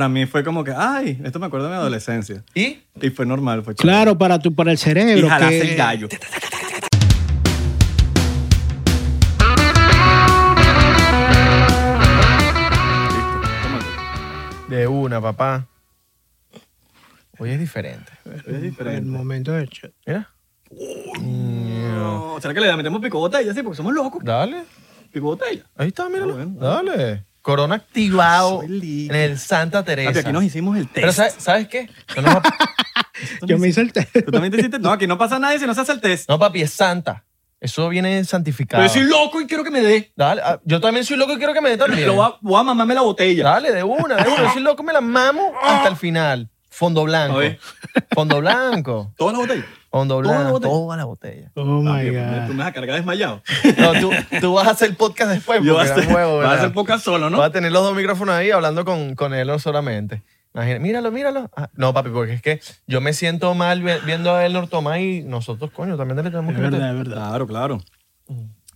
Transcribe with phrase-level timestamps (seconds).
[0.00, 2.42] Para mí fue como que, ay, esto me acuerdo de mi adolescencia.
[2.54, 2.78] ¿Y?
[3.02, 3.92] Y fue normal, fue chévere.
[3.94, 5.26] Claro, para, tu, para el cerebro.
[5.26, 6.08] Y jalaste que- el gallo.
[14.68, 15.66] De una, papá.
[17.38, 18.12] Hoy es diferente.
[18.24, 19.10] Es El diferente.
[19.10, 19.88] momento de hecho.
[20.06, 20.28] Mira.
[21.20, 23.52] No, ¿Será que le metemos pico botella?
[23.52, 24.22] Sí, porque somos locos.
[24.22, 24.62] Dale.
[25.12, 25.64] Pico botella.
[25.76, 26.34] Ahí está, míralo.
[26.34, 26.60] Ah, bueno.
[26.60, 27.24] Dale.
[27.42, 30.10] Corona activado en el Santa Teresa.
[30.10, 30.94] Papi, aquí nos hicimos el test.
[30.94, 31.88] Pero ¿sabes, ¿sabes qué?
[32.16, 32.42] No, nos va-
[33.46, 34.12] Yo me hice el test.
[34.24, 34.78] ¿Tú también te hiciste?
[34.78, 36.28] No, aquí no pasa nada si no se hace el test.
[36.28, 37.24] no, papi, es Santa.
[37.60, 38.82] Eso viene santificado.
[38.82, 40.12] Pero yo soy loco y quiero que me dé.
[40.16, 40.40] Dale.
[40.42, 42.06] ah, Yo también soy loco y quiero que me dé también.
[42.06, 43.44] Lo voy a, voy a mamarme la botella.
[43.44, 44.44] Dale, de una, de una.
[44.44, 46.48] Yo soy loco, me la mamo hasta el final.
[46.70, 47.36] Fondo blanco.
[47.36, 47.58] A ver.
[48.14, 49.12] Fondo blanco.
[49.18, 49.64] ¿Toda la botella?
[49.90, 50.70] Fondo Toda la botella.
[50.72, 51.50] Toda la botella.
[51.56, 52.14] Oh my me- Tú
[52.46, 52.48] God.
[52.50, 53.42] me vas a cargar desmayado.
[53.76, 55.60] No, tú, tú vas a hacer podcast después.
[55.64, 57.38] Yo voy a hacer, podcast solo, ¿no?
[57.38, 60.22] Vas a tener los dos micrófonos ahí hablando con, con él solamente.
[60.54, 61.50] Imagina, míralo, míralo.
[61.56, 65.00] Ah, no, papi, porque es que yo me siento mal vi- viendo a Elnor tomar
[65.00, 66.78] y nosotros, coño, también le tenemos Es que meter.
[66.80, 67.16] verdad, es verdad.
[67.28, 67.80] Claro, claro.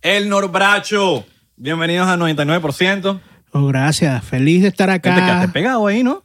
[0.01, 1.25] El Norbracho.
[1.57, 3.19] Bienvenidos a 99%.
[3.57, 4.21] Oh, gracias.
[4.25, 5.53] Feliz de estar Te quedaste acá.
[5.53, 6.23] pegado ahí, ¿no?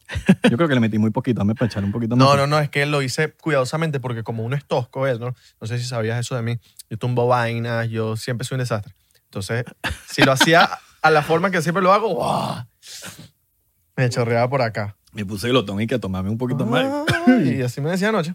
[0.50, 1.38] Yo creo que le metí muy poquito.
[1.38, 2.26] Dame para echar un poquito más.
[2.26, 5.36] No, no, no, es que lo hice cuidadosamente porque como uno es tosco, él, ¿no?
[5.60, 6.58] No sé si sabías eso de mí.
[6.90, 8.92] Yo tumbo vainas, yo siempre soy un desastre.
[9.26, 9.64] Entonces,
[10.10, 10.68] si lo hacía
[11.02, 12.64] a la forma que siempre lo hago, ¡guau!
[13.96, 14.96] me chorreaba por acá.
[15.12, 16.84] Me puse el otón y que tomarme un poquito más.
[17.44, 18.34] Y así me decía anoche.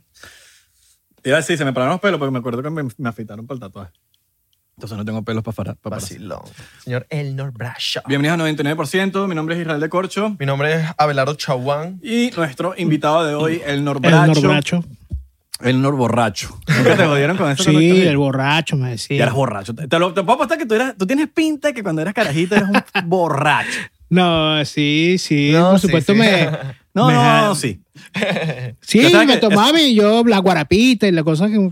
[1.22, 3.10] Te iba a decir, se me pararon los pelos porque me acuerdo que me, me
[3.10, 3.92] afeitaron para el tatuaje.
[4.78, 5.76] Entonces no tengo pelos para parar.
[5.78, 6.02] Para parar.
[6.02, 6.42] Vacilón.
[6.84, 8.02] Señor Elnor Bracho.
[8.08, 9.28] Bienvenidos a 99%.
[9.28, 10.36] Mi nombre es Israel de Corcho.
[10.38, 12.00] Mi nombre es Abelardo Chaguán.
[12.04, 14.34] Y nuestro invitado de hoy, el El Norbracho.
[14.42, 14.84] norbracho.
[15.62, 16.60] El Norborracho.
[16.68, 17.64] ¿Nunca te jodieron con eso?
[17.64, 19.24] Sí, el borracho, me decía.
[19.24, 19.74] eras borracho.
[19.74, 22.14] Te, lo, te puedo apostar que tú, eras, tú tienes pinta de que cuando eras
[22.14, 23.80] carajito eras un borracho.
[24.10, 25.52] No, sí, sí.
[25.54, 26.20] No, por supuesto sí.
[26.20, 26.50] me...
[26.96, 27.82] No, me- no, no, sí.
[28.80, 31.72] Sí, Ya me que- tomaba y yo la guarapita y la cosa que...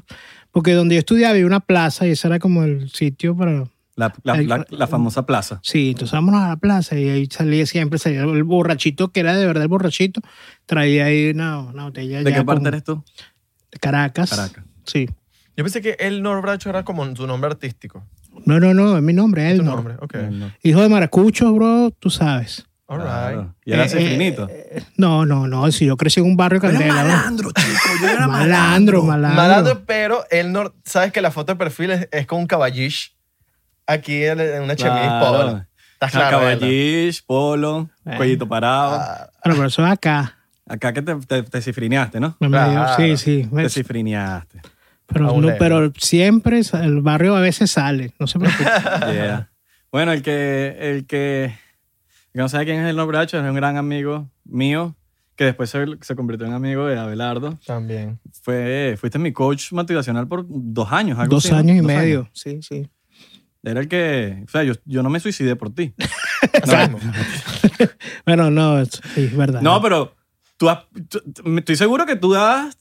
[0.54, 3.66] Porque donde yo estudiaba había una plaza y ese era como el sitio para...
[3.96, 5.60] La, la, la, la famosa plaza.
[5.62, 9.36] Sí, entonces vámonos a la plaza y ahí salía siempre, salía el borrachito, que era
[9.36, 10.22] de verdad el borrachito,
[10.66, 13.04] traía ahí una, una botella ¿De qué parte eres tú?
[13.72, 14.30] de Caracas.
[14.32, 14.64] Caracas.
[14.86, 15.10] Sí.
[15.56, 18.04] Yo pensé que Elnor Bracho era como su nombre artístico.
[18.46, 20.16] No, no, no, es mi nombre, Tu él nombre, ok.
[20.64, 22.66] Hijo de maracucho, bro, tú sabes.
[22.88, 23.08] All right.
[23.08, 23.56] Claro.
[23.66, 24.48] Y era Eh, cifrinito.
[24.50, 26.94] eh, No, no, no, si yo crecí en un barrio Era candela.
[27.04, 27.12] bro.
[27.14, 27.90] malandro, chico.
[28.02, 29.42] Yo era Malandro, malandro.
[29.42, 33.16] Malandro, pero Elnor, sabes que la foto de perfil es, es con un caballish.
[33.88, 35.26] Aquí en una chemise Claro.
[35.26, 35.66] polo.
[35.94, 36.40] Está claro.
[36.40, 38.16] Caballish, polo, Eh.
[38.18, 38.96] cuellito parado.
[38.96, 40.38] Ah, Bueno, pero eso es acá.
[40.68, 42.38] Acá que te, te, te cifrineaste, ¿no?
[42.38, 42.96] Claro.
[42.98, 43.50] sí, sí.
[43.54, 44.62] Te cifrineaste.
[45.08, 48.64] Pero, no, pero siempre el barrio a veces sale, no se preocupe.
[49.14, 49.50] Yeah.
[49.92, 51.54] Bueno, el que, el que,
[52.34, 54.96] que no sabe quién es el Norbracho es un gran amigo mío
[55.36, 57.58] que después se, se convirtió en amigo de Abelardo.
[57.66, 58.20] también.
[58.44, 61.18] Fue, fuiste mi coach motivacional por dos años.
[61.20, 61.60] algo Dos así, ¿no?
[61.60, 62.30] años y Dos medio.
[62.34, 62.88] Sí, sí.
[63.64, 65.94] Era el que, o sea, yo, yo no me suicidé por ti.
[66.68, 67.00] No,
[68.26, 69.62] Bueno, no, es- sí, es verdad.
[69.62, 70.14] No, pero
[70.58, 71.22] tú has- tú-
[71.58, 72.78] estoy seguro que tú has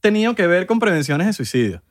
[0.00, 1.82] tenido que ver con prevenciones de suicidio.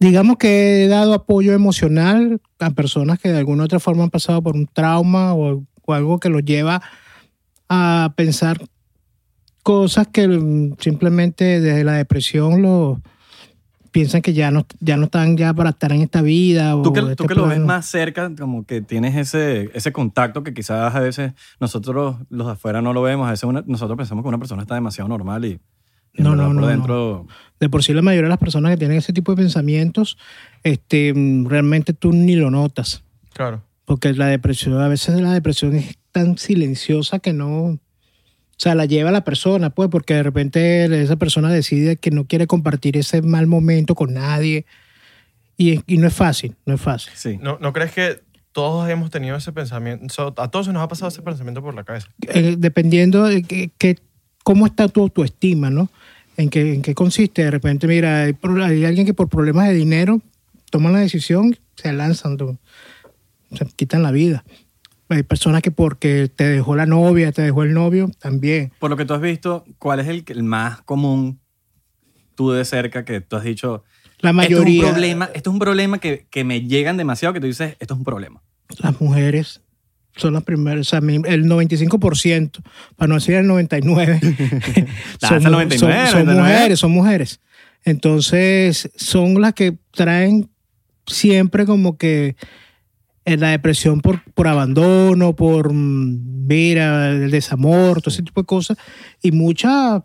[0.00, 4.10] Digamos que he dado apoyo emocional a personas que de alguna u otra forma han
[4.10, 6.82] pasado por un trauma o, o algo que los lleva
[7.68, 8.60] a pensar
[9.62, 13.00] cosas que mm, simplemente desde la depresión lo
[13.90, 16.76] piensan que ya no, ya no están ya para estar en esta vida.
[16.76, 19.90] O Tú que, este tú que lo ves más cerca, como que tienes ese, ese
[19.92, 23.26] contacto que quizás a veces nosotros los de afuera no lo vemos.
[23.26, 25.58] A veces una- nosotros pensamos que una persona está demasiado normal y,
[26.14, 27.26] No, no, por no, dentro...
[27.58, 30.18] De por sí la mayoría de las personas que tienen ese tipo de pensamientos,
[30.62, 33.02] este, mm, realmente tú ni lo notas.
[33.32, 33.62] Claro.
[33.88, 37.78] Porque la depresión, a veces la depresión es tan silenciosa que no, o
[38.58, 42.46] sea, la lleva la persona, pues, porque de repente esa persona decide que no quiere
[42.46, 44.66] compartir ese mal momento con nadie.
[45.56, 47.12] Y, y no es fácil, no es fácil.
[47.16, 47.38] Sí.
[47.40, 48.20] ¿No, ¿No crees que
[48.52, 50.06] todos hemos tenido ese pensamiento?
[50.12, 52.08] So- a todos se nos ha pasado ese pensamiento por la cabeza.
[52.28, 53.96] Eh, dependiendo de que, que-
[54.44, 55.88] cómo está tu autoestima, ¿no?
[56.36, 57.42] En qué, en qué consiste.
[57.42, 60.20] De repente, mira, hay, hay alguien que por problemas de dinero
[60.70, 62.58] toman la decisión, se lanzan, tú-
[63.52, 64.44] se quitan la vida.
[65.10, 68.72] Hay personas que porque te dejó la novia, te dejó el novio, también.
[68.78, 71.40] Por lo que tú has visto, ¿cuál es el, el más común
[72.34, 73.84] tú de cerca que tú has dicho?
[74.20, 77.32] La Esto es mayoría, un problema, esto es un problema que, que me llegan demasiado
[77.32, 78.42] que tú dices, esto es un problema.
[78.80, 79.62] las mujeres
[80.18, 82.62] son las primeras, o sea, el 95%,
[82.96, 84.88] para no decir el 99%,
[85.22, 86.42] Lanza el 99, son, son 99.
[86.42, 87.40] mujeres, son mujeres.
[87.84, 90.50] Entonces, son las que traen
[91.06, 92.36] siempre como que
[93.36, 98.78] la depresión por, por abandono, por, mm, mira, el desamor, todo ese tipo de cosas.
[99.22, 100.02] Y muchas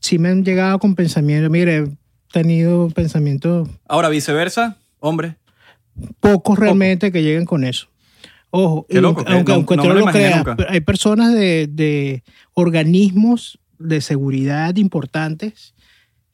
[0.00, 1.88] sí me han llegado con pensamientos, mire, he
[2.32, 5.36] tenido pensamientos Ahora, viceversa, hombre.
[6.20, 7.88] pocos realmente que lleguen con eso.
[8.50, 11.68] Ojo, Qué y loco, que aunque, no- aunque no lo lo creas, hay personas de,
[11.70, 12.22] de
[12.54, 15.74] organismos de seguridad importantes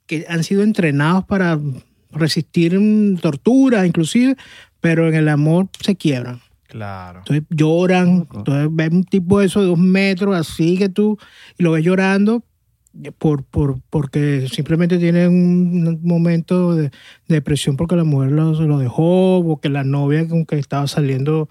[0.07, 1.59] que han sido entrenados para
[2.11, 4.37] resistir mm, torturas, inclusive,
[4.87, 6.39] pero en el amor se quiebran.
[6.69, 7.19] Claro.
[7.19, 11.19] Entonces lloran, entonces ves un tipo de eso de dos metros, así que tú,
[11.59, 12.45] y lo ves llorando
[13.19, 16.91] por, por, porque simplemente tiene un momento de, de
[17.27, 21.49] depresión porque la mujer lo, lo dejó, o que la novia con que estaba saliendo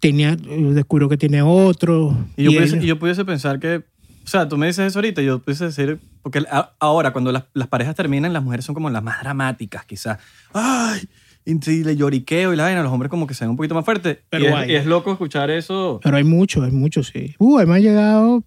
[0.00, 2.16] tenía, descubrió que tiene otro.
[2.36, 5.66] Y yo, pudiese, yo pensar que, o sea, tú me dices eso ahorita, yo pudiese
[5.66, 6.44] decir, porque
[6.80, 10.18] ahora cuando las, las parejas terminan, las mujeres son como las más dramáticas, quizás.
[10.52, 11.02] ¡Ay!
[11.44, 13.84] Y le lloriqueo y la vaina, los hombres como que se ven un poquito más
[13.84, 14.18] fuertes.
[14.28, 14.70] Pero y, es, hay.
[14.72, 16.00] y es loco escuchar eso.
[16.02, 17.34] Pero hay mucho, hay mucho, sí.
[17.38, 18.44] Uh, me ha llegado.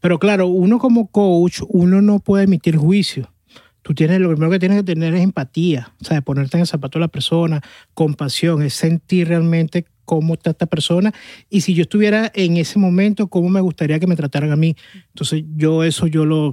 [0.00, 3.32] Pero claro, uno como coach, uno no puede emitir juicio.
[3.82, 6.66] Tú tienes, lo primero que tienes que tener es empatía, o sea, ponerte en el
[6.66, 7.62] zapato de la persona,
[7.94, 11.12] compasión, es sentir realmente cómo está esta persona
[11.50, 14.74] y si yo estuviera en ese momento, cómo me gustaría que me trataran a mí.
[15.08, 16.52] Entonces yo eso, yo lo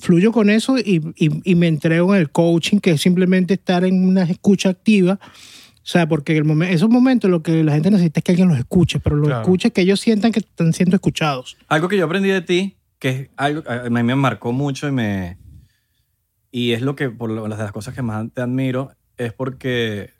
[0.00, 3.84] fluyo con eso y, y- y me entrego en el coaching, que es simplemente estar
[3.84, 5.18] en una escucha activa.
[5.22, 8.48] O sea, porque el momen- esos momentos lo que la gente necesita es que alguien
[8.48, 9.42] los escuche, pero los Claro.
[9.42, 11.56] escuche que ellos sientan que están siendo escuchados.
[11.68, 14.88] Algo que yo aprendí de ti, que es algo que a mí me marcó mucho
[14.88, 15.38] y me...
[16.50, 19.32] Y es lo que, por lo- las de las cosas que más te admiro, es
[19.32, 20.10] porque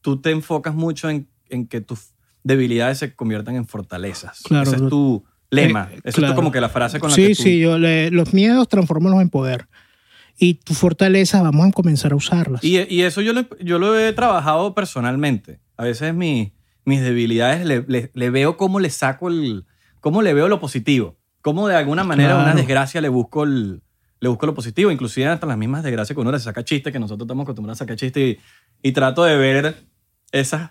[0.00, 4.40] tú te enfocas mucho en, en que tus debilidades se conviertan en fortalezas.
[4.42, 4.70] Claro.
[4.70, 5.88] Ese es tu lema.
[5.92, 6.34] Eh, Esa es claro.
[6.34, 7.42] como que la frase con la sí, que tú...
[7.42, 9.68] sí, yo le- los miedos transformanlos en poder.
[10.38, 12.64] Y tu fortaleza vamos a comenzar a usarlas.
[12.64, 15.60] Y, y eso yo lo, yo lo he trabajado personalmente.
[15.76, 16.52] A veces mi-
[16.84, 19.66] mis debilidades le, le- le veo cómo le saco el...
[20.00, 21.16] cómo le veo lo positivo.
[21.42, 22.58] Cómo de alguna manera a una Claro.
[22.58, 23.82] desgracia le busco el,
[24.20, 24.90] le busco lo positivo.
[24.90, 27.84] Inclusive hasta las mismas desgracias que uno le saca chiste, que nosotros estamos acostumbrados a
[27.84, 28.20] sacar chiste
[28.82, 29.76] y, y trato de ver
[30.32, 30.70] esas,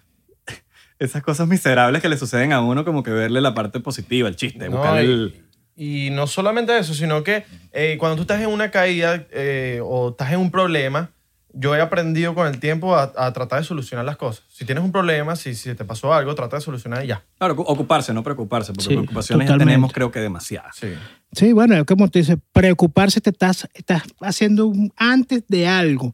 [1.01, 4.35] esas cosas miserables que le suceden a uno, como que verle la parte positiva, el
[4.35, 5.33] chiste, No, buscar el...
[5.75, 10.09] Y no solamente eso, sino que eh, cuando tú estás en una caída eh, o
[10.11, 11.09] estás en un problema,
[11.53, 14.43] yo he aprendido con el tiempo a, a tratar de solucionar las cosas.
[14.49, 17.23] Si tienes un problema, si, si te pasó algo, trata de solucionar y ya.
[17.39, 20.75] Claro, ocuparse, no preocuparse, porque Sí, preocupaciones ya tenemos creo que demasiadas.
[20.75, 20.93] Sí.
[21.31, 26.13] Sí, bueno, es como te dice, preocuparse te estás, estás haciendo un- antes de algo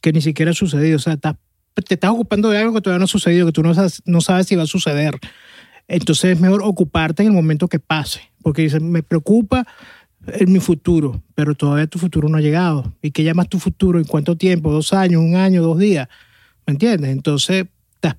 [0.00, 0.96] que ni siquiera ha sucedido.
[0.96, 1.36] O sea, estás-
[1.82, 4.20] te estás ocupando de algo que todavía no ha sucedido, que tú no sabes, no
[4.20, 5.18] sabes si va a suceder.
[5.88, 8.20] Entonces es mejor ocuparte en el momento que pase.
[8.42, 9.66] Porque dice, me preocupa
[10.26, 12.94] en mi futuro, pero todavía tu futuro no ha llegado.
[13.02, 13.98] ¿Y qué llamas tu futuro?
[13.98, 14.72] ¿En cuánto tiempo?
[14.72, 15.20] ¿Dos años?
[15.22, 15.62] ¿Un año?
[15.62, 16.08] ¿Dos días?
[16.66, 17.10] ¿Me entiendes?
[17.10, 18.16] Entonces estás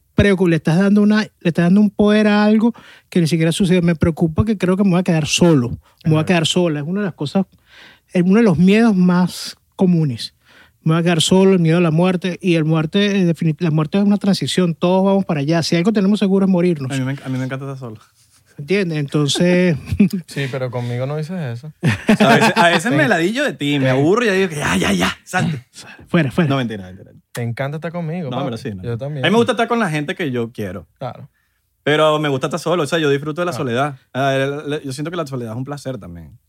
[0.48, 2.74] le estás dando una, le estás dando un poder a algo
[3.10, 3.81] que ni siquiera sucede.
[3.81, 6.80] Me preocupa que creo que me voy a quedar solo, me voy a quedar sola.
[6.80, 7.46] Es una de las cosas,
[8.13, 10.35] es uno de los miedos más comunes.
[10.86, 12.38] Me voy a quedar solo, el miedo a la muerte.
[12.42, 15.62] Y el muerte, eh, la muerte es una transición, todos vamos para allá.
[15.64, 16.92] Si algo tenemos seguro es morirnos.
[16.92, 18.00] A mí, me, a mí me encanta estar solo.
[18.58, 19.00] ¿Entiendes?
[19.00, 19.76] Entonces,
[20.28, 21.74] Sí, pero conmigo no dices eso.
[21.82, 24.50] O sea, a veces, a veces me ladillo de ti, me aburro y ya digo
[24.50, 25.66] que ya, ya, ya, salte.
[26.08, 26.50] fuera, fuera.
[26.50, 27.12] No, mentira, mentira.
[27.32, 28.30] Te encanta estar conmigo.
[28.30, 28.46] No, papi.
[28.46, 28.74] pero sí.
[28.74, 28.84] no.
[28.84, 29.26] Yo también.
[29.26, 30.88] A mí me gusta estar con la gente que yo quiero.
[31.00, 31.30] Claro.
[31.84, 32.84] Pero me gusta estar solo.
[32.84, 33.98] O sea, yo disfruto de la soledad.
[34.84, 36.40] Yo siento que la soledad es un placer también.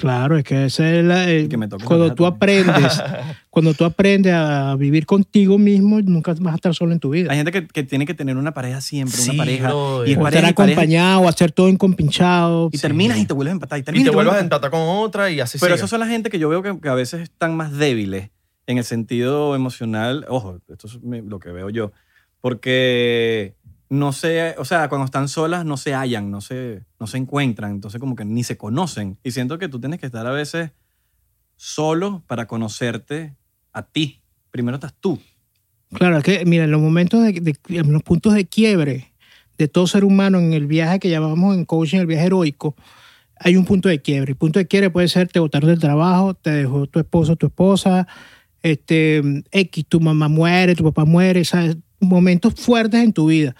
[0.00, 2.68] Claro, es que ese es la- el- Y que me cuando tú también.
[2.68, 3.02] aprendes,
[3.50, 7.30] cuando tú aprendes a vivir contigo mismo, nunca vas a estar solo en tu vida.
[7.32, 9.68] Hay gente que, que tiene que tener una pareja siempre, Sí, una pareja.
[10.06, 12.68] Y es o pareja, estar y pareja, acompañado, hacer todo incompinchado.
[12.72, 13.78] Y terminas y te vuelves a empatar.
[13.78, 15.76] Y, Y terminas te vuelves a empatar con otra y así Pero sigue.
[15.76, 18.30] esos son la gente que yo veo que, que a veces están más débiles
[18.66, 20.24] en el sentido emocional.
[20.28, 21.92] Ojo, esto es lo que veo yo.
[22.40, 23.54] Porque
[23.88, 27.70] no sé, o sea, cuando están solas no se hallan, no se, no se encuentran,
[27.70, 29.18] entonces como que ni se conocen.
[29.22, 30.72] Y siento que tú tienes que estar a veces
[31.56, 33.36] solo para conocerte
[33.72, 34.22] a ti.
[34.50, 35.20] Primero estás tú.
[35.92, 39.12] Claro, es que, mira, en los momentos de, los puntos de quiebre
[39.56, 42.74] de todo ser humano en el viaje que llamamos en coaching el viaje heroico,
[43.38, 44.32] hay un punto de quiebre.
[44.32, 47.46] El punto de quiebre puede ser te botaron del trabajo, te dejó tu esposo, tu
[47.46, 48.06] esposa,
[48.62, 51.76] este, X, tu mamá muere, tu papá muere, ¿sabes?
[52.00, 53.54] Momentos fuertes en tu vida.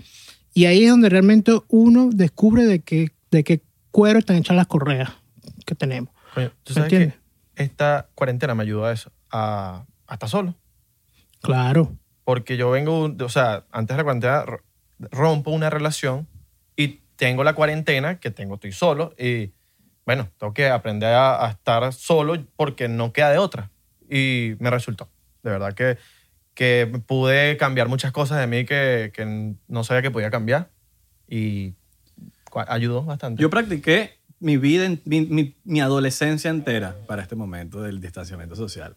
[0.54, 4.66] Y ahí es donde realmente uno descubre de qué, de qué cuero están hechas las
[4.66, 5.10] correas
[5.64, 6.10] que tenemos.
[6.34, 7.18] Coño, ¿tú ¿Me sabes entiendes?
[7.54, 9.10] que esta cuarentena me ayudó a eso?
[9.30, 10.54] A, a estar solo.
[11.40, 11.96] Claro.
[12.24, 14.62] Porque yo vengo, o sea, antes de la cuarentena ro-
[14.98, 16.26] rompo una relación
[16.76, 19.52] y tengo la cuarentena, que tengo, estoy solo, y
[20.04, 23.70] bueno, tengo que aprender a, a estar solo porque no queda de otra.
[24.08, 25.08] Y me resultó.
[25.42, 25.98] De verdad que,
[26.56, 30.70] que pude cambiar muchas cosas de mí que, que no sabía que podía cambiar.
[31.28, 31.74] y
[32.68, 33.40] ayudó bastante.
[33.42, 38.56] Yo practiqué mi vida, en- mi, mi- mi adolescencia entera para este momento del distanciamiento
[38.56, 38.96] social.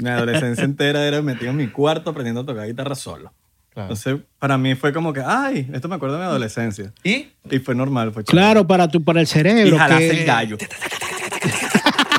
[0.00, 3.32] Mi adolescencia entera era metido en mi cuarto aprendiendo a tocar guitarra solo.
[3.70, 3.88] Claro.
[3.92, 6.92] Entonces, para mí fue como que, ay, esto me acuerdo de mi adolescencia.
[7.04, 8.42] y Y fue normal, fue chévere.
[8.44, 9.76] Claro, para, tu, para el Y cerebro.
[9.78, 10.56] jalaste que- el gallo.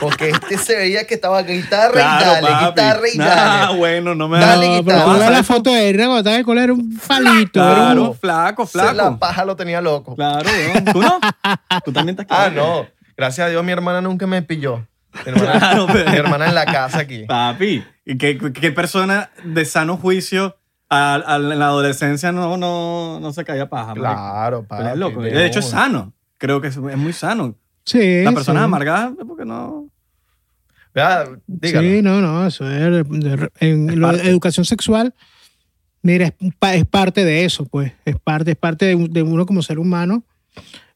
[0.01, 2.65] Porque este se veía que estaba guitarra Claro, y dale, papi.
[2.65, 3.77] guitarra y dale.
[3.77, 5.05] bueno, no me Dale, No, guitarra.
[5.05, 7.60] pero No, la foto de él cuando estaba en el colegio, era un palito.
[7.62, 9.20] era un- Claro, flaco, Se La flaco.
[9.20, 10.15] paja lo tenía loco.
[10.15, 10.86] Claro, weón.
[10.86, 11.20] ¿Tú no?
[11.86, 12.84] Tú también estás Ah, claro.
[12.84, 12.88] no.
[13.15, 14.86] Gracias a Dios mi hermana nunca me pilló.
[15.25, 17.25] Mi hermana, Claro, pero- mi hermana en la casa aquí.
[17.27, 20.58] Papi, ¿y ¿qué, qué persona de sano juicio
[20.89, 23.93] a- a- en la adolescencia no, no, no se caía paja?
[23.93, 24.88] Claro, Pero papi.
[24.93, 25.22] es loco.
[25.22, 26.13] de hecho, es sano.
[26.38, 27.55] Creo que es, es muy sano.
[27.86, 28.24] Sí.
[28.44, 28.52] Sí.
[28.64, 29.88] amargadas es porque no...
[30.94, 31.88] Vea, dígalo.
[31.88, 32.80] Sí, no, no, eso es.
[32.80, 35.14] de- de- en lo educación sexual,
[36.02, 37.94] mira, es, pa- es parte de eso, pues.
[38.04, 40.24] Es parte, es parte de, de uno como ser humano,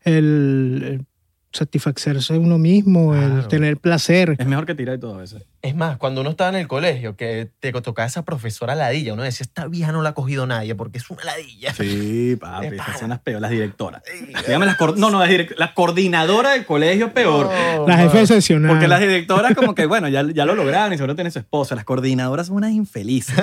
[0.04, 1.06] el, el
[1.55, 4.35] satisfacerse uno mismo, el tener placer.
[4.38, 5.43] Es mejor que tirar y todo a veces.
[5.62, 9.24] Es más, cuando uno estaba en el colegio, que te tocaba esa profesora ladilla, uno
[9.24, 11.74] decía, esta vieja no la ha cogido nadie porque es una ladilla.
[11.74, 14.03] Sí, papi, esas son las peores, las directoras.
[14.45, 17.50] Dígame las no, no, las direct- la coordinadora del colegio peor.
[17.77, 18.25] No, La jefe no.
[18.27, 18.69] seccional.
[18.71, 21.74] Porque las directoras como que, bueno, ya, ya lo lograron y seguro tienen su esposa.
[21.75, 23.35] Las coordinadoras son unas infelices.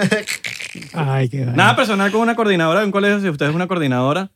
[0.92, 1.44] Ay, qué.
[1.46, 4.30] Nada personal con una coordinadora de un colegio si usted es una coordinadora,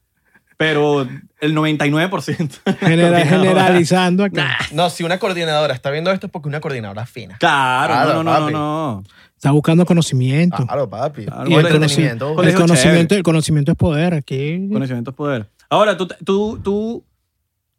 [0.57, 1.03] pero
[1.41, 2.79] el 99%.
[2.79, 3.25] Genera- coordinadora.
[3.27, 4.57] generalizando acá.
[4.73, 7.37] No, si una coordinadora está viendo esto es porque una coordinadora fina.
[7.39, 8.53] Claro, Claro, no, no, no, papi.
[8.53, 9.05] no.
[9.37, 10.65] Está buscando conocimiento.
[10.67, 11.27] Claro, papi.
[11.27, 12.27] Claro, y el, colegio- entretenimiento.
[12.27, 13.17] conoci- el colegio conocimiento, chévere.
[13.19, 14.69] el conocimiento es poder aquí.
[14.73, 15.51] Conocimiento es poder.
[15.69, 17.05] Ahora, tú, tú, tú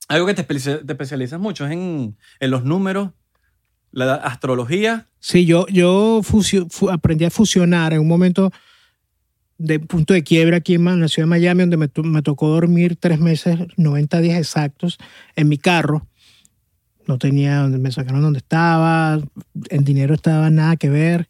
[0.08, 3.10] algo que te, espe- te especializas mucho es en, en los números,
[3.92, 5.08] la astrología.
[5.20, 8.52] Sí, yo, yo fusio- fu- aprendí a fusionar en un momento
[9.58, 12.96] de punto de quiebra aquí en la ciudad de Miami, donde me, me tocó dormir
[12.96, 14.98] tres meses, 90 días exactos,
[15.36, 16.08] en mi carro.
[17.08, 19.20] No tenía, me sacaron donde estaba,
[19.70, 21.30] en dinero estaba nada que ver.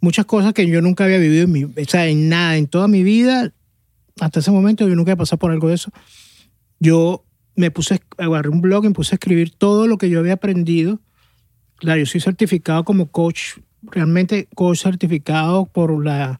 [0.00, 2.88] Muchas cosas que yo nunca había vivido en mi, o sea, en nada, en toda
[2.88, 3.52] mi vida,
[4.18, 5.92] hasta ese momento yo nunca había pasado por algo de eso.
[6.78, 7.24] Yo
[7.54, 10.34] me puse, agarré un blog y me puse a escribir todo lo que yo había
[10.34, 11.00] aprendido
[11.80, 16.38] Claro, yo soy certificado como coach, realmente coach certificado por la,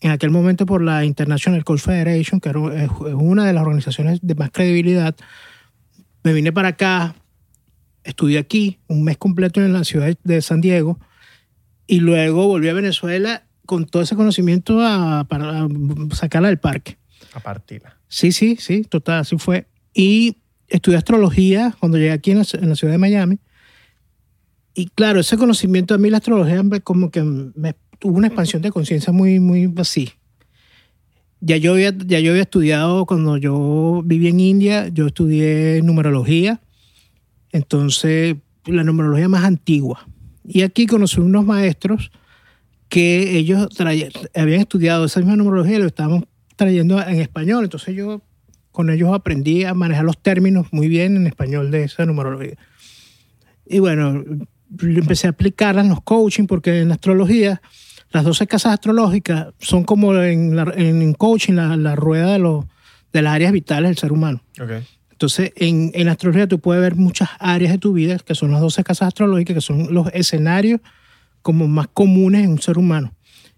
[0.00, 4.20] en aquel momento por la International Coach Federation, que era- es una de las organizaciones
[4.22, 5.14] de más credibilidad.
[6.24, 7.14] Me vine para acá,
[8.04, 10.98] estudié aquí un mes completo en la ciudad de San Diego
[11.86, 15.66] y luego volví a Venezuela con todo ese conocimiento a- para
[16.12, 16.96] sacarla del parque.
[17.34, 17.96] A partirla.
[18.08, 19.66] Sí, sí, sí, total, así fue.
[19.94, 20.36] Y
[20.68, 23.38] estudié astrología cuando llegué aquí en la, en la ciudad de Miami.
[24.74, 28.72] Y claro, ese conocimiento a mí la astrología como que me tuvo una expansión de
[28.72, 30.10] conciencia muy, muy así.
[31.40, 36.60] Ya yo, había, ya yo había estudiado cuando yo viví en India, yo estudié numerología,
[37.52, 38.34] entonces
[38.66, 40.04] la numerología más antigua.
[40.44, 42.10] Y aquí conocí unos maestros
[42.88, 43.68] que ellos
[44.34, 47.62] habían estudiado esa misma numerología y lo estaban trayendo en español.
[47.62, 48.20] Entonces yo
[48.72, 52.56] con ellos aprendí a manejar los términos muy bien en español de esa numerología.
[53.64, 54.24] Y bueno,
[54.80, 57.62] empecé a aplicarla en los coaching porque en astrología
[58.12, 62.64] las 12 casas astrológicas son como en, la- en coaching la, la rueda de, los,
[63.12, 64.42] de las áreas vitales del ser humano.
[64.60, 64.70] Ok.
[65.10, 68.60] Entonces, en, en astrología tú puedes ver muchas áreas de tu vida, que son las
[68.60, 70.80] 12 casas astrológicas, que son los escenarios
[71.42, 73.12] como más comunes en un ser humano.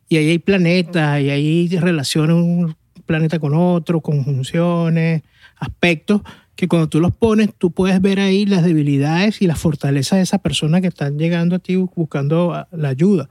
[0.09, 5.23] Y ahí hay planetas, y ahí relaciones un planeta con otro, conjunciones,
[5.59, 6.21] aspectos,
[6.57, 10.23] que cuando tú los pones, tú puedes ver ahí las debilidades y las fortalezas de
[10.23, 13.29] esa persona que están llegando a ti buscando la ayuda.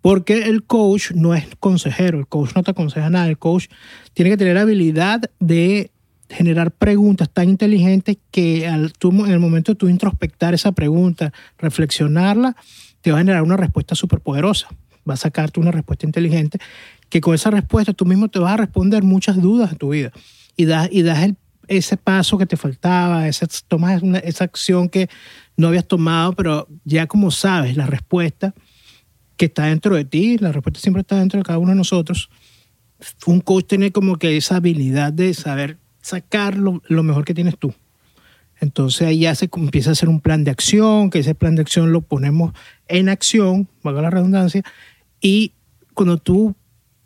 [0.00, 3.66] Porque el coach no es consejero, el coach no te aconseja nada, el coach
[4.14, 5.90] tiene que tener la habilidad de
[6.30, 11.32] generar preguntas tan inteligentes que al tú, en el momento de tú introspectar esa pregunta,
[11.58, 12.56] reflexionarla,
[13.00, 14.68] te va a generar una respuesta súper poderosa.
[15.08, 16.58] Va a sacarte una respuesta inteligente
[17.08, 20.12] que con esa respuesta tú mismo te vas a responder muchas dudas de tu vida
[20.56, 21.30] y das, y das
[21.66, 25.08] ese paso que te faltaba, ese, tomas esa acción que
[25.56, 28.54] no habías tomado, pero ya como sabes la respuesta
[29.38, 32.28] que está dentro de ti, la respuesta siempre está dentro de cada uno de nosotros,
[33.26, 37.56] un coach tiene como que esa habilidad de saber sacar lo, lo mejor que tienes
[37.58, 37.72] tú.
[38.60, 41.62] Entonces ahí ya se empieza a hacer un plan de acción, que ese plan de
[41.62, 42.52] acción lo ponemos
[42.88, 44.62] en acción, valga la redundancia,
[45.20, 45.52] y
[45.94, 46.54] cuando tú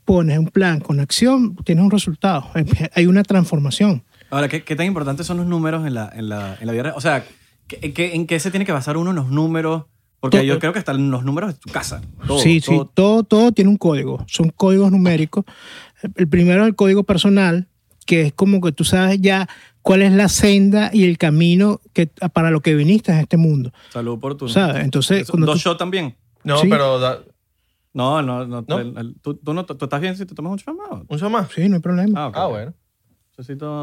[0.07, 2.51] pones un plan con acción, tienes un resultado,
[2.95, 4.03] hay una transformación.
[4.31, 6.85] Ahora, ¿qué, qué tan importantes son los números en la, en la, en la vida
[6.85, 6.95] real?
[6.97, 7.23] O sea,
[7.69, 9.85] ¿qué- qué- ¿en qué se tiene que basar uno en los números?
[10.23, 12.01] Porque Todo- yo creo que están los números de tu casa.
[12.27, 12.85] Todo, sí, todo.
[12.85, 15.45] sí, todo, todo tiene un código, son códigos numéricos.
[16.15, 17.67] El primero es el código personal,
[18.07, 19.49] que es como que tú sabes ya
[19.83, 23.73] cuál es la senda y el camino que, para lo que viniste en este mundo.
[23.91, 24.49] Salud por tu.
[24.49, 24.85] ¿Sabes?
[24.85, 26.15] Entonces, cuando ¿Dos tú- shots también?
[26.45, 26.69] No, Sí.
[26.71, 27.19] pero da-
[27.93, 28.65] No, no, no.
[28.67, 28.79] ¿No?
[28.79, 31.03] el- el- ¿tú, tú no, ¿Tú estás bien si te tomas un shot más?
[31.09, 31.49] un shot más.
[31.55, 32.27] Sí, no hay problema.
[32.27, 32.33] Ah.
[32.35, 32.73] Ah, bueno.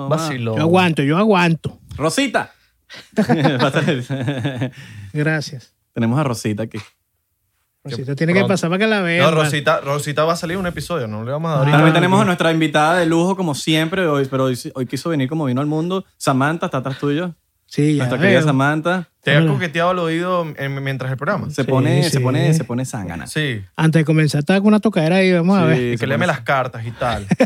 [0.09, 0.55] Vacilo.
[0.55, 1.79] Yo aguanto, yo aguanto.
[1.97, 2.51] Rosita.
[5.13, 5.73] Gracias.
[5.93, 6.79] Tenemos a Rosita aquí.
[7.83, 8.53] Rosita tiene que pronto.
[8.53, 9.23] pasar para que la vean.
[9.25, 9.31] No.
[9.31, 11.77] Rosita, Rosita va a salir un episodio, no le vamos a dar Ah, ahorita.
[11.77, 15.29] También tenemos a nuestra invitada de lujo, como siempre, hoy, pero hoy, hoy quiso venir
[15.29, 16.05] como vino al mundo.
[16.17, 17.35] Samantha, está atrás tuyo.
[17.65, 18.41] Sí, ya Nuestra querida.
[18.41, 19.07] Samantha.
[19.23, 21.49] ¿Te ha coqueteado al oído en- mientras el programa?
[21.51, 22.09] Se Sí, pone, sí.
[22.09, 23.27] se pone, se pone zángana.
[23.27, 23.61] Sí.
[23.75, 25.77] Antes de comenzar, estaba con una tocadera ahí, vamos a Sí, ver.
[25.81, 27.27] Y se que léeme pone- las cartas y tal.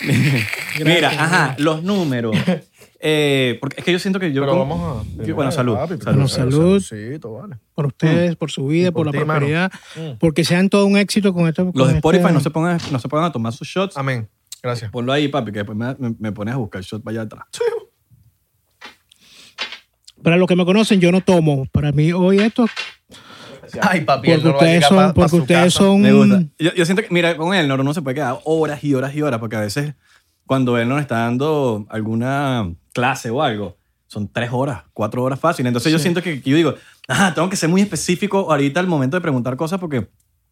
[0.84, 2.36] Mira, ajá, los números.
[3.02, 4.42] Eh, porque es que yo siento que yo.
[4.42, 5.24] Pero como- vamos a.
[5.24, 6.04] Yo- bueno, salud, Papi, salud.
[6.04, 6.80] Bueno, salud.
[6.82, 7.56] Saludcito, vale.
[7.74, 10.18] Por ustedes, por su vida, por, por la prosperidad, Mm.
[10.18, 11.64] porque sean todo un éxito con esto.
[11.74, 13.96] Los con Spotify este- no, se pongan, no se pongan a tomar sus shots.
[13.96, 14.28] Amén.
[14.62, 14.90] Gracias.
[14.90, 17.44] Ponlo ahí, papi, que después me, me, me pones a buscar shots para allá atrás.
[20.22, 21.66] Para los que me conocen, yo no tomo.
[21.72, 22.66] Para mí, hoy esto,
[23.80, 25.78] Ay, papi, porque él no va a ustedes son, pa- pa porque su ustedes casa.
[25.78, 26.02] son.
[26.02, 26.42] Me gusta.
[26.58, 29.14] Yo, yo siento que, mira, con él no, no se puede quedar horas y horas
[29.14, 29.94] y horas, porque a veces
[30.50, 33.76] cuando él nos está dando alguna clase o algo,
[34.08, 35.64] son tres horas, cuatro horas fácil.
[35.64, 36.02] Entonces yo Sí.
[36.02, 36.74] siento que, que yo digo,
[37.06, 40.08] ah, tengo que ser muy específico ahorita al momento de preguntar cosas porque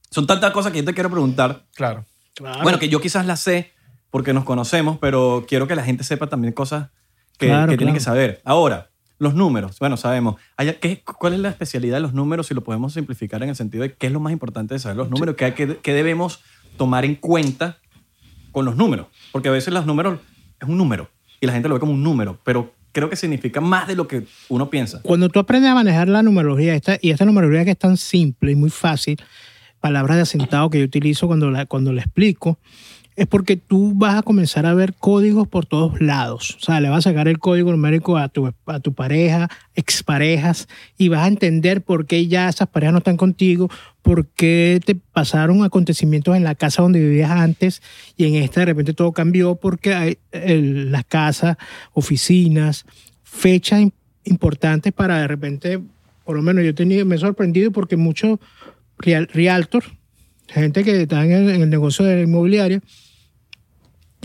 [0.09, 1.65] son tantas cosas que yo te quiero preguntar.
[1.75, 2.05] Claro.
[2.37, 2.63] Claro.
[2.63, 3.73] Bueno, que yo quizás las sé
[4.11, 6.91] porque nos conocemos, pero quiero que la gente sepa también cosas
[7.37, 7.99] que, Claro, que tienen claro.
[7.99, 8.41] que saber.
[8.45, 9.81] Ahora, los números.
[9.81, 10.37] Bueno, sabemos.
[10.81, 13.83] ¿qué- ¿Cuál es la especialidad de los números si lo podemos simplificar en el sentido
[13.83, 15.35] de qué es lo más importante de saber los números?
[15.35, 16.39] ¿Qué, hay que- qué debemos
[16.77, 17.79] tomar en cuenta
[18.53, 19.07] con los números?
[19.33, 20.21] Porque a veces los números
[20.61, 23.61] es un número y la gente lo ve como un número, pero creo que significa
[23.61, 25.01] más de lo que uno piensa.
[25.03, 28.53] Cuando tú aprendes a manejar la numerología, esta, y esta numerología que es tan simple
[28.53, 29.21] y muy fácil,
[29.81, 32.59] palabras de asentado que yo utilizo cuando la, cuando la explico,
[33.19, 36.57] es porque tú vas a comenzar a ver códigos por todos lados.
[36.57, 40.69] O sea, le vas a sacar el código numérico a tu, a tu pareja, exparejas,
[40.97, 43.69] y vas a entender por qué ya esas parejas no están contigo,
[44.03, 47.83] por qué te pasaron acontecimientos en la casa donde vivías antes
[48.17, 51.57] y en esta de repente todo cambió porque hay las casas,
[51.95, 52.87] oficinas,
[53.25, 53.93] fechas im-
[54.25, 55.81] importantes para de repente,
[56.25, 58.39] por lo menos yo tenía, me he sorprendido porque muchos
[58.97, 59.83] real, realtor,
[60.47, 62.81] gente que está en el negocio de la inmobiliaria,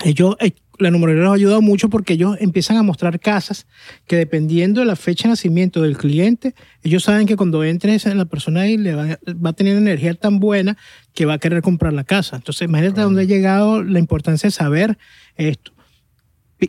[0.04, 3.68] ellos, eh, la numerología los ha ayudado mucho porque ellos empiezan a mostrar casas
[4.08, 8.14] que dependiendo de la fecha de nacimiento del cliente, ellos saben que cuando entre esa-
[8.16, 10.76] la persona ahí le va, va a tener energía tan buena
[11.14, 12.38] que va a querer comprar la casa.
[12.38, 14.98] Entonces, imagínate a dónde ha llegado la importancia de saber
[15.36, 15.74] esto.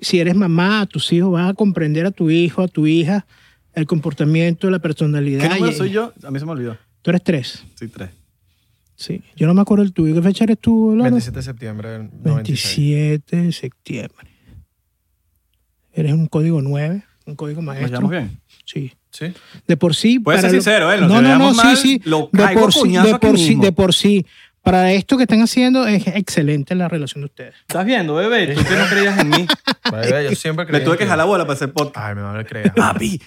[0.02, 3.26] Si eres mamá, a tus hijos, vas a comprender a tu hijo, a tu hija,
[3.74, 5.42] el comportamiento, la personalidad.
[5.48, 6.12] ¿Qué número soy yo?
[6.24, 6.76] A mí se me olvidó.
[7.00, 7.64] Tú eres tres.
[7.78, 8.10] Sí, tres.
[8.96, 9.22] Sí.
[9.36, 10.14] Yo no me acuerdo el tuyo.
[10.14, 11.02] ¿Qué fecha eres tú, Lalo?
[11.04, 12.76] 27 de septiembre del 96.
[12.86, 14.28] 27 de septiembre.
[15.92, 17.88] Eres un código 9, un código ¿Nos maestro.
[17.88, 18.40] llevamos bien?
[18.64, 18.92] Sí.
[19.10, 19.32] Sí.
[19.68, 20.18] De por sí.
[20.18, 20.98] Puede para ser lo- sincero, ¿eh?
[21.00, 22.02] Nos No, no, no, mal, sí, sí.
[22.04, 24.26] lo De caigo por, sí, de, por sí, de por sí.
[24.60, 27.54] Para esto que están haciendo es excelente la relación de ustedes.
[27.60, 28.54] ¿Estás viendo, bebé?
[28.54, 29.46] Tú que no creías en mí.
[30.30, 32.06] Yo siempre creí Le tuve que jalar bola para hacer podcast.
[32.08, 32.72] Ay, me va a creer.
[32.74, 33.20] Papi.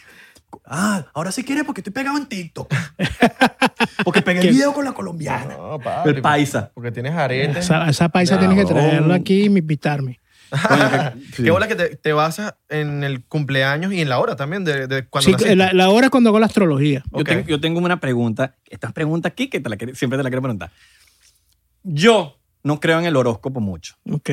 [0.66, 2.74] Ah, ahora sí quieres porque estoy pegado en TikTok.
[4.04, 4.48] Porque pegué ¿Qué?
[4.50, 5.56] el video con la colombiana.
[5.58, 6.10] No, papi.
[6.10, 6.72] El paisa.
[6.74, 7.58] Porque tienes aretes.
[7.58, 10.20] Esa, esa paisa tienes que traerla aquí y invitarme.
[10.50, 11.44] Que- sí.
[11.44, 14.88] Qué bola que te, te basas en el cumpleaños y en la hora también de,
[14.88, 17.04] de cuando Sí, la, la hora es cuando hago la astrología.
[17.12, 18.56] Yo, tengo, yo tengo una pregunta.
[18.70, 20.72] Esta pregunta aquí que te la quiero- siempre te la quiero preguntar.
[21.84, 24.30] Yo no creo en el horóscopo mucho, Ok.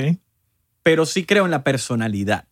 [0.83, 2.45] pero sí creo en la personalidad.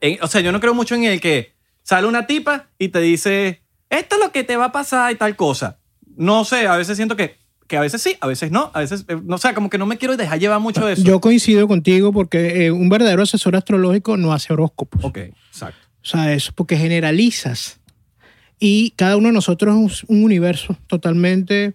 [0.00, 1.57] En- o sea, yo no creo mucho en el que
[1.88, 5.14] sale una tipa y te dice, esto es lo que te va a pasar y
[5.14, 5.78] tal cosa.
[6.16, 9.06] No sé, a veces siento que, que a veces sí, a veces no, a veces,
[9.08, 11.02] eh, no o sea, como que no me quiero dejar llevar mucho de eso.
[11.02, 15.02] Yo coincido contigo porque eh, un verdadero asesor astrológico no hace horóscopos.
[15.02, 15.78] ok, exacto.
[16.02, 17.80] O sea, eso porque generalizas.
[18.58, 21.74] Y cada uno de nosotros es un, un universo totalmente,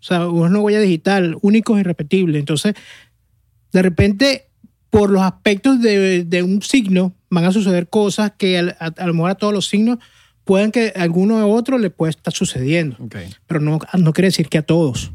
[0.00, 2.38] o sea, una huella digital, único e irrepetible.
[2.38, 2.74] Entonces,
[3.72, 4.48] de repente,
[4.88, 9.14] por los aspectos de, de un signo, van a suceder cosas que a, a lo
[9.14, 9.98] mejor a todos los signos
[10.44, 12.96] pueden que a alguno u otro le puede estar sucediendo.
[13.46, 15.12] Pero no, no quiere decir que a todos.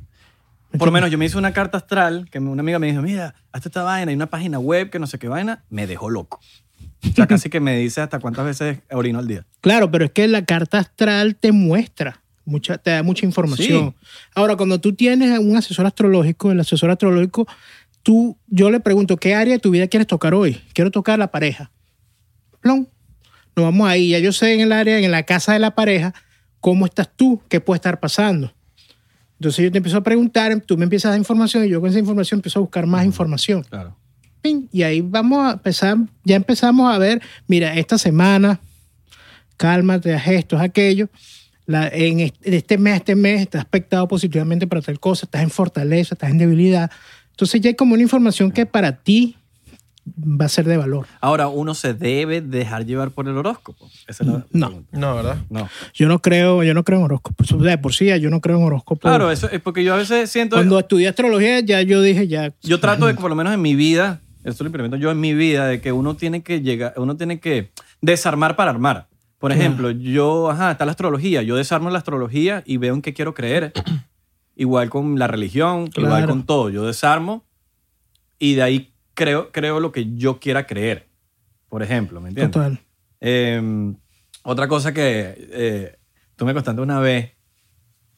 [0.78, 3.36] Por lo menos yo me hice una carta astral que una amiga me dijo, mira,
[3.52, 6.40] hasta esta vaina, hay una página web que no sé qué vaina, me dejó loco.
[7.04, 9.46] O sea, casi que me dice hasta cuántas veces orino al día.
[9.62, 13.96] Claro, pero es que la carta astral te muestra, mucha, te da mucha información.
[14.34, 17.48] Ahora, cuando tú tienes un asesor astrológico, el asesor astrológico,
[18.04, 20.62] tú, yo le pregunto, ¿qué área de tu vida quieres tocar hoy?
[20.74, 21.72] Quiero tocar la pareja.
[22.66, 22.88] Plum.
[23.56, 24.10] Nos vamos ahí.
[24.10, 26.16] Ya yo sé en el área, en la casa de la pareja,
[26.60, 28.52] cómo estás tú, qué puede estar pasando.
[29.40, 31.92] Entonces yo te empiezo a preguntar, tú me empiezas a dar información y yo con
[31.92, 33.62] esa información empiezo a buscar más información.
[33.70, 33.96] Claro.
[34.44, 38.60] y ahí vamos a empezar, ya empezamos a ver, mira, esta semana,
[39.58, 41.10] cálmate, haz esto, haz aquello.
[41.68, 46.16] La- en este, mes, este mes, estás aspectado positivamente para tal cosa, estás en fortaleza,
[46.16, 46.90] estás en debilidad.
[47.32, 49.36] Entonces ya hay como una información que para ti
[50.06, 51.08] va a ser de valor.
[51.20, 53.90] Ahora, uno se debe dejar llevar por el horóscopo.
[54.08, 54.68] Esa es la No.
[54.70, 54.98] pregunta.
[54.98, 55.38] No, ¿verdad?
[55.50, 55.68] No.
[55.94, 57.60] Yo no creo, yo no creo en horóscopos.
[57.62, 59.02] De por sí, yo no creo en horóscopos.
[59.02, 60.56] Claro, eso es porque yo a veces siento.
[60.58, 62.54] Cuando estudié astrología, ya yo dije, ya.
[62.62, 65.20] Yo trato de, que por lo menos en mi vida, esto lo implemento yo en
[65.20, 69.08] mi vida, de que uno tiene que llegar, uno tiene que desarmar para armar.
[69.40, 69.62] Por Claro.
[69.62, 73.34] ejemplo, yo, ajá, está la astrología, yo desarmo la astrología y veo en qué quiero
[73.34, 73.74] creer.
[74.56, 76.28] igual con la religión, igual Claro.
[76.28, 76.70] con todo.
[76.70, 77.44] Yo desarmo
[78.40, 81.08] y de ahí creo, creo lo que yo quiera creer.
[81.70, 82.52] Por ejemplo, ¿me entiendes?
[82.52, 82.80] Total.
[83.22, 83.94] Eh,
[84.44, 85.98] otra cosa que eh,
[86.36, 87.32] tú me contaste una vez,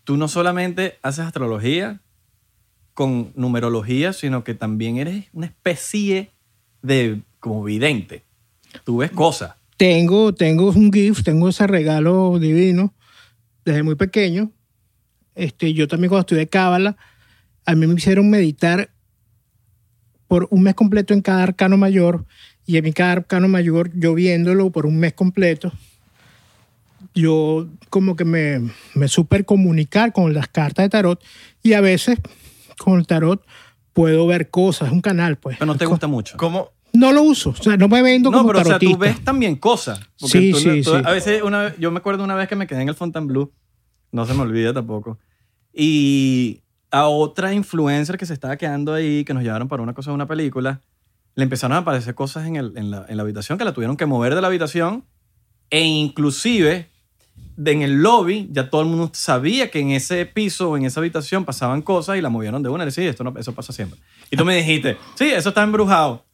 [0.03, 2.01] tú no solamente haces astrología
[2.93, 6.31] con numerología, sino que también eres una especie
[6.81, 8.25] de como vidente.
[8.83, 9.55] Tú ves cosas.
[9.77, 12.93] Tengo, tengo un gift, tengo ese regalo divino
[13.63, 14.51] desde muy pequeño.
[15.35, 16.97] Este, yo también cuando estudié Cábala,
[17.65, 18.89] a mí me hicieron meditar
[20.27, 22.25] por un mes completo en cada arcano mayor
[22.65, 25.71] y en mi cada arcano mayor, yo viéndolo por un mes completo,
[27.13, 28.61] yo como que me,
[28.95, 31.23] me super comunicar con las cartas de tarot
[31.63, 32.19] y a veces
[32.77, 33.45] con el tarot
[33.93, 35.57] puedo ver cosas, es un canal pues.
[35.57, 36.37] Pero no te gusta mucho.
[36.37, 36.69] ¿Cómo?
[36.93, 39.05] No lo uso, o sea, no me vendo No, como pero o sea, tú tarotista.
[39.15, 39.99] ves también cosas.
[40.15, 41.01] Sí, tú- sí, tú- sí.
[41.05, 43.51] A veces, una vez, yo me acuerdo una vez que me quedé en el Fontainebleau,
[44.11, 45.19] no se me olvida tampoco,
[45.73, 50.11] y a otra influencer que se estaba quedando ahí, que nos llevaron para una cosa
[50.11, 50.81] de una película,
[51.35, 53.97] le empezaron a aparecer cosas en, el- en la, en la habitación que la tuvieron
[53.97, 55.03] que mover de la habitación
[55.69, 56.89] e inclusive
[57.63, 60.99] en el lobby ya todo el mundo sabía que en ese piso o en esa
[60.99, 63.99] habitación pasaban cosas y la movieron de una y "Sí, esto no, eso pasa siempre.
[64.31, 66.25] Y tú me dijiste, sí, eso está embrujado.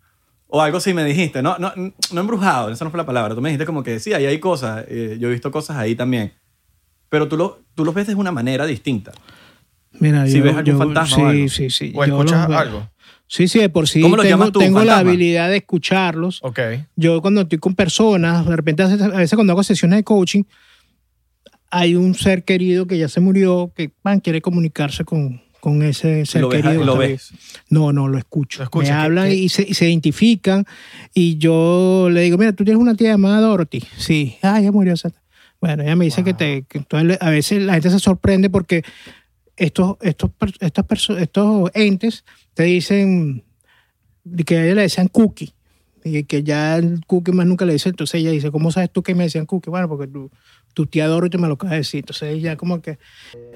[0.48, 1.42] O algo así me dijiste.
[1.42, 3.34] No, no, no embrujado, esa no fue la palabra.
[3.34, 4.86] Tú me dijiste como que sí, ahí hay cosas.
[4.88, 6.34] eh, yo he visto cosas ahí también.
[7.10, 9.12] Pero tú, lo, tú los ves de una manera distinta.
[10.00, 11.48] Mira, Si yo, ves algún yo- fantasma sí, o algo.
[11.50, 11.94] sí, sí.
[11.96, 12.90] ¿O yo escuchas los algo?
[13.28, 16.40] Sí, sí, de por sí ¿Cómo lo tengo, llamas tú, tengo la habilidad de escucharlos.
[16.44, 16.60] Ok.
[16.96, 20.44] Yo cuando estoy con personas, de repente a veces, cuando hago sesiones de coaching,
[21.72, 26.26] hay un ser querido que ya se murió, que man, quiere comunicarse con, con ese
[26.28, 26.84] ser lo ves, querido.
[26.84, 27.32] lo ves.
[27.70, 28.60] No, no, lo escucho.
[28.60, 29.36] Lo escuchas, Me ¿qué- hablan qué?
[29.36, 30.66] Y, se, y se identifican
[31.16, 33.84] y yo le digo, mira, tú tienes una tía llamada Dorothy.
[33.98, 34.94] Sí, ah, ya murió.
[34.94, 35.12] esa-
[35.60, 36.26] Bueno, ella me dice Wow.
[36.26, 36.64] que te...
[36.70, 38.84] que entonces a veces la gente se sorprende porque
[39.58, 43.44] estos, estos, perso- estos entes te dicen
[44.46, 45.54] que a ella le decían cookie
[46.06, 47.90] y que ya el cookie más nunca le dice.
[47.90, 49.70] Entonces ella dice, ¿cómo sabes tú que me decían cookie?
[49.70, 50.32] Bueno, porque tu,
[50.74, 52.00] tu tía Dorothy me lo acaba de decir.
[52.00, 52.98] Entonces ella como que...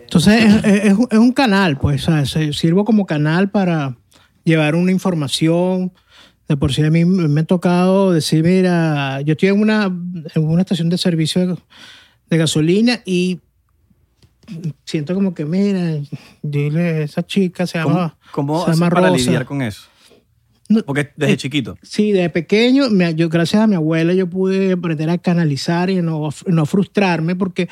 [0.03, 2.31] Entonces es, es- es un- canal, pues, ¿sabes?
[2.55, 3.97] Sirvo como canal para
[4.43, 5.91] llevar una información.
[6.47, 9.86] De por sí a mí me ha tocado decir, mira, yo estoy en una,
[10.33, 11.60] en una estación de servicio
[12.29, 13.41] de gasolina y
[14.86, 15.97] siento como que, mira,
[16.41, 19.17] dile, esa chica se ¿Cómo, llama, cómo se haces llama para Rosa.
[19.25, 19.83] lidiar con eso?
[20.69, 21.77] No, Porque desde eh, chiquito.
[21.81, 26.01] Sí, desde pequeño, me- yo gracias a mi abuela yo pude aprender a canalizar y
[26.01, 27.69] no, no frustrarme porque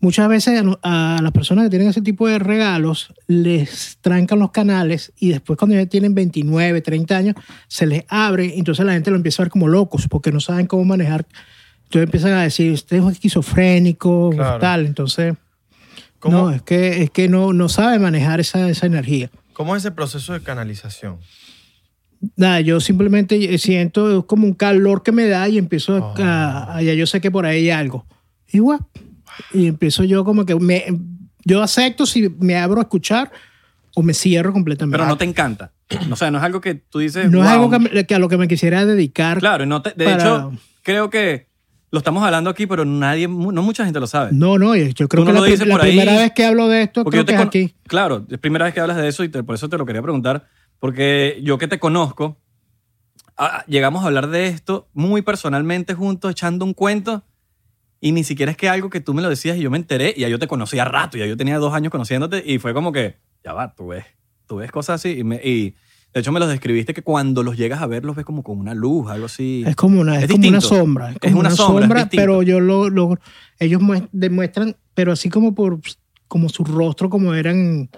[0.00, 4.52] muchas veces a, a las personas que tienen ese tipo de regalos les trancan los
[4.52, 7.34] canales y después cuando ya tienen 29, 30 años
[7.66, 10.40] se les abre y entonces la gente lo empieza a ver como locos porque no
[10.40, 11.26] saben cómo manejar.
[11.84, 14.58] Entonces empiezan a decir, usted es un esquizofrénico, Claro.
[14.60, 14.86] tal.
[14.86, 15.34] Entonces,
[16.20, 19.30] ¿Cómo, no, es que, es que no, no sabe manejar esa, esa energía.
[19.52, 21.18] ¿Cómo es ese proceso de canalización?
[22.36, 26.76] Nada, yo simplemente siento como un calor que me da y empiezo a, Ah.
[26.76, 28.04] a- ya yo sé que por ahí hay algo.
[28.50, 28.80] Igual.
[29.52, 30.84] Y empiezo yo como que me,
[31.44, 33.30] yo acepto si me abro a escuchar
[33.94, 34.96] o me cierro completamente.
[34.98, 35.72] Pero no te encanta.
[36.10, 37.30] O sea, no es algo que tú dices.
[37.30, 39.38] No es algo que, a lo que me quisiera dedicar.
[39.38, 40.52] Claro, y no te- de para- hecho,
[40.82, 41.47] creo que
[41.90, 44.30] lo estamos hablando aquí, pero nadie, no mucha gente lo sabe.
[44.32, 46.44] No, no, yo creo Tú no que lo la, la por ahí, primera vez que
[46.44, 47.74] hablo de esto Porque creo yo te que es aquí.
[47.86, 50.02] Claro, es primera vez que hablas de eso y te- por eso te lo quería
[50.02, 50.46] preguntar.
[50.78, 52.36] Porque yo que te conozco,
[53.36, 57.24] ah, llegamos a hablar de esto muy personalmente juntos, echando un cuento.
[58.00, 60.14] Y ni siquiera es que algo que tú me lo decías y yo me enteré
[60.16, 62.92] y ya yo te conocía rato, ya yo tenía dos años conociéndote y fue como
[62.92, 64.04] que, ya va, tú ves,
[64.46, 65.18] tú ves cosas así.
[65.18, 65.74] Y, me- y
[66.14, 68.58] de hecho me los describiste que cuando los llegas a ver los ves como con
[68.58, 69.62] una luz, algo así.
[69.66, 71.10] Es como una, es Es como una sombra.
[71.10, 73.18] Es, Es como una una, sombra, sombra, es pero yo lo, lo-
[73.58, 75.80] ellos mue- demuestran, pero así como por
[76.26, 77.88] como su rostro como eran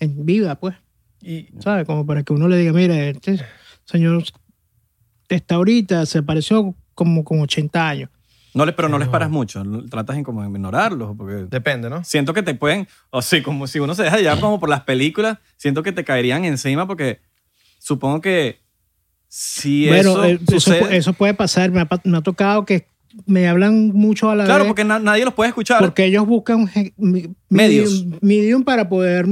[0.00, 0.76] en vida, pues.
[1.20, 1.84] Y ¿sabes?
[1.86, 3.40] Como para que uno le diga, mira, este
[3.84, 4.22] señor
[5.28, 8.10] está ahorita, se pareció como con 80 años.
[8.54, 12.02] No le, pero no les paras mucho, tratas en como ignorarlos porque depende, ¿no?
[12.02, 14.80] siento que te pueden, o sí, como si uno se deja llevar como por las
[14.82, 17.20] películas, siento que te caerían encima porque
[17.88, 18.58] supongo que
[19.28, 21.70] Si bueno, eso, eh, eso, sucede, pu- eso puede pasar.
[21.70, 22.86] Me ha, pa- me ha tocado que
[23.26, 24.68] me hablan mucho a la claro, vez.
[24.68, 25.80] porque na- nadie los puede escuchar.
[25.80, 27.34] Porque ellos buscan Medios.
[28.04, 29.26] Medium, medium para poder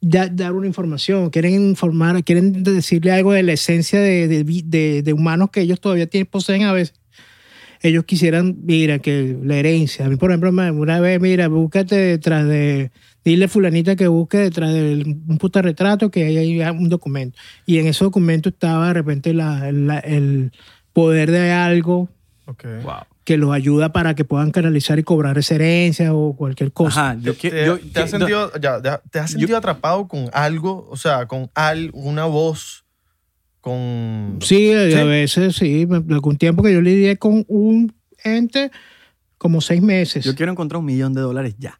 [0.00, 1.30] da- dar una información.
[1.30, 5.80] Quieren informar, quieren decirle algo de la esencia de, de de- de humanos que ellos
[5.80, 6.94] todavía tienen, poseen a veces.
[7.82, 10.04] Ellos quisieran, mira, que la herencia.
[10.04, 12.90] A mí, por ejemplo, me- una vez, mira, búscate detrás de.
[13.24, 17.38] Dile a fulanita que busque detrás de un puta retrato que hay ahí un documento.
[17.66, 20.52] Y en ese documento estaba de repente la- la- el
[20.92, 22.08] poder de algo.
[22.82, 23.04] Wow.
[23.22, 27.10] que los ayuda para que puedan canalizar y cobrar esa herencia o cualquier cosa.
[27.12, 30.28] Ajá, yo, ¿Te, qui- yo- te has sentido, ya, ya, ¿te has sentido atrapado con
[30.32, 30.88] algo?
[30.90, 32.84] O sea, con al, una voz,
[33.60, 34.38] con...
[34.40, 34.94] Sí, a- Sí.
[34.96, 35.86] a veces sí.
[36.10, 37.92] Algún tiempo que yo lidié con un
[38.24, 38.70] ente
[39.38, 40.24] como seis meses.
[40.24, 41.79] yo quiero encontrar un millón de dólares ya.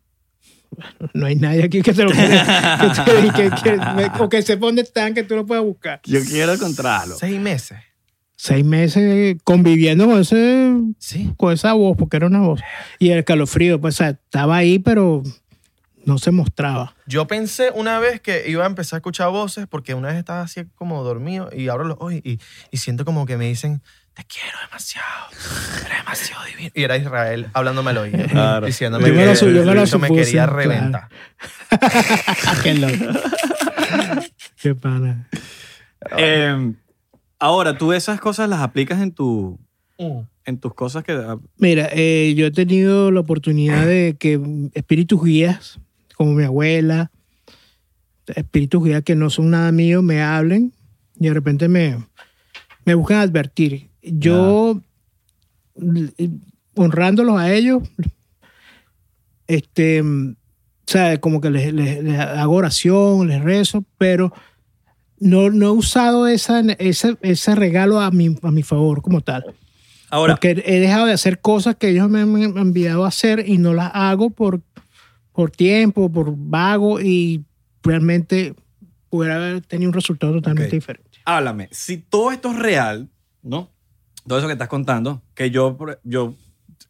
[1.15, 4.83] No hay nadie aquí que te lo pueda, que que- que- o que sepa dónde
[4.83, 6.01] están, que tú lo puedas buscar.
[6.05, 7.17] Yo quiero encontrarlo.
[7.19, 7.79] Seis meses.
[8.37, 11.31] Seis meses conviviendo con, ese, Sí.
[11.37, 12.61] con esa voz, porque era una voz.
[12.99, 15.23] Y el escalofrío, pues o sea, estaba ahí, pero
[16.07, 16.95] no se mostraba.
[17.07, 20.41] Yo pensé una vez que iba a empezar a escuchar voces porque una vez estaba
[20.41, 23.83] así como dormido y abro los ojos y, y siento como que me dicen,
[24.15, 25.31] te quiero demasiado,
[25.87, 26.71] eres demasiado divino.
[26.75, 28.67] Y era Israel hablándome al oído, Claro.
[28.67, 30.57] diciéndome Yo que lo su- yo me me quería claro.
[30.57, 31.09] reventar.
[32.63, 32.95] Qué loco.
[34.63, 35.29] Qué pana.
[36.19, 36.73] Eh,
[37.39, 39.59] ahora, tú esas cosas las aplicas en, tu,
[39.99, 40.21] Mm.
[40.47, 41.13] en tus cosas que...
[41.13, 44.41] ah, Mira, eh, yo he tenido la oportunidad de que
[44.75, 45.79] espíritus guías,
[46.17, 47.11] como mi abuela,
[48.27, 50.73] espíritus guías que no son nada mío, me hablen
[51.19, 51.99] y de repente me,
[52.85, 53.90] me buscan advertir.
[54.03, 54.81] Yo,
[55.77, 56.13] l-
[56.75, 57.83] honrándolos a ellos,
[59.47, 60.35] este, o
[60.87, 64.33] sea, como que les, les- les hago oración, les rezo, pero
[65.19, 69.45] no, no he usado esa, ese, ese regalo a mi, a mi favor como tal.
[70.09, 73.59] Ahora, Porque he dejado de hacer cosas que ellos me han enviado a hacer y
[73.59, 74.61] no las hago por,
[75.33, 77.45] por tiempo, por vago y
[77.83, 78.55] realmente
[79.09, 81.11] pudiera haber tenido un resultado totalmente diferente.
[81.25, 83.09] háblame, si todo esto es real,
[83.43, 83.71] ¿no?
[84.27, 86.35] Todo eso que estás contando, que yo, yo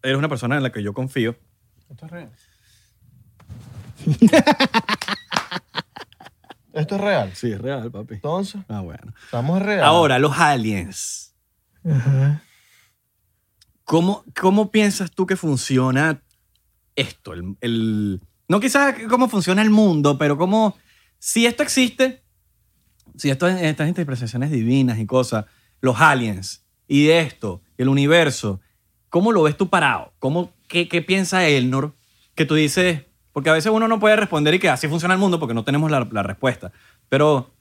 [0.03, 1.37] eres una persona en la que yo confío.
[1.89, 2.31] Esto es real.
[6.73, 7.33] Esto es real.
[7.35, 8.15] Sí, es real, papi.
[8.15, 9.13] Entonces, Ah, bueno.
[9.25, 9.83] estamos real.
[9.85, 11.35] Ahora, los aliens.
[11.85, 12.43] Ajá.
[13.85, 16.23] ¿Cómo, ¿Cómo piensas tú que funciona
[16.95, 17.33] esto?
[17.33, 20.77] El, el- no quizás cómo funciona el mundo, pero cómo,
[21.19, 22.23] si esto existe,
[23.17, 25.47] si esto, estas interpretaciones divinas y cosas,
[25.81, 28.61] los aliens y de esto, el universo,
[29.09, 30.13] ¿cómo lo ves tú parado?
[30.19, 31.95] ¿Cómo, qué, ¿Qué piensa Elnor?
[32.35, 35.21] Que tú dices, porque a veces uno no puede responder y que así funciona el
[35.21, 36.73] mundo porque no tenemos la, la respuesta.
[37.09, 37.55] Pero,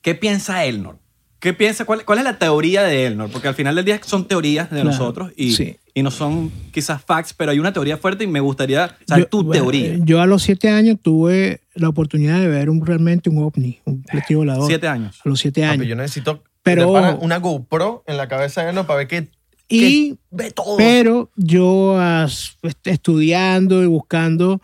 [0.00, 0.98] ¿qué piensa Elnor?
[1.38, 1.84] ¿Qué piensa?
[1.84, 3.30] Cuál, cuál es la teoría de Elnor?
[3.30, 5.76] Porque al final del día son teorías de Claro, nosotros y, sí.
[5.92, 9.28] y no son quizás facts, pero hay una teoría fuerte y me gustaría saber Yo-
[9.28, 9.96] tu bueno, teoría.
[10.04, 14.02] Yo a los siete años tuve la oportunidad de ver un, realmente un ovni, un
[14.02, 14.66] platillo volador.
[14.68, 15.20] Siete años.
[15.24, 15.86] A los siete Papi, años.
[15.88, 18.86] yo necesito Pero- una GoPro en la cabeza de ¿no?
[18.86, 19.30] para ver que,
[19.68, 20.76] y que ve todo.
[20.76, 24.60] Pero yo as- estudiando y buscando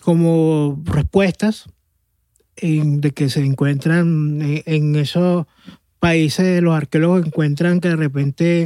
[0.00, 1.64] como respuestas
[2.56, 5.46] en- de que se encuentran en, en esos
[5.98, 8.62] países, los arqueólogos encuentran que de repente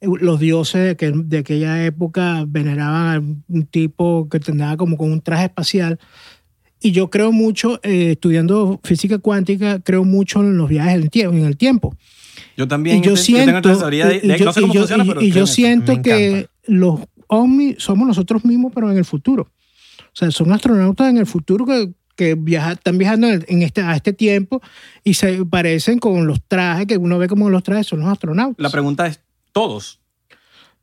[0.00, 3.16] eh, los dioses de, aquel- de aquella época veneraban
[3.48, 5.98] a un tipo que andaba como con un traje espacial.
[6.80, 11.10] Y yo creo mucho, eh, estudiando física cuántica, creo mucho en los viajes en el
[11.10, 11.36] tiempo.
[11.36, 11.96] En el tiempo.
[12.56, 13.72] Yo también Y yo siento, y-
[14.38, 15.54] yo- no sé y cómo yo- funciona, y- pero y creo yo en eso.
[15.54, 16.50] siento que encanta.
[16.66, 19.42] los ovnis somos nosotros mismos, pero en el futuro.
[19.98, 23.80] O sea, son astronautas en el futuro que, que viaja- están viajando en en este,
[23.82, 24.60] a este tiempo
[25.04, 28.56] y se parecen con los trajes que uno ve como los trajes son los astronautas.
[28.62, 29.20] La pregunta es,
[29.52, 30.00] ¿todos?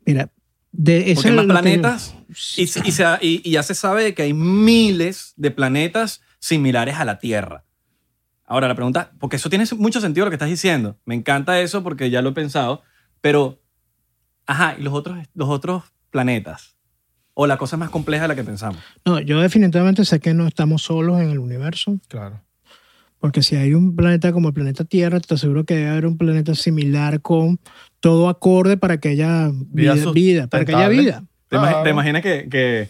[0.06, 0.30] Mira,
[0.78, 2.16] de ese Porque hay más planetas
[2.58, 6.96] y, se- y se- y- y ya se sabe que hay miles de planetas similares
[6.96, 7.64] a la Tierra.
[8.46, 11.00] Ahora, la pregunta, porque eso tiene mucho sentido lo que estás diciendo.
[11.06, 12.84] Me encanta eso porque ya lo he pensado,
[13.22, 13.60] pero,
[14.46, 16.76] ajá, ¿y los otros, los otros planetas?
[17.34, 18.80] ¿O la cosa es más compleja de la que pensamos?
[19.04, 22.42] No, yo definitivamente sé que no estamos solos en el universo, Claro.
[23.20, 26.18] Porque si hay un planeta como el planeta Tierra, te aseguro que debe haber un
[26.18, 27.60] planeta similar con
[28.00, 31.24] todo acorde para que haya vida, Vida vida, para que haya vida.
[31.48, 32.90] ¿Te, imag- te imaginas que, que,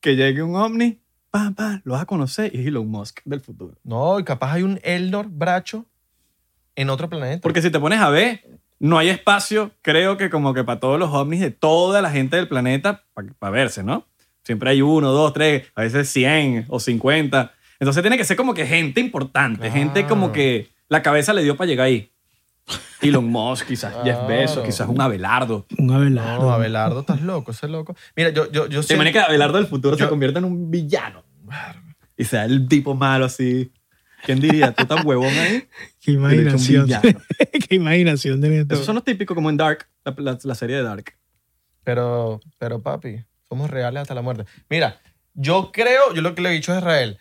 [0.00, 0.98] que llegue un ovni?
[1.30, 3.74] Pam, pam, lo vas a conocer y es Elon Musk del futuro.
[3.84, 5.84] No, y capaz hay un Eldor Bracho
[6.74, 7.40] en otro planeta.
[7.42, 8.40] Porque si te pones a ver,
[8.78, 12.36] no hay espacio, creo que como que para todos los ovnis de toda la gente
[12.36, 13.04] del planeta
[13.38, 14.06] para verse, ¿no?
[14.44, 17.52] Siempre hay uno, dos, tres, a veces 100 o 50.
[17.80, 21.56] Entonces tiene que ser como que gente importante, gente como que la cabeza le dio
[21.56, 22.12] para llegar ahí.
[23.00, 24.26] Elon Musk, quizás Jeff Claro.
[24.26, 25.66] Bezos, quizás un Abelardo.
[25.78, 26.42] Un Abelardo.
[26.46, 27.94] No, Abelardo, estás loco, ese loco.
[28.16, 30.70] Mira, yo, yo, yo Se sé- imagina que Abelardo del futuro se convierta en un
[30.70, 31.22] villano.
[32.16, 33.70] Y sea el tipo malo así.
[34.24, 34.72] ¿Quién diría?
[34.72, 35.68] Tú tan huevón ahí.
[36.00, 36.88] Qué imaginación.
[37.68, 38.74] Qué imaginación de esto.
[38.74, 41.14] Esos son los típicos como en Dark, la, la- la serie de Dark.
[41.84, 44.44] Pero, pero papi, somos reales hasta la muerte.
[44.68, 44.98] Mira,
[45.34, 47.18] yo creo, yo lo que le he dicho a Israel,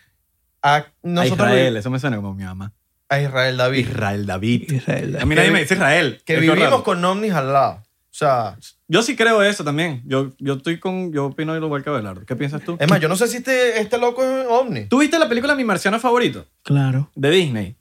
[0.73, 2.73] a Israel, eso me suena como mi mamá.
[3.09, 4.71] a Israel David, Israel David.
[4.71, 5.17] Israel.
[5.21, 6.21] A mí nadie me dice Israel.
[6.25, 6.83] que Es vivimos raro.
[6.83, 7.73] con ovnis al lado.
[7.75, 10.01] O sea, Yo sí creo eso también.
[10.05, 11.11] Yo, yo estoy con.
[11.11, 12.25] Yo opino igual que Abelardo.
[12.25, 12.77] ¿Qué piensas tú?
[12.79, 14.85] es más, yo no sé si este, este loco es ovni.
[14.85, 16.45] ¿Tú viste la película Mi Marciano Favorito?
[16.63, 17.11] Claro.
[17.13, 17.75] De Disney.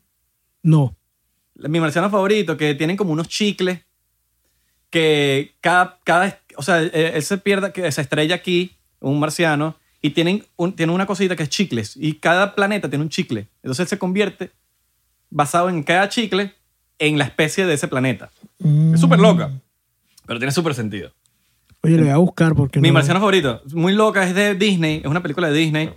[0.63, 0.97] No.
[1.55, 3.79] Mi Marciano Favorito, que tienen como unos chicles
[4.91, 5.99] que cada.
[6.05, 10.45] cada o sea, él, él se pierde, que se estrella aquí, un marciano, y tienen,
[10.57, 11.97] un, tienen una cosita que es chicles.
[11.97, 13.49] Y cada planeta tiene un chicle.
[13.63, 14.51] Entonces él se convierte,
[15.31, 16.53] basado en cada chicle,
[16.99, 18.31] en la especie de ese planeta.
[18.93, 19.51] Es súper loca,
[20.27, 21.11] pero tiene súper sentido.
[21.83, 22.95] Oye, le voy a buscar porque Mi no.
[22.95, 25.91] marciano favorito, muy loca, es de Disney, es una película de Disney.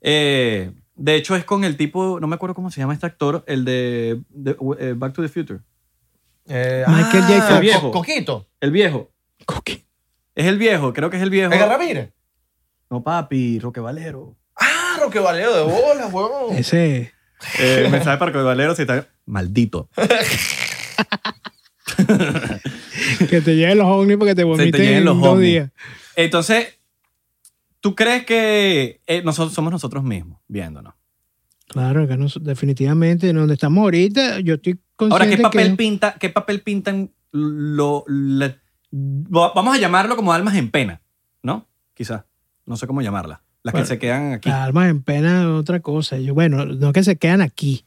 [0.00, 3.44] Eh, de hecho, es con el tipo, no me acuerdo cómo se llama este actor,
[3.46, 5.60] el de, de, eh, Back to the Future.
[6.46, 7.36] Eh, Michael J.
[7.36, 7.54] ah, Fox.
[7.54, 7.90] Co- Viejo.
[7.90, 8.46] Coquito.
[8.60, 9.10] El viejo.
[9.44, 9.84] Coqui.
[10.34, 11.52] Es el viejo, creo que es el viejo.
[11.52, 12.10] Edgar Ramírez.
[12.90, 14.36] No, papi, Roque Valero.
[14.56, 16.56] Ah, Roque Valero de bolas, huevón.
[16.56, 17.12] Ese.
[17.58, 19.88] Eh, mensaje para Roque Valero si está maldito.
[23.28, 25.46] Que te lleguen los ovnis porque te vomiten lleguen en los dos ovnis.
[25.46, 25.70] días.
[26.16, 26.78] Entonces,
[27.80, 30.94] ¿tú crees que eh, nosotros somos nosotros mismos viéndonos?
[31.68, 35.76] Claro, que no, definitivamente, en donde estamos ahorita, yo estoy consciente Ahora, ¿qué papel que...
[35.76, 36.14] pinta?
[36.18, 38.04] ¿Qué papel pintan lo,
[38.90, 41.00] vamos a llamarlo como almas en pena,
[41.42, 41.66] ¿no?
[41.94, 42.24] Quizás.
[42.68, 43.42] No sé cómo llamarla.
[43.62, 44.48] Las Bueno, que se quedan aquí.
[44.48, 46.18] Las almas en pena es otra cosa.
[46.18, 47.84] Yo, bueno, no que se quedan aquí.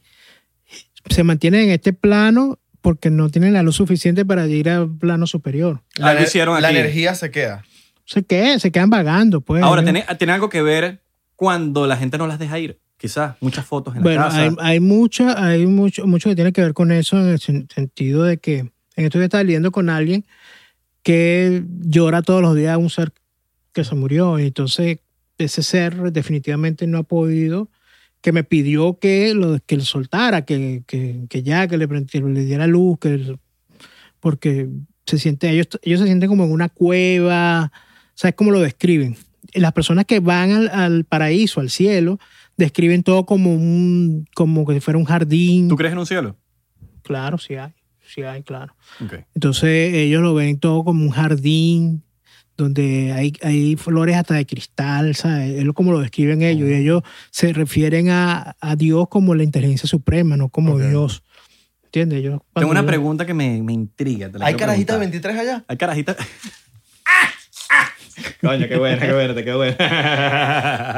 [1.08, 5.26] Se mantienen en este plano porque no tienen la luz suficiente para ir al plano
[5.26, 5.82] superior.
[5.96, 6.76] La, hicieron la aquí.
[6.76, 7.64] energía se queda.
[8.04, 9.62] Se quedan, se quedan vagando, pues.
[9.62, 11.00] Ahora, tiene, tiene algo que ver
[11.36, 12.78] cuando la gente no las deja ir.
[12.98, 13.36] Quizás.
[13.40, 14.40] Muchas fotos en Bueno, la casa.
[14.42, 17.72] hay, hay, mucha, hay mucho, mucho que tiene que ver con eso en el sen-
[17.72, 18.72] sentido de que en
[19.04, 20.24] esto yo estaba leyendo con alguien
[21.02, 23.12] que llora todos los días a un ser
[23.72, 24.38] que se murió.
[24.38, 24.98] Y entonces
[25.38, 27.70] ese ser definitivamente no ha podido,
[28.20, 32.20] que me pidió que lo que le soltara, que, que, que ya, que le, que
[32.20, 33.36] le diera luz, que
[34.20, 34.68] porque
[35.04, 37.72] se siente, ellos, ellos se sienten como en una cueva,
[38.14, 39.16] ¿sabes cómo lo describen?
[39.54, 42.20] Las personas que van al, al paraíso, al cielo,
[42.56, 45.68] describen todo como un, como que si fuera un jardín.
[45.68, 46.36] ¿Tú crees en un cielo?
[47.02, 47.72] Claro, sí hay,
[48.06, 48.76] sí hay, claro.
[49.04, 49.14] Ok.
[49.34, 52.04] Entonces ellos lo ven todo como un jardín
[52.56, 55.50] donde hay, hay flores hasta de cristal, ¿sabes?
[55.58, 56.68] Es como lo describen ellos.
[56.68, 60.78] Y ellos se refieren a, a Dios como la inteligencia suprema, no como.
[60.78, 61.22] Dios.
[61.84, 62.22] ¿Entiendes?
[62.22, 64.30] Yo, Tengo una yo- pregunta que me, me intriga.
[64.30, 65.32] te la ¿Hay quiero carajitas preguntar.
[65.34, 65.64] 23 allá?
[65.68, 66.16] Hay carajitas.
[68.40, 69.76] Coño, qué buena, qué buena, qué buena.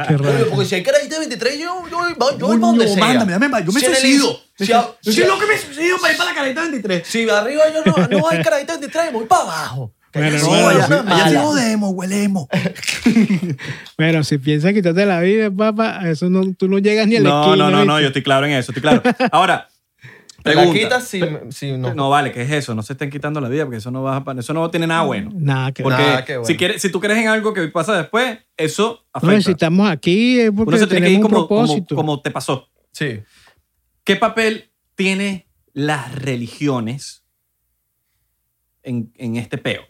[0.09, 0.47] Qué raro.
[0.51, 2.97] Porque si hay carajitas 23, yo, yo, voy- yo voy para donde sea.
[3.05, 4.41] mándame, dame, yo me Si suicido.
[4.59, 7.07] Si, a- Yo si- soy loco que me suicido para ir para la carajita 23.
[7.07, 9.93] si arriba yo no, no hay carajitas 23, voy para abajo.
[10.15, 12.47] Bueno, no, sí, allá- jodemos, huelemos.
[13.99, 17.29] Bueno, si piensas quitarte la vida, papá, eso no, tú no llegas ni a la
[17.29, 17.57] No, esquina.
[17.71, 19.03] no, no, no, yo estoy claro en eso, estoy claro.
[19.33, 19.69] Ahora,
[20.43, 20.79] Te la pregunta.
[20.81, 21.95] quitas si, si no.
[21.95, 22.75] No, vale, ¿qué es eso?
[22.75, 25.03] No se estén quitando la vida porque eso no va a, eso no tiene nada
[25.03, 25.31] bueno.
[25.35, 26.47] Nada que Porque Nada que bueno.
[26.47, 29.41] si, quieres, si tú crees en algo que pasa después, eso No, afecta.
[29.43, 32.69] si estamos aquí es porque Uno se tiene que ir como, como, como te pasó.
[32.93, 33.21] Sí.
[34.05, 37.25] ¿Qué papel tiene las religiones
[38.83, 39.83] en, en este peo?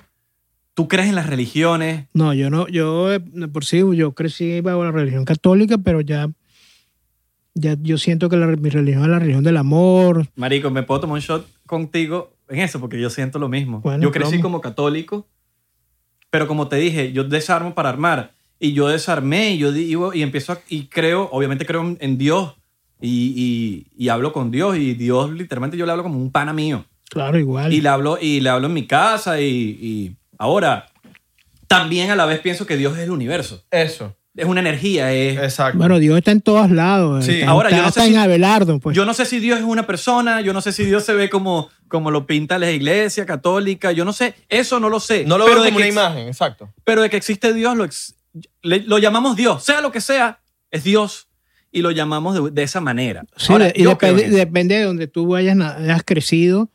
[0.74, 2.06] ¿Tú crees en las religiones?
[2.14, 3.20] No, yo no, yo eh,
[3.52, 6.28] por sí, yo crecí bajo la religión católica, pero ya,
[7.54, 10.26] ya yo siento que la- mi religión es la religión del amor.
[10.34, 12.80] Marico, ¿me puedo tomar un shot contigo en eso?
[12.80, 13.80] Porque yo siento lo mismo.
[13.80, 14.42] Bueno, yo crecí plomo.
[14.42, 15.28] como católico,
[16.30, 18.32] pero como te dije, yo desarmo para armar.
[18.58, 22.18] Y yo desarmé y yo digo, y empiezo a- y creo, obviamente creo en, en
[22.18, 22.54] Dios.
[23.00, 24.76] Y, y- y hablo con Dios.
[24.76, 26.84] Y Dios, literalmente, yo le hablo como un pana mío.
[27.10, 27.72] Claro, igual.
[27.72, 29.40] Y le hablo, y le hablo en mi casa.
[29.40, 29.46] Y,
[29.80, 30.86] y ahora,
[31.66, 33.64] también a la vez pienso que Dios es el universo.
[33.70, 34.16] Eso.
[34.36, 35.12] Es una energía.
[35.12, 35.78] Es, Exacto.
[35.78, 37.24] bueno, Dios está en todos lados.
[37.24, 38.96] Sí, está, ahora yo está no sé hasta si- en Abelardo, pues.
[38.96, 41.30] Yo no sé si Dios es una persona, yo no sé si Dios se ve
[41.30, 45.24] como, como lo pinta la iglesia católica, yo no sé, eso no lo sé.
[45.24, 46.68] no lo pero veo de como una ex- imagen, exacto.
[46.82, 48.16] Pero de que existe Dios, lo, ex-
[48.62, 50.40] le- lo llamamos Dios, sea lo que sea,
[50.72, 51.28] es Dios
[51.70, 53.22] y lo llamamos de, de esa manera.
[53.36, 56.70] Sí, Ahora, y yo depende, depende de donde tú hayas, hayas crecido,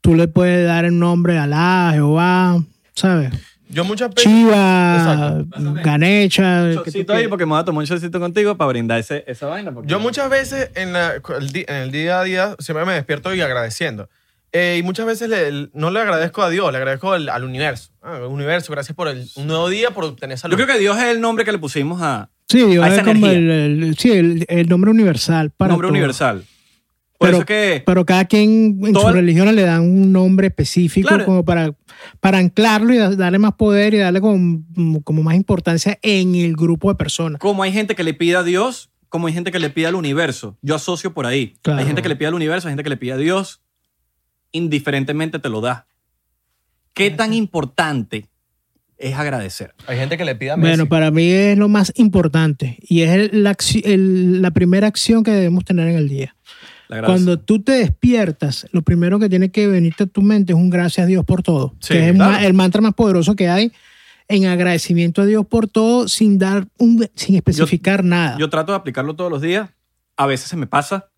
[0.00, 2.62] tú le puedes dar el nombre a Alá, Jehová,
[2.94, 3.30] ¿sabes?
[3.68, 4.24] Yo muchas veces.
[4.24, 5.42] Chiva.
[5.82, 6.72] Ganecha.
[6.72, 9.72] Shotcito ahí porque me voy a tomar un shotcito contigo para brindar ese- esa vaina.
[9.72, 13.40] porque- Yo muchas veces en, la- en el día a día siempre me despierto y
[13.40, 14.08] agradeciendo.
[14.52, 17.90] Eh, y muchas veces le- no le agradezco a Dios, le agradezco al, al universo.
[18.02, 20.56] Ah, universo, gracias por el, un nuevo día, por obtener salud.
[20.56, 23.00] Yo creo que Dios es el nombre que le pusimos a Sí, Dios a esa
[23.00, 25.92] es como el, el- sí, el, el nombre universal para nombre todo.
[25.94, 26.44] universal.
[27.24, 27.46] Por Pero- eso es
[27.78, 31.24] que Pero cada quien en Todo su el- religión le dan un nombre específico Claro.
[31.24, 31.74] como para,
[32.20, 34.62] para anclarlo y da- darle más poder y darle como,
[35.04, 37.40] como más importancia en el grupo de personas.
[37.40, 39.94] como hay gente que le pide a Dios, como hay gente que le pide al
[39.94, 40.58] universo.
[40.60, 41.54] Yo asocio por ahí.
[41.62, 41.78] Claro.
[41.80, 43.60] Hay gente que le pide al universo, hay gente que le pide a Dios.
[44.52, 45.86] Indiferentemente te lo da.
[46.92, 48.28] ¿Qué tan importante
[48.98, 49.74] es agradecer?
[49.88, 50.68] Hay gente que le pide a Messi.
[50.70, 55.24] Bueno, para mí es lo más importante y es el- la, el- la primera acción
[55.24, 56.36] que debemos tener en el día.
[57.04, 60.70] Cuando tú te despiertas, lo primero que tiene que venirte a tu mente es un
[60.70, 61.74] gracias a Dios por todo.
[61.80, 62.44] Sí, que es claro.
[62.46, 63.72] el mantra más poderoso que hay
[64.28, 68.38] en agradecimiento a Dios por todo sin dar un, sin especificar nada.
[68.38, 69.70] Yo trato de aplicarlo todos los días.
[70.16, 71.08] A veces se me pasa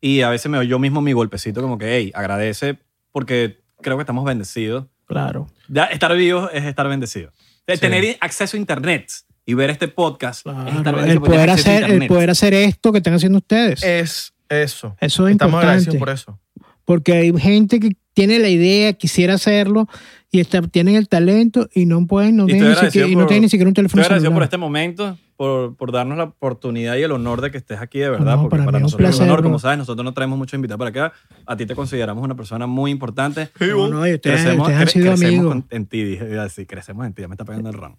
[0.00, 2.78] y a veces me doy yo mismo mi golpecito como que, hey, agradece
[3.12, 4.86] porque creo que estamos bendecidos.
[5.06, 5.48] claro.
[5.68, 7.32] Ya, estar vivo es estar bendecido.
[7.66, 7.80] De Sí.
[7.80, 9.10] Tener acceso a internet
[9.46, 10.68] y ver este podcast claro.
[10.68, 13.82] es estar El, bendecido porque poder hacer, el poder hacer esto que están haciendo ustedes.
[13.82, 14.96] Es eso.
[15.00, 16.38] Eso es Estamos agradecidos por eso.
[16.84, 19.88] Porque hay gente que tiene la idea, quisiera hacerlo
[20.30, 23.12] y está, tienen el talento y no pueden, no Y tienen, estoy ni siquiera, y
[23.14, 24.44] no por- tienen ni siquiera un Estoy teléfono agradecido por celular.
[24.46, 28.10] este momento, por, por darnos la oportunidad y el honor de que estés aquí de
[28.10, 29.48] verdad, No, porque para para, mí es un nosotros es un placer, honor, bro.
[29.50, 31.16] como sabes, nosotros no traemos muchos invitados para acá.
[31.46, 33.48] A ti te consideramos una persona muy importante.
[33.60, 35.64] No, no, y ustedes, Crecemos, ustedes han cre- sido crecemos amigos.
[35.70, 37.96] en ti, dije, iba a decir, crecemos en ti, ya me está pegando el ron.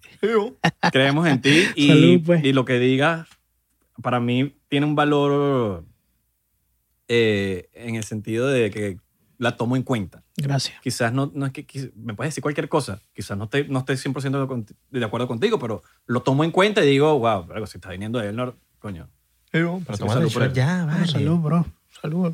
[0.92, 2.44] Creemos en ti y, Salud, pues.
[2.44, 3.28] y lo que digas,
[4.02, 5.86] para mí, tiene un valor
[7.16, 8.98] eh, en el sentido de que
[9.38, 10.24] la tomo en cuenta.
[10.38, 10.80] Gracias.
[10.82, 13.80] Quizás no, no es que quiz- me puedes decir cualquier cosa, quizás no esté, no
[13.80, 17.78] esté 100% de, acuerdo contigo, pero lo tomo en cuenta y digo, wow, pero si
[17.78, 19.10] está viniendo de él, no, coño.
[19.52, 20.54] Pero Sí, salud por shot él.
[20.54, 21.08] ya, vale.
[21.08, 21.66] Salud, bro.
[22.02, 22.34] Salud.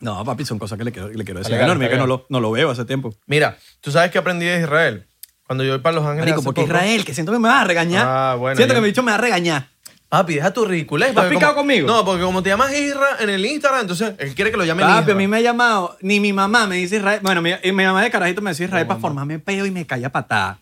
[0.00, 2.40] No, papi, son cosas que le quiero, le quiero decir Enorme, que no lo, no
[2.40, 3.14] lo veo hace tiempo.
[3.26, 5.06] Mira, tú sabes que aprendí de Israel.
[5.46, 6.20] Cuando yo voy para Los Ángeles.
[6.30, 8.06] Marico, porque poco- Israel, que siento que me vas a regañar.
[8.08, 9.68] Ah, bueno, siento yo- que mi bicho me va a regañar.
[10.10, 11.10] Papi, deja tu ridiculez.
[11.10, 11.86] ¿Estás porque picado como- conmigo?
[11.86, 14.84] No, porque como te llamas Isra en el Instagram, entonces él quiere que lo llamen
[14.86, 15.12] Papi, Isra.
[15.14, 17.20] a mí me ha llamado, ni mi mamá me dice Israel.
[17.22, 19.86] Bueno, mi, y mi mamá de carajito me decía Israel para formarme peo y me
[19.86, 20.58] caía patada.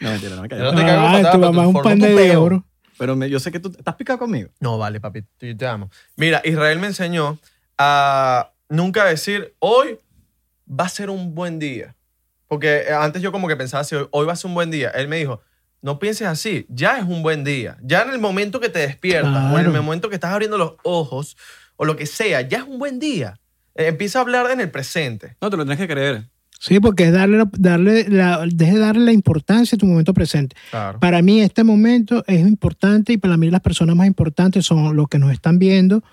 [0.00, 0.74] no, mentira, no me no patada.
[0.76, 2.44] te cago Ah, patada, tu pero mamá te es un pan tu de peo.
[2.44, 2.64] Bro.
[2.96, 4.50] Pero me- yo sé que tú estás picado conmigo.
[4.60, 5.90] No, vale, papi, yo te amo.
[6.16, 7.38] Mira, Israel me enseñó
[7.78, 9.98] a nunca decir, hoy
[10.68, 11.96] va a ser un buen día.
[12.46, 14.70] Porque eh, antes yo como que pensaba, si hoy, hoy va a ser un buen
[14.70, 14.90] día.
[14.90, 15.40] Él me dijo,
[15.82, 17.76] no pienses así, ya es un buen día.
[17.82, 20.74] Ya en el momento que te despiertas o en el momento que estás abriendo los
[20.82, 21.36] ojos
[21.76, 23.38] o lo que sea, ya es un buen día.
[23.74, 25.36] Eh, empieza a hablar en el presente.
[25.40, 26.28] No, te lo tienes que creer.
[26.58, 30.12] Sí, porque es darle, la- darle la, deje de darle la importancia a tu momento
[30.12, 30.54] presente.
[30.70, 31.00] Claro.
[31.00, 35.08] Para mí este momento es importante y para mí las personas más importantes son los
[35.08, 36.04] que nos están viendo,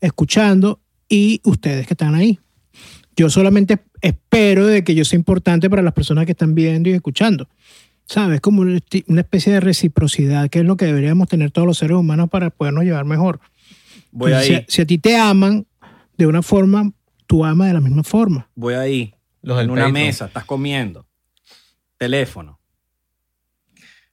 [0.00, 2.38] escuchando y ustedes que están ahí.
[3.16, 6.92] Yo solamente espero de que yo sea importante para las personas que están viendo y
[6.92, 7.48] escuchando.
[8.08, 8.40] ¿Sabes?
[8.40, 12.30] Como una especie de reciprocidad, que es lo que deberíamos tener todos los seres humanos
[12.30, 13.38] para podernos llevar mejor.
[14.10, 15.66] Voy ahí, Si, si a ti te aman
[16.16, 16.90] de una forma,
[17.26, 18.48] tú amas de la misma forma.
[18.54, 19.14] voy ahí.
[19.42, 21.06] Los en una mesa, estás comiendo.
[21.96, 22.58] Teléfono.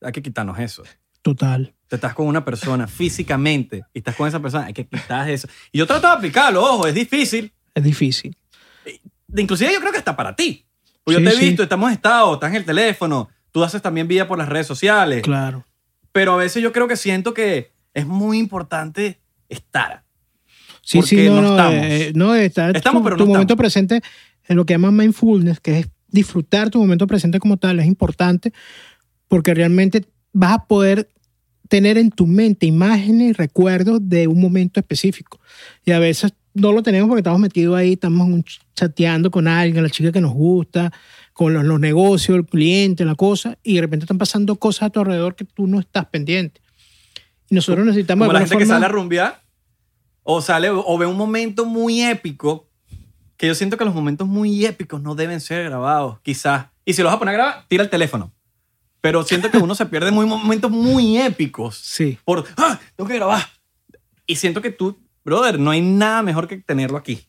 [0.02, 0.84] Hay que quitarnos eso.
[1.22, 1.74] Total.
[1.88, 5.48] Te estás con una persona físicamente y estás con esa persona, hay que quitar eso.
[5.72, 7.52] Y yo trato de aplicarlo, ojo, es difícil.
[7.74, 8.36] Es difícil.
[8.84, 10.66] De- Inclusive yo creo que hasta para ti.
[11.04, 11.46] Pues yo te he sí.
[11.48, 15.22] visto, estamos estado, estás en el teléfono, tú haces también vida por las redes sociales.
[15.22, 15.66] Claro.
[16.12, 20.04] Pero a veces yo creo que siento que es muy importante estar.
[20.82, 21.74] Sí, Porque sí, no, no estamos.
[21.86, 23.58] eh, no, estar Estamos, tu, pero tu no momento estamos.
[23.58, 24.02] presente
[24.50, 28.52] en lo que llaman mindfulness, que es disfrutar tu momento presente como tal, es importante
[29.30, 30.04] porque realmente
[30.34, 31.08] vas a poder
[31.70, 35.40] tener en tu mente imágenes y recuerdos de un momento específico.
[35.86, 39.90] Y a veces no lo tenemos porque estamos metidos ahí, estamos chateando con alguien, la
[39.90, 40.92] chica que nos gusta,
[41.36, 44.90] con los, los negocios, el cliente, la cosa, y de repente están pasando cosas a
[44.90, 46.62] tu alrededor que tú no estás pendiente.
[47.50, 49.44] Y nosotros necesitamos Como la gente alguna que forma- sale a rumbear
[50.24, 52.70] o sale o ve un momento muy épico
[53.36, 56.68] que yo siento que los momentos muy épicos no deben ser grabados, quizás.
[56.86, 58.32] Y si los vas a poner a grabar, tira el teléfono.
[59.02, 62.18] Pero siento que uno se pierde muy momentos muy épicos Sí.
[62.24, 62.80] por, ¡ah!
[62.96, 63.44] Tengo que grabar.
[64.26, 67.28] Y siento que tú, brother, no hay nada mejor que tenerlo aquí,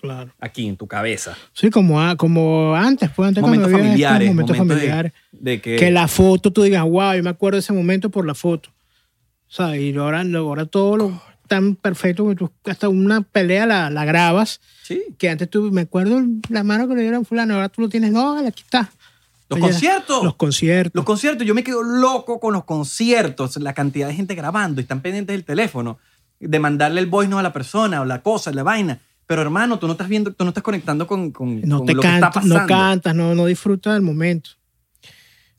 [0.00, 0.30] Claro.
[0.38, 1.36] aquí en tu cabeza.
[1.52, 5.12] Sí, como, a- como antes, pues antes Momentos cuando familiares, momentos familiares.
[5.32, 8.24] De que, Que la foto tú digas, wow, yo me acuerdo de ese momento por
[8.24, 8.70] la foto.
[9.48, 9.80] ¿Sabes?
[9.80, 14.60] Y ahora, ahora todo lo tan perfecto que tú hasta una pelea la, la grabas.
[14.82, 15.02] sí.
[15.18, 17.88] Que antes tú, me acuerdo la mano que le dieron a fulano, ahora tú lo
[17.88, 18.90] tienes, no, aquí está.
[19.48, 20.22] Los conciertos.
[20.22, 20.92] Los conciertos.
[20.94, 24.82] Los conciertos, yo me quedo loco con los conciertos, la cantidad de gente grabando y
[24.82, 25.98] están pendientes del teléfono,
[26.38, 29.00] de mandarle el voice note a la persona o la cosa, la vaina.
[29.28, 31.94] Pero hermano, tú no estás viendo, tú no estás conectando con, con, No con te
[31.94, 32.60] lo que está cantas, pasando.
[32.60, 34.50] no cantas, no, no disfrutas del momento.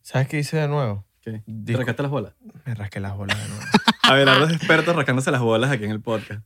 [0.01, 1.05] ¿Sabes qué hice de nuevo?
[1.21, 1.43] ¿Qué?
[1.65, 2.33] ¿Te rascaste las bolas?
[2.65, 3.63] Me rasqué las bolas de nuevo.
[4.03, 6.43] Abelardo es experto rascándose las bolas aquí en el podcast.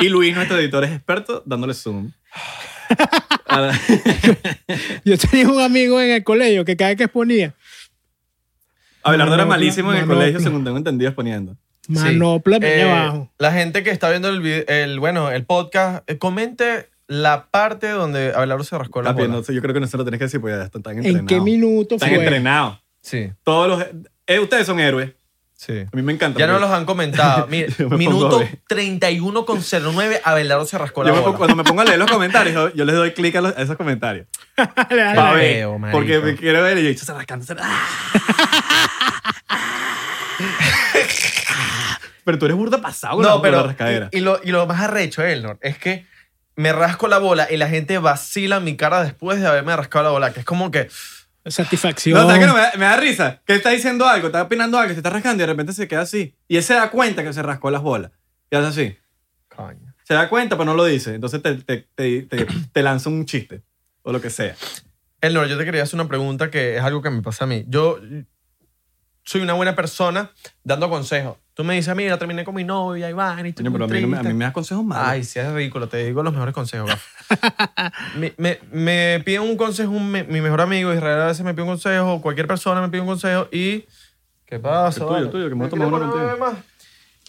[0.00, 2.10] Y Luis, nuestro editor, es experto dándole zoom.
[5.04, 7.54] Yo tenía un amigo en el colegio que cada vez que exponía,
[9.04, 11.56] Abelardo era malísimo en el colegio, según tengo entendido, exponiendo.
[11.88, 12.64] Manopla Sí.
[12.66, 13.30] Eh, abajo.
[13.38, 18.32] La gente que está viendo el, el bueno, el podcast, eh, comente la parte donde
[18.34, 19.34] Abelardo se rascó la Papi, bola.
[19.34, 20.92] no sé, yo creo que no se lo tenés que decir porque ya están tan
[20.94, 21.28] ¿En entrenados.
[21.28, 22.18] qué minuto Están fue?
[22.18, 22.78] entrenados.
[23.02, 23.86] Sí, Todos los...
[24.26, 25.10] eh, ustedes son héroes.
[25.54, 25.80] sí.
[25.92, 26.38] A mí me encanta.
[26.38, 27.46] Ya no los han comentado.
[27.50, 28.60] Mire, Yo me pongo minuto a ver.
[28.68, 31.32] 31 con 09, Abelardo se rascó la yo me bola.
[31.32, 33.56] pongo- cuando me pongo a leer los comentarios, yo, yo les doy clic a, los-
[33.58, 34.26] a esos comentarios.
[34.56, 35.66] Para ver.
[35.68, 35.90] Marico.
[35.98, 37.44] porque me quiero ver y yo se rascando.
[42.24, 43.56] Pero tú eres burda pasado No, pero.
[43.58, 44.08] la rascadera.
[44.12, 46.06] Y, y lo, y lo más arrecho, Elnor, es que
[46.54, 50.10] me rasco la bola y la gente vacila mi cara después de haberme rascado la
[50.10, 50.88] bola, que es como que.
[51.44, 52.16] Satisfacción.
[52.16, 52.28] No.
[52.28, 53.42] No, me, da, me da risa.
[53.44, 55.88] Que él está diciendo algo, está opinando algo, se está rascando y de repente se
[55.88, 56.36] queda así.
[56.46, 58.12] Y él se da cuenta que se rascó las bolas.
[58.48, 58.96] Y hace así.
[59.48, 59.92] Coño.
[60.04, 61.14] Se da cuenta, pero no lo dice.
[61.16, 63.62] Entonces te, te, te, te, te lanza un chiste.
[64.02, 64.54] O lo que sea.
[65.20, 67.64] Elnor, yo te quería hacer una pregunta que es algo que me pasa a mí.
[67.66, 67.98] Yo
[69.24, 70.30] soy una buena persona
[70.64, 71.36] dando consejos.
[71.54, 74.08] Tú me dices, mira, terminé con mi novia, Iván, y Coño, pero a mí, no
[74.08, 74.32] me- a triste".
[74.32, 75.06] mí me das consejos malos.
[75.06, 75.86] Ay, sí, es ridículo.
[75.86, 76.90] Te digo los mejores consejos,
[78.16, 81.62] me, me, me piden un consejo, un mi mejor amigo, Israel a veces me pide
[81.62, 83.84] un consejo, cualquier persona me pide un consejo y...
[84.46, 85.00] ¿Qué pasa?
[85.00, 85.26] El tuyo, vale?
[85.28, 86.56] tuyo, que me voy a ¿Me tomar uno contigo.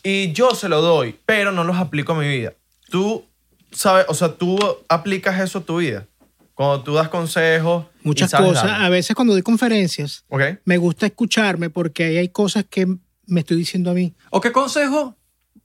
[0.03, 2.53] Y yo se lo doy, pero no los aplico a mi vida.
[2.89, 3.25] Tú
[3.71, 4.57] sabes, o sea, tú
[4.89, 6.05] aplicas eso a tu vida.
[6.53, 7.85] Cuando tú das consejos...
[8.03, 8.71] Muchas cosas.
[8.71, 10.25] A veces cuando doy conferencias,
[10.65, 12.85] me gusta escucharme porque ahí hay cosas que
[13.25, 14.13] me estoy diciendo a mí.
[14.31, 15.15] ¿O qué consejo?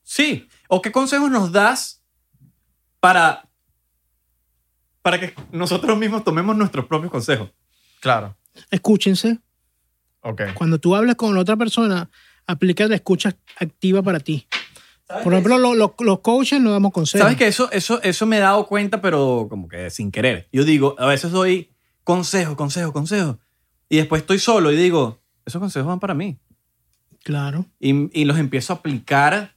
[0.03, 0.49] Sí.
[0.69, 2.03] ¿O qué consejos nos das
[3.01, 3.49] para,
[5.03, 7.51] para que nosotros mismos tomemos nuestros propios consejos?
[8.01, 8.37] Claro.
[8.71, 9.39] Escúchense.
[10.21, 10.43] Ok.
[10.55, 12.11] Cuando tú hablas con la otra persona,
[12.47, 14.47] aplica la escucha activa para ti.
[15.25, 17.23] Por ejemplo, lo- lo- los coaches no damos consejos.
[17.25, 20.49] ¿Sabes que eso, eso, eso me he dado cuenta, pero como que sin querer?
[20.53, 21.73] Yo digo, a veces doy
[22.09, 23.37] consejos, consejos, consejos.
[23.91, 26.39] Y después estoy solo y digo, esos consejos van para mí.
[27.23, 27.67] Claro.
[27.79, 29.55] y, y los empiezo a aplicar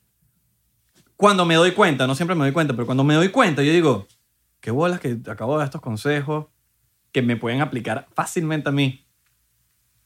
[1.16, 3.72] cuando me doy cuenta, no siempre me doy cuenta, pero cuando me doy cuenta yo
[3.72, 4.06] digo,
[4.60, 6.48] qué bolas que acabo de dar estos consejos
[7.14, 9.06] que me pueden aplicar fácilmente a mí,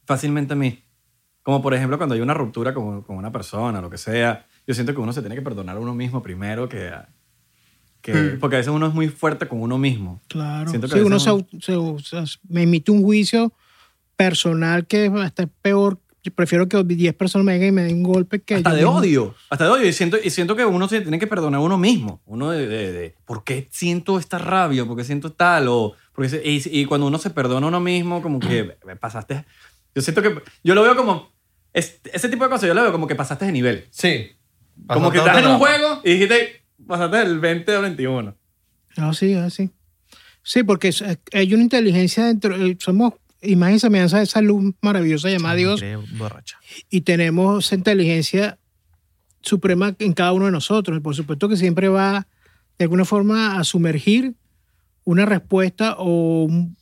[0.06, 0.84] fácilmente a mí.
[1.42, 4.76] Como por ejemplo cuando hay una ruptura con, con una persona, lo que sea, yo
[4.76, 6.90] siento que uno se tiene que perdonar a uno mismo primero que...
[6.90, 7.10] a-
[8.06, 8.40] que Hmm.
[8.40, 10.22] Porque a veces uno es muy fuerte con uno mismo.
[10.28, 10.70] Claro.
[10.70, 13.52] Siento que Sí, a uno se, uno- au- se- se- me emite un juicio
[14.16, 16.00] personal que hasta es peor.
[16.24, 18.78] Yo prefiero que 10 personas me vengan y me den un golpe que hasta de
[18.78, 18.96] mismo.
[18.98, 19.88] odio, hasta de odio.
[19.88, 22.22] Y siento, y siento que uno se tiene que perdonar a uno mismo.
[22.26, 24.86] Uno de, de- de, ¿por qué siento esta rabia?
[24.86, 25.68] ¿Por qué siento tal?
[25.68, 28.96] O, porque se- y, y cuando uno se perdona a uno mismo, como que me
[28.96, 29.46] pasaste...
[29.94, 30.42] Yo siento que...
[30.64, 31.32] Yo lo veo como...
[31.74, 33.86] es- ese tipo de cosas yo lo veo como que pasaste de nivel.
[33.92, 34.30] Sí.
[34.88, 38.36] Como que estás en un juego y dijiste, pasaste del 20 al 21.
[38.98, 39.72] No, sí, así.
[40.44, 42.56] Sí, porque es- hay una inteligencia dentro.
[42.56, 45.82] eh, Somos imagen y semejanza de esa luz maravillosa llamada Dios
[46.18, 46.58] borracha.
[46.90, 48.58] y tenemos esa inteligencia
[49.42, 50.98] suprema en cada uno de nosotros.
[50.98, 52.28] Y por supuesto que siempre va
[52.80, 54.36] de alguna forma a sumergir
[55.04, 56.76] una respuesta o un-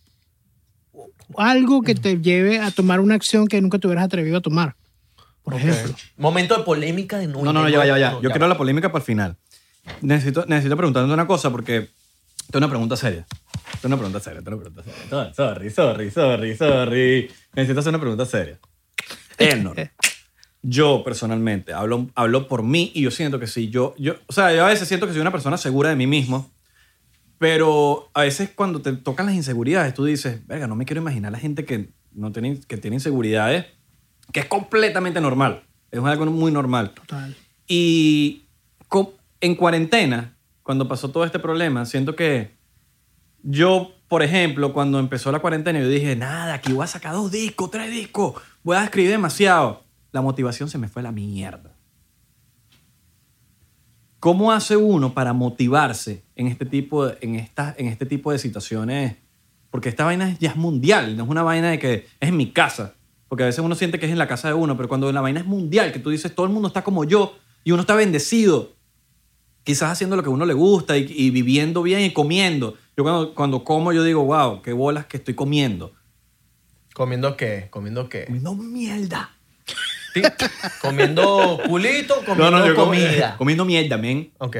[1.37, 4.75] algo que te lleve a tomar una acción que nunca te hubieras atrevido a tomar.
[5.43, 5.59] Por Ok.
[5.61, 5.95] ejemplo.
[6.17, 7.43] Momento de polémica de nuevo.
[7.43, 8.13] No, no, no, ya ya ya.
[8.21, 9.37] Yo quiero la polémica para el final.
[10.01, 11.89] Necesito, necesito preguntarte una cosa porque
[12.51, 13.25] tengo una pregunta seria.
[13.81, 15.33] Tengo una pregunta seria, tengo una pregunta seria.
[15.33, 17.31] Sorry, sorry, sorry, sorry.
[17.53, 18.59] Necesito hacer una pregunta seria.
[19.37, 19.91] Elnor,
[20.61, 23.69] yo personalmente hablo, hablo por mí y yo siento que sí.
[23.69, 26.07] Yo, yo, o sea, yo a veces siento que soy una persona segura de mí
[26.07, 26.49] mismo,
[27.37, 31.33] pero a veces cuando te tocan las inseguridades, tú dices, verga, no me quiero imaginar
[31.33, 33.65] la gente que, no tiene, que tiene inseguridades,
[34.31, 35.63] que es completamente normal.
[35.91, 36.91] Es algo muy normal.
[36.91, 37.35] Total.
[37.67, 38.42] Y
[39.43, 42.55] en cuarentena, cuando pasó todo este problema, siento que
[43.43, 47.29] yo, por ejemplo, cuando empezó la cuarentena, yo dije, nada, aquí voy a sacar dos
[47.31, 49.83] discos, tres discos, voy a escribir demasiado.
[50.13, 51.75] La motivación se me fue a la mierda.
[54.19, 58.39] ¿Cómo hace uno para motivarse en este tipo de, en esta- en este tipo de
[58.39, 59.17] situaciones?
[59.69, 62.51] Porque esta vaina ya es mundial, no es una vaina de que es en mi
[62.51, 62.93] casa.
[63.27, 65.19] Porque a veces uno siente que es en la casa de uno, pero cuando la
[65.19, 67.35] vaina es mundial, que tú dices, todo el mundo está como yo
[67.65, 68.75] y uno está bendecido,
[69.63, 72.77] quizás haciendo lo que a uno le gusta y, y viviendo bien y comiendo.
[72.95, 75.93] Yo cuando, cuando como, yo digo, wow, qué bolas que estoy comiendo.
[76.93, 77.67] ¿Comiendo qué?
[77.71, 78.25] ¿Comiendo qué?
[78.25, 79.31] Comiendo mierda.
[80.13, 80.21] Sí.
[80.81, 82.15] ¿Comiendo culito?
[82.25, 83.35] ¿Comiendo yo como- comida?
[83.39, 84.31] comiendo mierda, men.
[84.37, 84.57] Ok.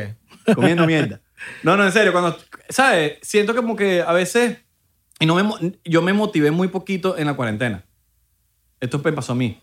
[0.56, 1.22] Comiendo mierda.
[1.62, 2.38] No, no, en serio, cuando,
[2.70, 3.20] ¿sabes?
[3.22, 4.58] Siento como que a veces,
[5.20, 7.86] y no me, yo me motivé muy poquito en la cuarentena.
[8.80, 9.62] Esto me pasó a mí.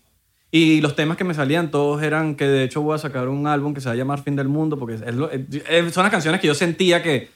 [0.51, 3.47] Y los temas que me salían todos eran que de hecho voy a sacar un
[3.47, 5.45] álbum que se va a llamar Fin del Mundo, porque es lo- eh,
[5.93, 7.29] son las canciones que yo sentía que,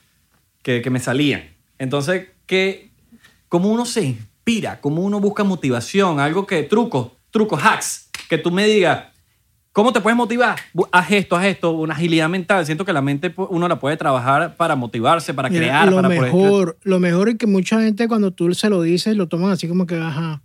[0.62, 1.44] que, que me salían.
[1.80, 2.90] Entonces, que,
[3.48, 4.82] ¿cómo uno se inspira?
[4.82, 6.20] ¿Cómo uno busca motivación?
[6.20, 9.06] Algo que, trucos, trucos, hacks, que tú me digas,
[9.72, 10.56] ¿Cómo te puedes motivar?
[10.94, 12.66] Haz esto, haz esto, una agilidad mental.
[12.66, 15.98] Siento que la mente pu- uno la puede trabajar para motivarse, para Mira, crear, lo
[15.98, 19.28] para poder- mejor, lo mejor es que mucha gente cuando tú se lo dices lo
[19.28, 20.42] toman así como que, ajá,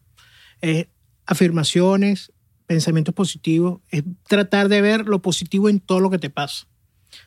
[0.60, 0.88] es
[1.26, 2.32] afirmaciones,
[2.70, 6.68] pensamientos positivos, es tratar de ver lo positivo en todo lo que te pasa.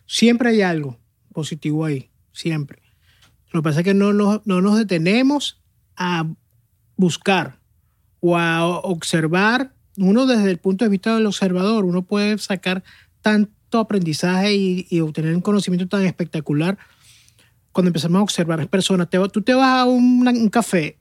[0.05, 0.97] Siempre hay algo
[1.33, 2.81] positivo ahí, siempre.
[3.51, 5.61] Lo que pasa es que no nos, no nos detenemos
[5.97, 6.25] a
[6.95, 7.59] buscar
[8.21, 9.73] o a observar.
[9.97, 12.81] Uno desde el punto de vista del observador, uno puede sacar
[13.21, 16.77] tanto aprendizaje y, y obtener un conocimiento tan espectacular
[17.73, 19.09] cuando empezamos a observar personas.
[19.09, 20.99] Te tú te vas a un, un café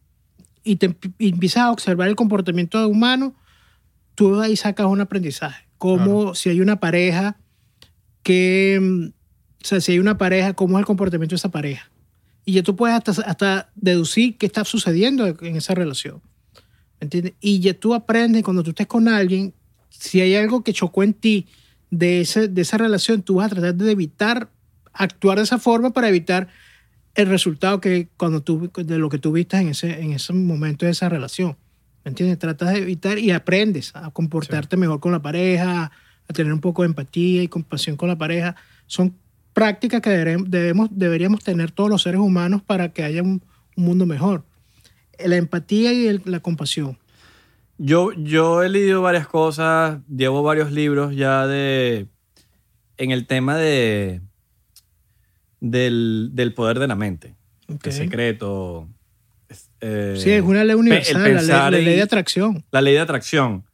[0.65, 3.37] y, te, y empiezas a observar el comportamiento humano,
[4.15, 5.67] tú ahí sacas un aprendizaje.
[5.79, 7.39] Como si hay una pareja
[8.23, 11.91] que, mm, o sea, si hay una pareja, cómo es el comportamiento de esa pareja.
[12.45, 16.21] Y ya tú puedes hasta, hasta deducir qué está sucediendo en esa relación.
[17.01, 17.35] ¿Me entiendes?
[17.41, 19.55] Y ya tú aprendes cuando tú estés con alguien,
[19.91, 21.47] si hay algo que chocó en ti
[21.91, 24.51] de, ese, de esa relación, tú vas a tratar de evitar
[24.93, 26.49] actuar de esa forma para evitar
[27.15, 30.87] el resultado que cuando tú, de lo que tú viste en ese, en ese momento
[30.87, 31.57] de esa relación.
[32.05, 32.39] ¿Me entiendes?
[32.39, 35.93] Tratas de evitar y aprendes a comportarte mejor con la pareja,
[36.29, 38.57] a tener un poco de empatía y compasión con la pareja.
[38.87, 39.15] Son
[39.53, 43.43] prácticas que debemos, deberíamos tener todos los seres humanos para que haya un,
[43.77, 44.45] un mundo mejor.
[45.25, 46.99] La empatía y el- la compasión.
[47.79, 52.07] Yo, yo he leído varias cosas, llevo varios libros ya de.
[52.97, 54.21] en el tema de.
[55.61, 57.35] del, del poder de la mente.
[57.69, 57.87] ¿ok?
[57.87, 58.89] El secreto.
[59.83, 62.65] Eh, Sí, es una ley universal, la ley, la de atracción.
[62.71, 63.65] La ley de atracción.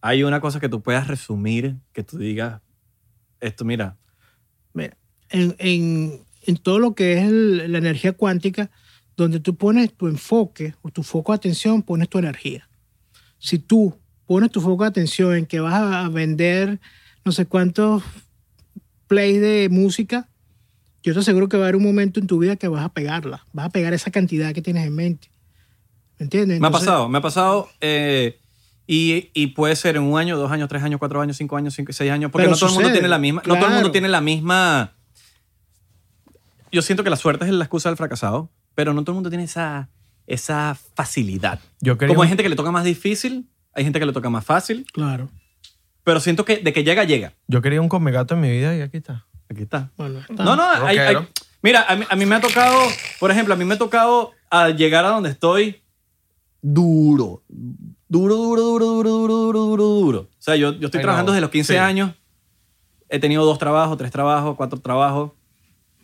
[0.00, 2.60] Hay una cosa que tú puedas resumir, que tú digas,
[3.40, 3.96] esto, mira,
[4.74, 4.96] Mira,
[5.30, 8.70] en, en- en todo lo que es el- la energía cuántica,
[9.16, 12.68] donde tú pones tu enfoque o tu foco de atención, pones tu energía.
[13.38, 16.78] Si tú pones tu foco de atención en que vas a vender
[17.24, 18.02] no sé cuántos
[19.08, 20.28] plays de música,
[21.02, 22.88] yo te aseguro que va a haber un momento en tu vida que vas a
[22.90, 25.30] pegarla, vas a pegar esa cantidad que tienes en mente.
[26.18, 26.58] ¿Me entiendes?
[26.60, 27.68] me ha Entonces, pasado, me ha pasado.
[27.80, 28.38] eh,
[28.90, 31.74] y, y puede ser en un año, dos años, tres años, cuatro años, cinco años,
[31.74, 33.42] cinco, seis años, porque no todo el mundo sucede, tiene la misma.
[33.46, 33.90] No todo el mundo claro.
[33.92, 34.94] tiene la misma.
[36.72, 39.28] Yo siento que la suerte es la excusa del fracasado, pero no todo el mundo
[39.30, 39.88] tiene esa,
[40.26, 41.60] esa facilidad.
[41.80, 44.28] Yo quería Como hay gente que le toca más difícil, hay gente que le toca
[44.30, 45.30] más fácil, Claro.
[46.02, 47.34] pero siento que de que llega, llega.
[47.46, 49.26] Yo quería un comegato en mi vida y aquí está.
[49.50, 49.90] Aquí está.
[49.96, 50.44] Bueno, está.
[50.44, 51.16] No, no, hay- hay-
[51.62, 52.78] mira, a mí, a mí me ha tocado,
[53.18, 55.82] por ejemplo, a mí me ha tocado al llegar a donde estoy
[56.60, 57.42] duro.
[58.08, 60.18] Duro, duro, duro, duro, duro, duro, duro, duro.
[60.20, 61.78] O sea, yo, yo estoy trabajando desde los 15 Sí.
[61.78, 62.12] años.
[63.08, 65.32] He tenido dos trabajos, tres trabajos, cuatro trabajos.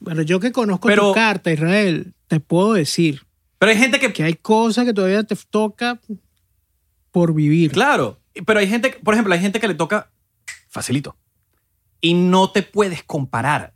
[0.00, 3.22] Bueno, yo que conozco Pero- tu carta, Israel, te puedo decir
[3.58, 5.98] Pero hay gente que, que hay cosas que todavía te toca
[7.10, 7.70] por vivir.
[7.72, 10.10] claro, pero hay gente, que- por ejemplo, hay gente que le toca
[10.68, 11.16] facilito.
[12.04, 13.72] Y no te puedes comparar.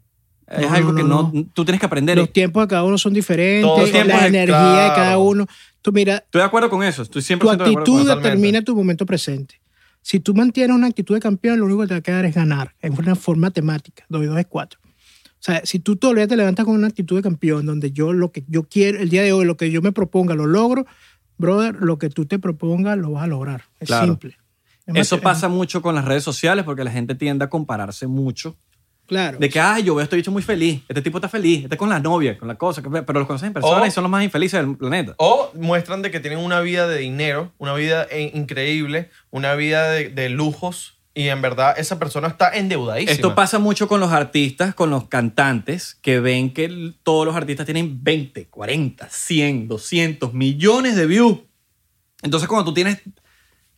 [0.47, 2.17] Es No, algo no, que no, no, tú tienes que aprender.
[2.17, 5.21] Los tiempos de cada uno son diferentes, Todos la de- energía de cada claro.
[5.21, 5.47] uno.
[5.83, 7.03] Tú mira, Estoy de acuerdo con eso.
[7.03, 7.85] Estoy 100% tu de actitud.
[7.85, 8.15] Totalmente.
[8.29, 9.61] determina tu momento presente.
[10.03, 12.35] Si tú mantienes una actitud de campeón, lo único que te va a quedar es
[12.35, 12.75] ganar.
[12.81, 14.05] Es una forma temática.
[14.09, 14.81] 2 y 2 es 4.
[14.83, 14.87] O
[15.41, 18.45] sea, si tú todavía te levantas con una actitud de campeón, donde yo lo que
[18.49, 20.87] yo quiero, el día de hoy, lo que yo me proponga, lo logro,
[21.37, 23.65] brother, lo que tú te propongas, lo vas a lograr.
[23.81, 24.07] Es Claro.
[24.07, 24.37] simple.
[24.97, 28.57] Eso es- pasa mucho con las redes sociales porque la gente tiende a compararse mucho.
[29.07, 29.39] Claro.
[29.39, 30.83] De que, ay, yo veo a este bicho muy feliz.
[30.87, 31.65] Este tipo está feliz.
[31.65, 32.83] Este con la novia, con la cosa.
[32.83, 35.15] que- Pero los conoces en persona O- y son los más infelices del planeta.
[35.17, 40.11] O muestran de que tienen una vida de dinero, una vida increíble, una vida de,
[40.11, 43.13] de lujos y en verdad esa persona está endeudadísima.
[43.13, 47.35] Esto pasa mucho con los artistas, con los cantantes, que ven que el- todos los
[47.35, 51.39] artistas tienen 20, 40, 100, 200 millones de views.
[52.23, 52.99] Entonces, cuando tú tienes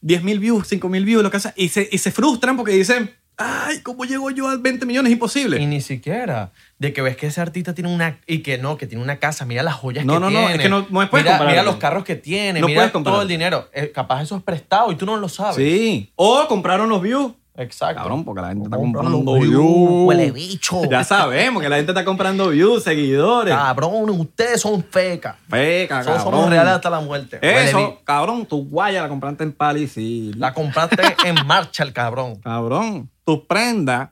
[0.00, 2.72] 10 mil views, 5 mil views, lo que sea, y se, y se frustran porque
[2.72, 5.12] dicen, ay, ¿cómo llego yo a 20 millones?
[5.12, 5.60] Imposible.
[5.60, 6.52] Y ni siquiera.
[6.78, 8.18] De que ves que ese artista tiene una.
[8.26, 9.44] Y que no, que tiene una casa.
[9.44, 10.54] Mira las joyas No, que no, no, tiene.
[10.54, 12.60] es que no- no puedes mira, mira los carros que tiene.
[12.60, 13.68] No mira puedes todo el dinero.
[13.74, 15.56] Eh, capaz eso es prestado y tú no lo sabes.
[15.56, 16.10] Sí.
[16.16, 17.32] O compraron los views.
[17.56, 17.96] Exacto.
[18.02, 20.06] Cabrón, porque la gente está Comprando views.
[20.08, 20.82] Huele bicho.
[20.90, 23.54] Ya sabemos que la gente está comprando views, seguidores.
[23.54, 25.36] Cabrón, ustedes son fecas.
[25.48, 26.38] Feca, Nosotros cabrón.
[26.40, 27.38] somos reales hasta la muerte.
[27.42, 30.38] Eso, cabrón, tu guaya la compraste en Palicil.
[30.38, 32.36] La compraste en marcha el cabrón.
[32.36, 34.10] Cabrón, tus prendas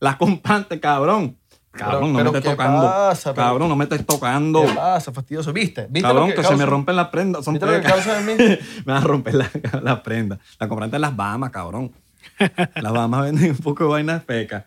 [0.00, 1.36] las compraste, cabrón,
[1.72, 2.82] Cabrón, no pero me estés ¿qué tocando.
[2.82, 3.32] pasa?
[3.32, 4.62] Pero- Cabrón, no me estés tocando.
[4.66, 5.52] ¿Qué pasa, fastidioso?
[5.52, 5.86] ¿Viste?
[5.88, 7.44] ¿Viste Cabrón, que, que, se me rompen las prendas.
[7.44, 8.34] Son ¿Viste lo que causa en mí?
[8.84, 9.50] me van a romper las
[9.82, 10.40] la prendas.
[10.58, 11.92] La compraste en las Bahamas, cabrón.
[12.76, 14.64] Las Bahamas venden un poco de vainas pecas.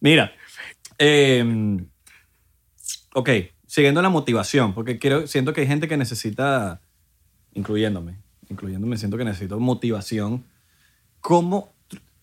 [0.00, 0.32] Mira,
[0.98, 1.78] eh,
[3.14, 3.30] ok,
[3.66, 6.80] siguiendo la motivación, porque quiero, siento que hay gente que necesita,
[7.52, 10.44] incluyéndome, incluyéndome, siento que necesito motivación.
[11.20, 11.74] ¿Cómo,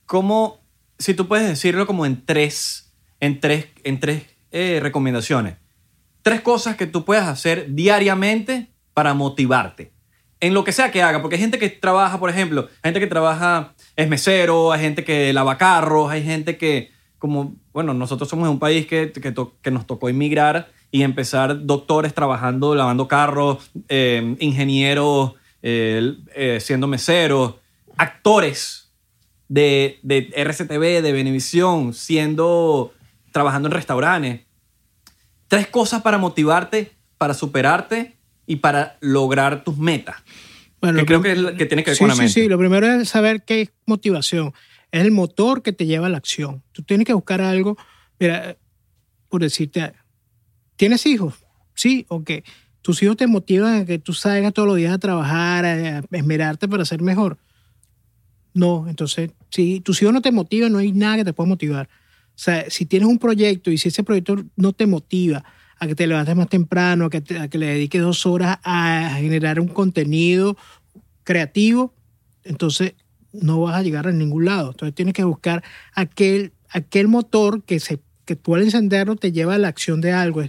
[0.05, 0.61] cómo
[0.97, 5.57] si tú puedes decirlo como en tres, en tres, en tres eh, recomendaciones?
[6.21, 9.92] Tres cosas que tú puedas hacer diariamente para motivarte.
[10.43, 12.99] En lo que sea que haga, porque hay gente que trabaja, por ejemplo, hay gente
[12.99, 18.27] que trabaja, es mesero, hay gente que lava carros, hay gente que, como, bueno, nosotros
[18.27, 24.35] somos un país que, que, nos tocó inmigrar y empezar doctores trabajando, lavando carros, eh,
[24.41, 25.31] ingenieros
[25.61, 27.55] eh, eh, siendo meseros,
[27.95, 28.91] actores
[29.47, 32.93] de, de RCTV, de Venevisión, siendo,
[33.31, 34.41] trabajando en restaurantes.
[35.47, 40.15] Tres cosas para motivarte, para superarte y para lograr tus metas.
[40.81, 42.33] Bueno, que creo que, es la- que tiene que ver sí, con la sí, mente.
[42.33, 42.47] sí.
[42.49, 44.53] Lo primero es saber qué es motivación.
[44.91, 46.61] Es el motor que te lleva a la acción.
[46.71, 47.77] Tú tienes que buscar algo.
[48.19, 48.57] Mira,
[49.29, 49.93] por decirte,
[50.75, 51.35] ¿tienes hijos?
[51.73, 52.31] Sí, ok.
[52.81, 56.67] Tus hijos te motivan a que tú salgas todos los días a trabajar, a esmerarte
[56.67, 57.37] para ser mejor.
[58.53, 61.89] No, entonces, si tus hijos no te motivan, no hay nada que te pueda motivar.
[62.29, 65.43] O sea, si tienes un proyecto y si ese proyecto no te motiva
[65.83, 68.59] a que te levantes más temprano, a que, te- a que le dediques dos horas
[68.63, 70.57] a generar un contenido
[71.23, 71.93] creativo,
[72.43, 72.93] entonces
[73.31, 74.71] no vas a llegar a ningún lado.
[74.71, 75.63] Entonces tienes que buscar
[75.93, 80.11] aquel, aquel motor que, se, que tú al encenderlo te lleva a la acción de
[80.11, 80.43] algo.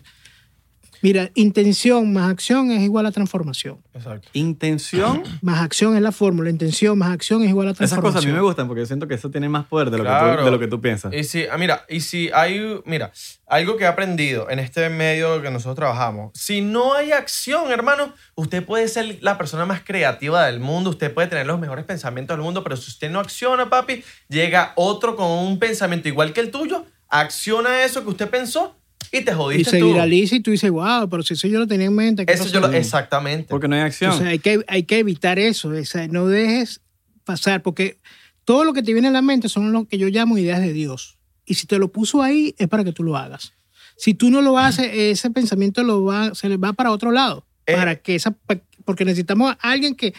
[1.05, 3.77] Mira, intención más acción es igual a transformación.
[3.93, 4.27] Exacto.
[4.33, 5.23] Intención.
[5.43, 8.15] Más acción es la fórmula, intención más acción es igual a Esas transformación.
[8.15, 10.05] cosas a mí me gustan porque yo siento que eso tiene más poder de lo,
[10.05, 10.39] que, Claro.
[10.39, 11.13] tú, de lo que tú piensas.
[11.13, 13.13] Y si, ah, mira, y si hay, mira,
[13.47, 18.15] algo que he aprendido en este medio que nosotros trabajamos, si no hay acción, hermano,
[18.35, 22.35] usted puede ser la persona más creativa del mundo, usted puede tener los mejores pensamientos
[22.35, 26.41] del mundo, pero si usted no acciona, papi, llega otro con un pensamiento igual que
[26.41, 28.75] el tuyo, acciona eso que usted pensó
[29.13, 29.89] y te y jodiste se tú.
[29.89, 32.27] viraliza y tú dices, wow, pero si eso yo lo tenía en mente.
[32.27, 32.55] ¿qué Eso pasó?".
[32.55, 33.49] yo lo, exactamente.
[33.49, 34.13] Porque no hay acción.
[34.13, 36.81] Entonces hay que, hay que evitar eso, o sea, no dejes
[37.25, 37.99] pasar, porque
[38.45, 40.73] todo lo que te viene a la mente son lo que yo llamo ideas de
[40.73, 41.19] Dios.
[41.47, 43.53] Y si te lo puso ahí, es para que tú lo hagas.
[43.97, 47.47] Si tú no lo haces, ese pensamiento lo va, se le va para otro lado.
[47.67, 47.75] Eh.
[47.77, 48.37] para que esa,
[48.85, 50.13] porque necesitamos a alguien que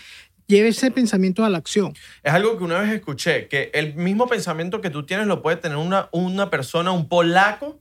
[0.48, 1.94] lleve ese pensamiento a la acción.
[2.24, 5.58] Es algo que una vez escuché, que el mismo pensamiento que tú tienes lo puede
[5.58, 7.80] tener una, una persona, un polaco,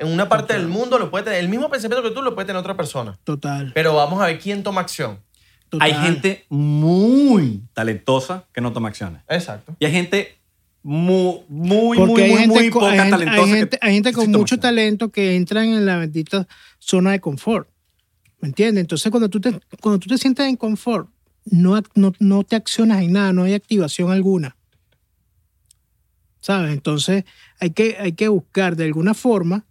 [0.00, 2.46] en una parte del mundo lo puede tener, el mismo pensamiento que tú lo puede
[2.46, 3.18] tener otra persona.
[3.24, 3.70] Total.
[3.74, 5.20] Pero vamos a ver quién toma acción.
[5.68, 5.86] total.
[5.86, 9.22] Hay gente muy talentosa que no toma acciones.
[9.28, 9.76] Exacto.
[9.78, 10.38] Y hay gente
[10.82, 13.42] muy, muy, Porque muy, muy, gente, muy con- poca hay gente- talentosa.
[13.42, 16.48] hay que gente, hay gente sí con mucho talento que entran en la bendita
[16.78, 17.68] zona de confort.
[18.40, 18.80] ¿Me entiendes?
[18.80, 21.10] Entonces, cuando tú te, cuando tú te sientes en confort,
[21.44, 24.56] no, no, no te accionas en nada, no hay activación alguna.
[26.40, 26.72] ¿Sabes?
[26.72, 27.24] Entonces,
[27.60, 29.66] hay que, hay que buscar de alguna forma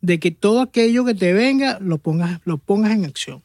[0.00, 3.42] de que todo aquello que te venga lo pongas, lo pongas en acción.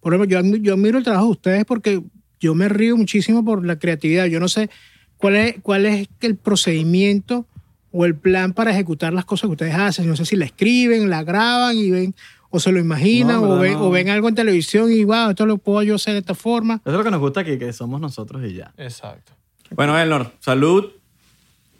[0.00, 2.02] Por ejemplo, yo, yo admiro el trabajo de ustedes porque
[2.40, 4.26] yo me río muchísimo por la creatividad.
[4.26, 4.70] Yo no sé
[5.16, 7.46] cuál es, cuál es el procedimiento
[7.90, 10.06] o el plan para ejecutar las cosas que ustedes hacen.
[10.06, 12.14] No sé si la escriben, la graban y ven,
[12.50, 13.86] o se lo imaginan, No, o, ven, no.
[13.86, 16.74] o ven algo en televisión y wow, esto lo puedo yo hacer de esta forma.
[16.84, 18.72] Eso es lo que nos gusta aquí, que somos nosotros y ya.
[18.76, 19.32] Exacto.
[19.70, 20.92] Bueno, Elnor, salud.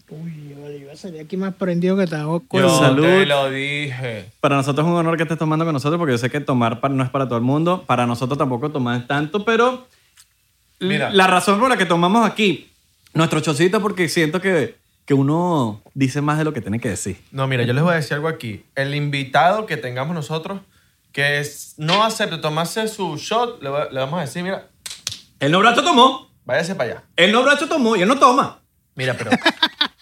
[0.09, 0.46] Uy,
[0.81, 3.03] yo sería aquí más prendido que estaba con Yo Salud.
[3.05, 4.31] te lo dije.
[4.41, 6.81] Para nosotros es un honor que estés tomando con nosotros porque yo sé que tomar
[6.91, 7.85] no es para todo el mundo.
[7.87, 9.87] Para nosotros tampoco tomar es tanto, pero
[10.81, 11.11] Mira.
[11.11, 12.71] la razón por la que tomamos aquí
[13.15, 17.17] nuestro chocito porque siento que, que uno dice más de lo que tiene que decir.
[17.33, 18.65] No, mira, yo les voy a decir algo aquí.
[18.75, 20.61] El invitado que tengamos nosotros
[21.13, 24.69] que es- no acepte tomarse su shot, le, va- le vamos a decir, mira,
[25.41, 26.29] El no brazo tomó.
[26.45, 27.03] váyase para allá.
[27.17, 28.59] El no brazo tomó y él no toma.
[28.97, 29.31] Mira, pero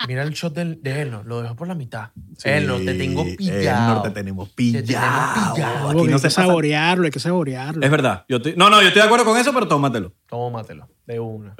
[0.08, 2.10] mira el shot del- de Elnor, lo dejó por la mitad.
[2.44, 3.90] Elnor, te tengo pillado.
[3.90, 5.90] Elnor, te tenemos Te tenemos pillado.
[5.90, 8.24] Aquí no hay se que pasa- saborearlo, hay que saborearlo Es verdad.
[8.28, 10.14] Yo estoy- no, no, yo estoy de acuerdo con eso, pero tómatelo.
[10.28, 11.54] Tómatelo, de una.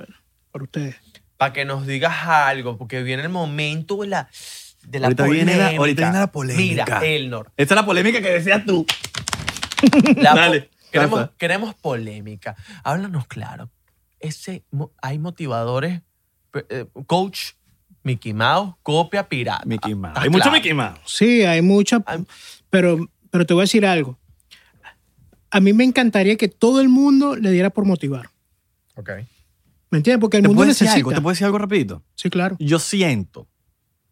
[0.51, 0.97] por ustedes.
[1.37, 4.29] Para que nos digas algo, porque viene el momento de la,
[4.87, 5.53] de la Ahorita polémica.
[5.57, 6.85] viene la- ahorita viene la polémica.
[6.85, 7.53] Mira, Elnor.
[7.57, 8.87] Esta es la polémica que decías tú.
[10.17, 12.55] la Dale, queremos, queremos polémica.
[12.85, 13.69] Háblanos claro.
[14.21, 14.65] Ese,
[15.03, 16.03] hay motivadores,
[16.69, 17.53] eh, coach,
[18.03, 19.65] Mickey Mouse, copia pirata.
[19.67, 20.11] Mickey Mouse.
[20.11, 20.57] ¿Estás Hay mucho claro?
[20.57, 21.01] Mickey Mouse.
[21.07, 22.05] Sí, hay mucha,
[22.71, 24.19] pero, pero te voy a decir algo.
[25.51, 28.31] A mí me encantaría que todo el mundo le diera por motivar.
[28.97, 29.11] Ok.
[29.91, 30.21] ¿Me entiendes?
[30.21, 30.97] Porque el ¿Te mundo puedo decir necesita.
[30.97, 31.13] algo?
[31.13, 32.03] ¿Te puedo decir algo rapidito?
[32.15, 32.57] Sí, claro.
[32.59, 33.47] Yo siento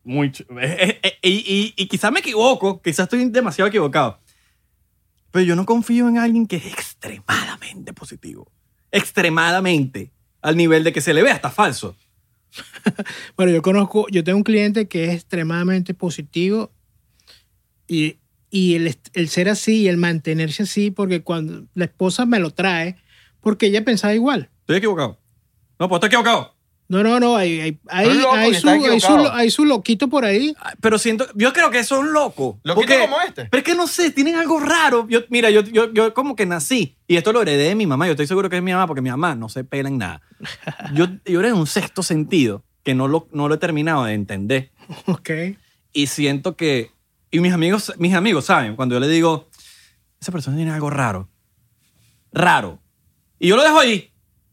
[0.04, 4.18] eh, eh, eh, y, y, y quizás me equivoco, quizás estoy demasiado equivocado.
[5.30, 8.50] Pero yo no confío en alguien que es extremadamente positivo.
[8.90, 10.10] Extremadamente.
[10.42, 11.96] Al nivel de que se le ve hasta falso.
[13.36, 16.72] Bueno, yo conozco, yo tengo un cliente que es extremadamente positivo
[17.86, 18.18] y,
[18.50, 22.50] y el, el ser así y el mantenerse así, porque cuando la esposa me lo
[22.50, 22.96] trae,
[23.40, 24.50] porque ella pensaba igual.
[24.60, 25.18] Estoy equivocado.
[25.78, 26.51] No, pues estoy equivocado.
[26.92, 29.32] No, no, no, hay, hay, hay, loco hay su, hay, su, equivocado.
[29.32, 30.54] hay su loquito por ahí.
[30.60, 32.56] Ah, Pero siento, yo creo que son locos.
[32.64, 33.46] ¿Loquito Porque- como este?
[33.46, 35.06] Pero es que no sé, tienen algo raro.
[35.08, 38.04] Yo, mira, yo, yo, yo como que nací, y esto lo heredé de mi mamá,
[38.04, 40.20] yo estoy seguro que es mi mamá, porque mi mamá no se pela en nada.
[40.92, 44.12] Yo, yo era en un sexto sentido que no lo, no lo he terminado de
[44.12, 44.70] entender.
[45.06, 45.30] Ok.
[45.94, 46.90] Y siento que,
[47.30, 49.48] y mis amigos, mis amigos saben, cuando yo le digo,
[50.20, 51.30] esa persona tiene algo raro,
[52.32, 52.80] raro.
[53.38, 54.12] Y yo lo dejo ahí.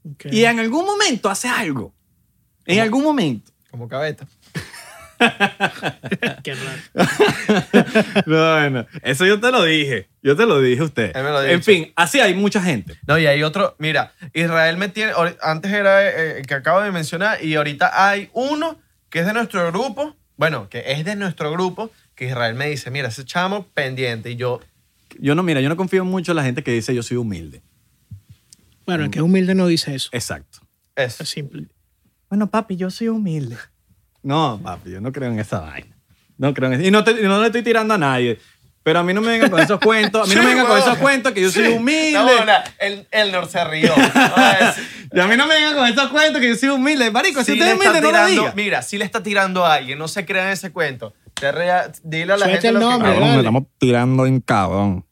[0.10, 0.28] ok.
[0.32, 1.94] Y en algún momento hace algo.
[2.74, 3.52] En algún momento.
[3.72, 4.28] Como cabeta.
[6.44, 6.82] Qué raro.
[8.26, 10.08] No, bueno, eso yo te lo dije.
[10.22, 11.12] Yo te lo dije a usted.
[11.16, 11.72] Él me lo ha En dicho.
[11.72, 12.96] fin, así hay mucha gente.
[13.08, 13.76] No, y hay otro.
[13.80, 15.14] Mira, Israel me tiene.
[15.42, 19.34] Antes era eh, el que acabo de mencionar, y ahorita hay uno que es de
[19.34, 20.16] nuestro grupo.
[20.38, 24.32] Bueno, que es de nuestro grupo, que Israel me dice: Mira, ese chamo pendiente.
[24.32, 24.62] Y yo,
[25.20, 27.62] Yo no, mira, yo no confío mucho en la gente que dice yo soy humilde.
[28.86, 30.10] Bueno, el que es humilde no dice eso.
[30.14, 30.60] Exacto.
[30.96, 31.24] eso.
[31.24, 31.68] Es simple.
[32.30, 33.58] Bueno, papi, yo soy humilde.
[34.22, 35.96] No, papi, yo no creo en esa vaina.
[36.38, 36.88] No creo en eso.
[36.88, 38.40] Y no, te- y no le estoy tirando a nadie.
[38.84, 40.24] Pero a mí no me vengan con esos cuentos.
[40.24, 40.90] A mí no Sí, me vengan con huevón.
[40.90, 41.72] esos cuentos que yo soy Sí.
[41.74, 42.14] humilde.
[42.14, 43.94] No, no, el, Elnor se rió.
[43.96, 44.78] Es-
[45.12, 47.12] Y a mí no me vengan con esos cuentos que yo soy humilde.
[47.12, 48.54] Marico, si usted le es humilde, está no lo tirando- diga.
[48.56, 51.14] Mira, si le está tirando a alguien, no se crean ese cuento.
[51.34, 54.26] Te rea- dile a la Suelta gente el lo que- nombre, Cabrón, me estamos tirando
[54.26, 55.06] en cabrón.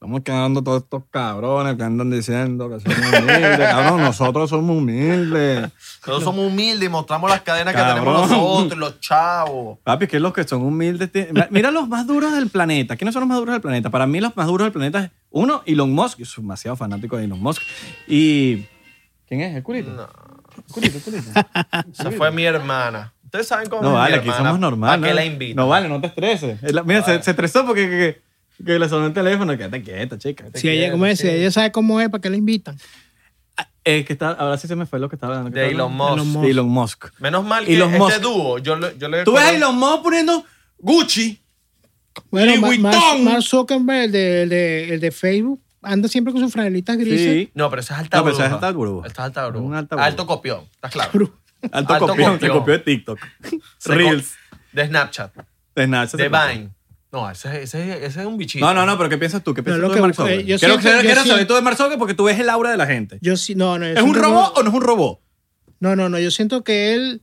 [0.00, 3.58] Estamos quedando todos estos cabrones que andan diciendo que somos humildes.
[3.58, 5.60] Cabrón, nosotros somos humildes.
[5.60, 9.78] Nosotros somos humildes y mostramos las cadenas que tenemos nosotros, los chavos.
[9.84, 11.10] Papi, es que los que son humildes.
[11.50, 12.96] Mira los más duros del planeta.
[12.96, 13.90] ¿Quiénes son los más duros del planeta?
[13.90, 16.16] Para mí, los más duros del planeta es uno, Elon Musk.
[16.20, 17.60] Yo soy demasiado fanático de Elon Musk.
[18.08, 18.64] Y.
[19.28, 19.54] ¿Quién es?
[19.54, 19.90] ¿El culito?
[19.90, 20.08] No.
[20.56, 21.30] ¿El culito, el culito?
[21.92, 23.12] Esa fue mi hermana.
[23.26, 24.48] Ustedes saben cómo No es vale, mi aquí hermana.
[24.48, 25.04] somos normales.
[25.04, 25.60] ¿A qué la invito?
[25.60, 26.58] No vale, no te estreses.
[26.86, 28.29] Mira, se, se estresó porque que,
[28.64, 29.56] que le sonó el teléfono.
[29.56, 30.44] Quédate quieta, chica.
[30.54, 32.76] Si ella, como es, si ella sabe cómo es, ¿para qué la invitan?
[33.82, 35.54] Es que está, ahora sí se me fue lo que estaba hablando.
[35.54, 36.24] ¿Qué De estaba Elon hablando?
[36.24, 36.48] Musk.
[36.50, 37.04] Elon Musk.
[37.18, 38.20] Menos mal que Elon este Musk.
[38.20, 40.44] dúo, yo, le- yo le Tú ves a Elon Musk poniendo
[40.78, 41.40] Gucci.
[42.30, 43.24] Bueno, Mark, Vuitton.
[43.24, 47.20] Mark Zuckerberg, el de, el, de, el de Facebook, anda siempre con sus franelitas grises.
[47.46, 47.50] Sí.
[47.54, 48.56] No, pero esa es alta No, pero esa bruja.
[48.58, 49.06] es alta bruja.
[49.06, 49.64] Esta es alta bruja.
[49.64, 50.06] Un alta bruja.
[50.06, 51.40] Alto copión, ¿estás claro?
[51.72, 52.58] Alto, Alto copión, se copión.
[52.58, 53.18] copió de TikTok.
[53.86, 54.34] Reels.
[54.72, 55.34] De Snapchat,
[55.74, 56.28] De Snapchat de.
[56.28, 56.70] Vine.
[57.12, 58.64] No, ese, ese, ese es un bichito.
[58.64, 59.52] No, no, no, pero ¿qué piensas tú?
[59.52, 60.46] ¿Qué piensas lo tú que de Mark busco- Zuckerberg?
[60.46, 62.38] yo quiero siento- quiero- yo quiero saber siento- tú de Mark Zuckerberg porque tú ves
[62.38, 63.18] el aura de la gente.
[63.20, 63.86] Yo sí, no, no.
[63.86, 65.20] yo ¿Es un siento robot que- o no es un robot?
[65.80, 66.18] No, no, no.
[66.20, 67.22] Yo siento que él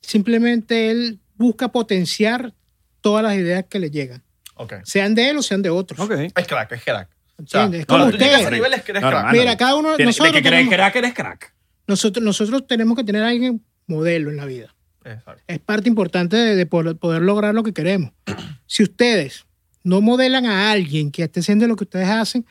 [0.00, 2.54] simplemente él busca potenciar
[3.00, 4.22] todas las ideas que le llegan,
[4.54, 4.74] Ok.
[4.84, 5.98] sean de él o sean de otros.
[6.00, 7.08] Es crack, es crack.
[7.36, 7.80] O sea, ¿Entiendes?
[7.80, 8.42] Es como tú llegas a usted.
[8.46, 9.20] ese nivel es que eres No, crack.
[9.24, 9.38] hermano.
[9.38, 11.54] Mira, cada uno de Tiene- nosotros de que crees tenemos- crack, eres crack.
[11.86, 14.74] Nosotros, nosotros tenemos que tener a alguien modelo en la vida.
[15.04, 15.42] Exacto.
[15.46, 18.10] Es parte importante de, de poder, poder lograr lo que queremos.
[18.66, 19.44] Si ustedes
[19.84, 22.44] no modelan a alguien que esté haciendo lo que ustedes hacen,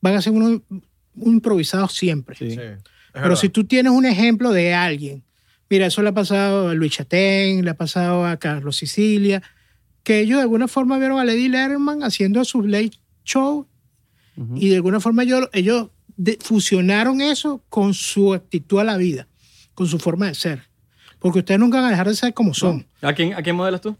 [0.00, 0.82] van a ser unos un
[1.34, 2.36] improvisados siempre.
[2.36, 2.50] Sí.
[2.52, 2.60] Sí.
[2.60, 2.78] es
[3.12, 3.36] Pero verdad.
[3.36, 5.24] si tú tienes un ejemplo de alguien,
[5.68, 9.42] mira, eso le ha pasado a Luis Chatén, le ha pasado a Carlos Sicilia,
[10.04, 12.92] que ellos de alguna forma vieron a Lady Letterman haciendo sus late
[13.24, 13.66] show
[14.36, 14.56] Ujú.
[14.56, 19.26] y de alguna forma ellos, ellos de- fusionaron eso con su actitud a la vida,
[19.74, 20.67] con su forma de ser.
[21.18, 22.86] Porque ustedes nunca van a dejar de ser como son.
[23.02, 23.96] ¿A quién, ¿A quién modelas tú?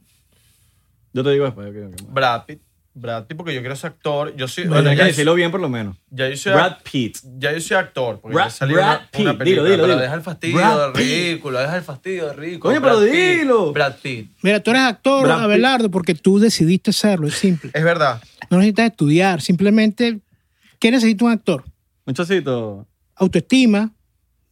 [1.12, 1.69] Yo te digo después.
[1.73, 1.97] modeles.
[2.12, 2.61] Brad Pitt.
[2.95, 4.35] Brad Pitt, porque yo quiero ser actor.
[4.37, 4.66] Yo soy.
[4.66, 5.97] Bueno, ya, decirlo bien por lo menos.
[6.11, 7.19] ya yo soy Brad Pitt.
[7.39, 9.21] Ya yo soy actor, porque Brad- salió Brad una, Pitt.
[9.21, 10.03] una película, Dilo, dilo, pero dilo.
[10.03, 11.03] deja el fastidio Brad de Pitt.
[11.03, 12.75] ridículo, deja el fastidio de ridículo.
[12.75, 13.73] Coño, pero Brad Pitt, dilo.
[13.73, 14.31] Brad Pitt.
[14.43, 15.45] Mira, tú eres actor, Brad Pitt.
[15.45, 17.71] Abelardo, porque tú decidiste serlo, es simple.
[17.73, 18.21] Es verdad.
[18.51, 20.19] No necesitas estudiar, simplemente,
[20.81, 21.64] ¿qué necesita un actor?
[22.05, 22.87] Muchachito.
[23.14, 23.93] Autoestima,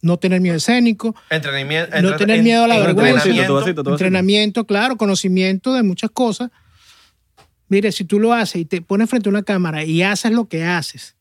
[0.01, 2.01] no tener miedo escénico, Entrenamiento.
[2.01, 3.23] No tener miedo a la vergüenza.
[3.45, 3.89] Tu vasito.
[3.91, 6.51] entrenamiento, claro, conocimiento de muchas cosas.
[7.69, 10.47] Mire, si tú lo haces y te pones frente a una cámara y haces lo
[10.47, 11.15] que haces,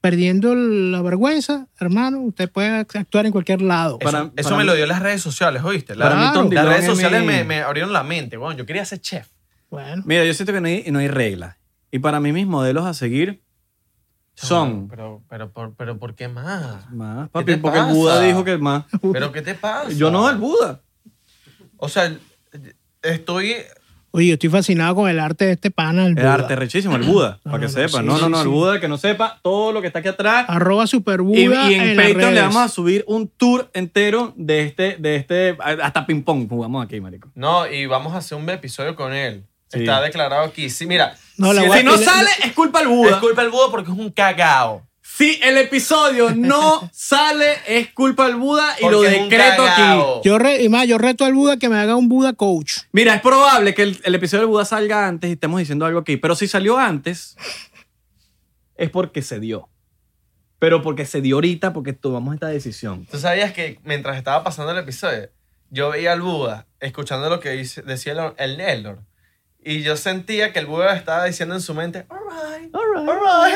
[0.00, 3.98] perdiendo la vergüenza, hermano, usted puede actuar en cualquier lado.
[4.00, 5.94] Eso, Para- eso para me mí- lo dio las redes sociales, ¿oíste?
[5.94, 6.50] La- Claro.
[6.50, 8.36] Las redes es sociales me, me abrieron la mente.
[8.36, 9.28] Bueno, yo quería ser chef.
[9.70, 11.56] Bueno, Mira, yo siento que no hay, no hay reglas.
[11.90, 13.42] Y para mí mis modelos a seguir
[14.34, 14.88] son...
[14.88, 16.90] Pero, pero, pero, pero, ¿por qué más?
[16.90, 17.86] Más, ¿Qué papi, te porque el?
[17.86, 18.84] Buda dijo que más.
[19.12, 19.90] ¿Pero qué te pasa?
[19.90, 20.80] Yo no, el Buda.
[21.76, 22.14] O sea,
[23.02, 23.56] estoy
[24.14, 26.02] Oye, yo estoy fascinado con el arte de este pana.
[26.02, 26.34] El El Buda.
[26.34, 27.98] arte rechísimo, el Buda, No, para que no, sepa.
[28.00, 28.48] sí, no, no, sí, no, el.
[28.48, 30.44] Buda, que no sepa todo lo que está aquí atrás.
[30.48, 34.96] Arroba Y, Superbuda y en, Patreon le vamos a subir un tour entero de este,
[34.98, 37.30] de este, hasta ping pong jugamos aquí, marico.
[37.34, 39.46] No, y vamos a hacer un episodio con él.
[39.68, 39.80] Sí.
[39.80, 40.68] Está declarado aquí.
[40.68, 41.16] Sí, mira.
[41.36, 43.10] No, la si no le- sale, es culpa del Buda.
[43.12, 44.86] es culpa del Buda porque es un cagao.
[45.02, 49.82] Si el episodio no sale, es culpa del Buda y Porque lo decreto aquí.
[50.24, 52.78] Yo re- y más, yo reto al Buda que me haga un Buda coach.
[52.92, 56.00] Mira, es probable que el, el episodio del Buda salga antes y estemos diciendo algo
[56.00, 57.36] aquí, pero si salió antes,
[58.76, 59.68] es porque se dio.
[60.58, 63.04] Pero porque se dio ahorita, porque tomamos esta decisión.
[63.10, 65.28] ¿Tú sabías que mientras estaba pasando el episodio,
[65.70, 68.96] yo veía al Buda escuchando lo que dice- decía el, el?
[69.64, 73.54] Y yo sentía que el Buda estaba diciendo en su mente, alright, alright, alright.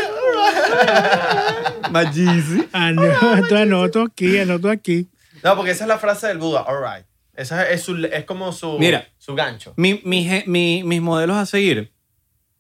[1.90, 2.68] Magisi.
[2.72, 5.08] Ah, no, entonces anoto aquí, anoto aquí.
[5.42, 7.06] No, porque esa es la frase del Buda, alright.
[7.34, 9.06] Esa es, su- es como su, Mira.
[9.18, 9.74] su gancho.
[9.76, 11.92] Mi, mi mi- mis modelos a seguir,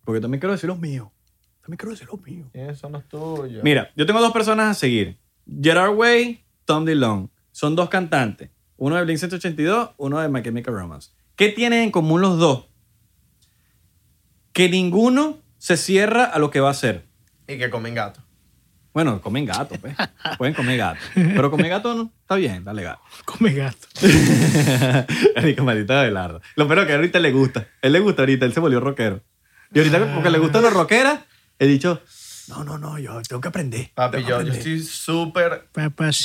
[0.04, 1.08] porque también quiero decir los míos.
[1.62, 2.48] También quiero decir los míos.
[2.52, 3.62] ¿Quiénes son los tuyos?
[3.64, 5.18] Mira, yo tengo dos personas a seguir.
[5.62, 7.30] Gerard Way, Tom DeLonge.
[7.52, 8.50] Son dos cantantes.
[8.76, 11.10] Uno de Blink 182, uno de My Chemical Romance.
[11.36, 12.66] ¿Qué tienen en común los dos?
[14.56, 17.04] Que ninguno se cierra a lo que va a hacer.
[17.46, 18.22] Y que comen gato.
[18.94, 19.94] Bueno, comen gato, pues.
[20.38, 21.00] Pueden comer gato.
[21.14, 22.10] Pero comer gato no.
[22.22, 23.02] Está bien, dale gato.
[23.26, 23.86] Come gato.
[25.36, 26.40] Rico, maldita Abelardo.
[26.54, 27.68] Lo peor es que ahorita le gusta.
[27.82, 29.22] Él le gusta ahorita, él se volvió rockero.
[29.74, 31.20] Y ahorita, porque le gustan los rockeras,
[31.58, 32.00] he dicho,
[32.48, 33.90] no, no, no, yo tengo que aprender.
[33.94, 34.56] Papi, yo, yo aprender".
[34.56, 35.68] estoy súper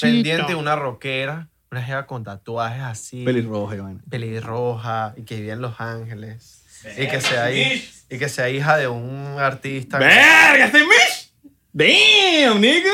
[0.02, 3.26] pendiente de una rockera, una jeva con tatuajes así.
[3.26, 4.02] Pelirroja, vaina.
[4.10, 6.61] pelirroja y que vivía en Los Ángeles.
[6.98, 9.98] Y que, sea, hi- y que sea hija de un artista.
[10.00, 11.32] ¡Verga, este Mish!
[11.74, 12.90] ¡Damn, nigga!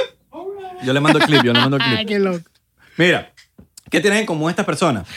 [0.83, 2.07] Yo le mando el clip, yo le mando el Ay, clip.
[2.09, 2.49] qué loco.
[2.97, 3.33] Mira,
[3.89, 5.07] ¿qué tienen en común estas personas?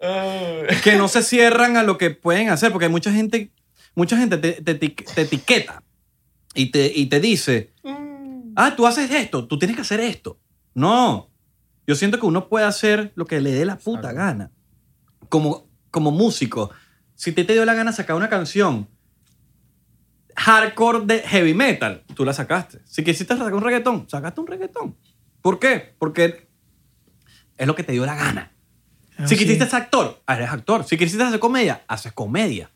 [0.00, 0.76] Ay.
[0.82, 3.50] Que no se cierran a lo que pueden hacer, porque hay mucha gente,
[3.94, 5.82] mucha gente te, te eti- te etiqueta
[6.54, 7.72] y te, y te dice,
[8.56, 10.38] ah, tú haces esto, tú tienes que hacer esto.
[10.74, 11.30] No,
[11.86, 14.16] yo siento que uno puede hacer lo que le dé la puta Exacto.
[14.18, 14.50] gana.
[15.28, 16.70] Como, como músico,
[17.18, 18.86] si te, te dio la gana sacar una canción
[20.36, 22.78] hardcore de heavy metal, tú la sacaste.
[22.84, 24.96] Si quisiste sacar un reggaetón, sacaste un reggaetón.
[25.42, 25.94] ¿Por qué?
[25.98, 26.46] Porque
[27.56, 28.52] es lo que te dio la gana.
[29.16, 29.42] Ah, Si sí.
[29.42, 30.84] quisiste ser actor, eres actor.
[30.84, 32.70] Si quisiste hacer comedia, haces comedia.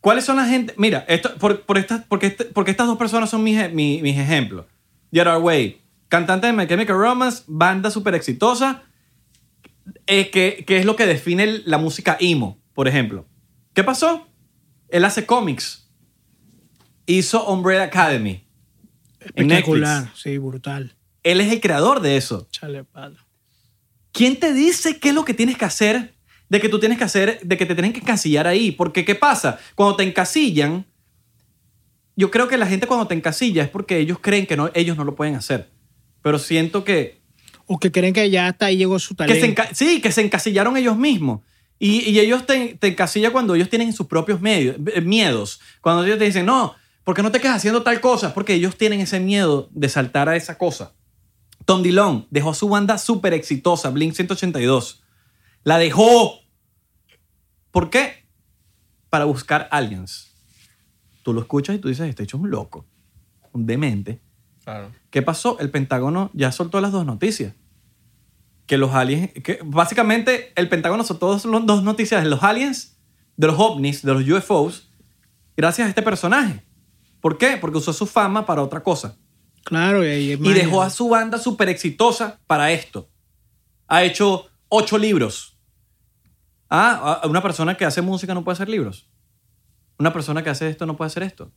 [0.00, 0.74] ¿Cuáles son las gente?
[0.76, 4.18] Mira, esto, por, por estas, porque, este- porque estas dos personas son mis, mis, mis
[4.18, 4.66] ejemplos.
[5.12, 8.82] Gerard Way, cantante de My Chemical Romance, banda súper exitosa,
[10.08, 13.24] eh, que, que es lo que define la música emo, por ejemplo.
[13.76, 14.26] ¿Qué pasó?
[14.88, 15.86] Él hace cómics.
[17.04, 18.42] Hizo Umbrella Academy.
[19.20, 20.96] Espectacular, sí, brutal.
[21.22, 22.48] Él es el creador de eso.
[22.50, 23.18] Chale palo.
[24.12, 26.14] ¿Quién te dice qué es lo que tienes que hacer?
[26.48, 28.70] De que tú tienes que hacer, de que te tienen que encasillar ahí.
[28.72, 29.58] Porque, ¿qué pasa?
[29.74, 30.86] Cuando te encasillan,
[32.16, 34.96] yo creo que la gente cuando te encasilla es porque ellos creen que no, ellos
[34.96, 35.68] no lo pueden hacer.
[36.22, 37.20] Pero siento que,
[37.66, 39.64] O que creen que ya hasta ahí llegó su que talento.
[39.64, 41.42] se sí, que se encasillaron ellos mismos.
[41.78, 45.60] Y, y ellos te, te encasillan cuando ellos tienen sus propios medios- eh, miedos.
[45.80, 46.74] Cuando ellos te dicen, no,
[47.04, 48.32] ¿por qué no te quedas haciendo tal cosa?
[48.34, 50.92] Porque ellos tienen ese miedo de saltar a esa cosa.
[51.66, 55.02] Tom Dillon dejó su banda súper exitosa, Blink 182.
[55.64, 56.40] La dejó.
[57.70, 58.26] ¿Por qué?
[59.10, 60.32] Para buscar aliens.
[61.22, 62.86] Tú lo escuchas y tú dices, este hecho es un loco,
[63.52, 64.20] un demente.
[64.64, 64.92] Claro.
[65.10, 65.58] ¿Qué pasó?
[65.58, 67.52] El Pentágono ya soltó las dos noticias.
[68.66, 72.98] Que los aliens, que básicamente el Pentágono soltó dos, dos noticias de los aliens,
[73.36, 74.90] de los ovnis, de los UFOs,
[75.56, 76.64] gracias a este personaje.
[77.20, 77.56] ¿Por qué?
[77.60, 79.16] Porque usó su fama para otra cosa.
[79.64, 83.08] Claro, y, ahí es Y dejó a su banda súper exitosa para esto.
[83.88, 85.58] Ha hecho ocho libros.
[86.70, 89.08] Ah, una persona que hace música no puede hacer libros.
[89.98, 91.50] Una persona que hace esto no puede hacer esto.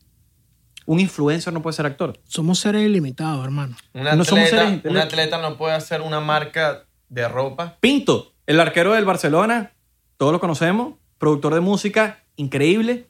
[0.86, 2.20] Un influencer no puede ser actor.
[2.24, 3.76] Somos seres ilimitados, hermano.
[3.94, 7.78] Un No somos atleta, seres un atleta no puede hacer una marca de ropa.
[7.80, 9.74] Pinto, el arquero del Barcelona,
[10.18, 13.08] todos lo conocemos, productor de música, increíble.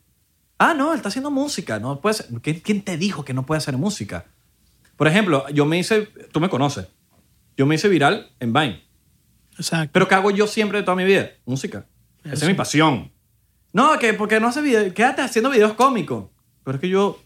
[0.57, 1.79] Ah, no, él está haciendo música.
[1.79, 2.27] No puede ser.
[2.41, 4.25] ¿Quién, te dijo que no puede hacer música?
[4.97, 6.87] Por ejemplo, yo me hice, tú me conoces,
[7.55, 8.83] yo me hice viral en Vine.
[9.57, 9.91] Exacto.
[9.93, 11.29] Pero ¿qué hago yo siempre de toda mi vida?
[11.45, 11.85] Música.
[12.23, 13.11] Esa es mi pasión.
[13.71, 16.25] No, que porque no hace video, quédate haciendo videos cómicos.
[16.63, 17.21] Pero es que yo,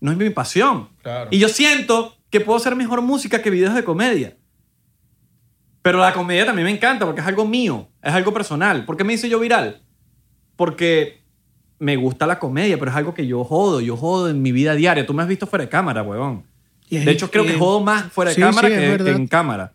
[0.00, 0.90] no es mi pasión.
[1.02, 1.28] Claro.
[1.30, 4.36] Y yo siento que puedo hacer mejor música que videos de comedia.
[5.86, 8.84] Pero la comedia también me encanta porque es algo mío, es algo personal.
[8.84, 9.82] ¿Por qué me hice yo viral?
[10.56, 11.22] Porque
[11.78, 14.74] me gusta la comedia, pero es algo que yo jodo, yo jodo en mi vida
[14.74, 15.06] diaria.
[15.06, 16.44] Tú me has visto fuera de cámara, huevón.
[16.90, 19.28] Y De hecho, creo que jodo más fuera de Sí, cámara sí, que, que en
[19.28, 19.74] cámara.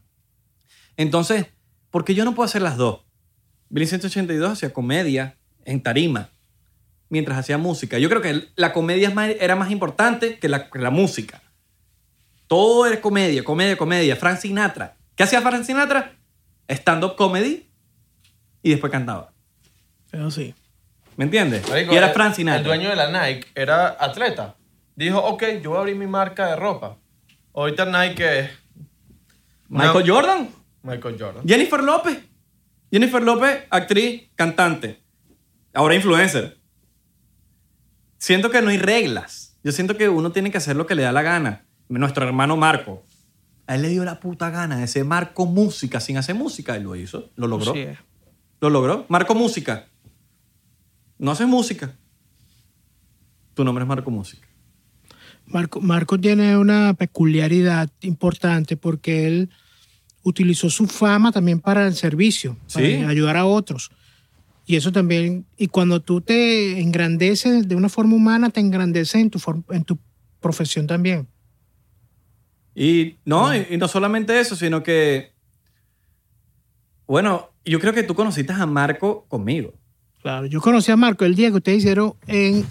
[0.98, 1.46] Entonces,
[1.92, 3.06] ¿por qué yo no puedo hacer las dos?
[3.70, 6.32] Billy 182 hacía comedia en tarima.
[7.08, 8.00] mientras hacía música.
[8.00, 11.42] Yo creo que la comedia era más importante que la, que la música.
[12.48, 14.18] Todo era comedia, comedia, comedia.
[14.18, 14.98] Frank Sinatra.
[15.22, 16.16] ¿Qué hacía Frank Sinatra?
[16.68, 17.70] Stand-up comedy
[18.64, 19.32] y después cantaba.
[20.10, 20.56] Pero sí.
[21.16, 21.70] ¿Me entiendes?
[21.70, 22.58] Marico, y era Frank Sinatra.
[22.58, 24.56] El dueño de la Nike era atleta.
[24.96, 26.98] Dijo, ok, yo voy a abrir mi marca de ropa.
[27.54, 28.50] Ahorita Nike es
[29.70, 30.50] Michael Jordan.
[30.82, 31.44] Michael Jordan.
[31.46, 32.18] Jennifer López.
[32.92, 35.04] Jennifer López, actriz, cantante.
[35.72, 36.58] Ahora influencer.
[38.18, 39.56] Siento que no hay reglas.
[39.64, 41.68] Yo siento que uno tiene que hacer lo que le da la gana.
[41.90, 43.04] Nuestro hermano Marco.
[43.72, 46.76] A él le dio la puta gana de ser Marco Música sin hacer música.
[46.76, 47.30] Él lo hizo.
[47.38, 47.74] Lo logró.
[47.74, 47.98] Es.
[48.60, 49.06] Lo logró.
[49.08, 49.88] Marco Música.
[51.18, 51.96] No haces música.
[53.54, 54.46] Tu nombre es Marco Música.
[55.46, 59.50] Marco, Marco tiene una peculiaridad importante porque él
[60.24, 62.94] utilizó su fama también para el servicio, para Sí.
[62.96, 63.90] ayudar a otros.
[64.66, 69.30] Y eso también, y cuando tú te engrandeces de una forma humana, te engrandeces en
[69.30, 69.98] tu, en tu
[70.42, 71.30] profesión también.
[72.76, 75.34] Y no, y, y no solamente eso, sino que,
[77.08, 79.74] bueno, yo creo que tú conociste a Marco conmigo.
[80.22, 82.66] Claro, yo conocí a Marco el día que ustedes hicieron en,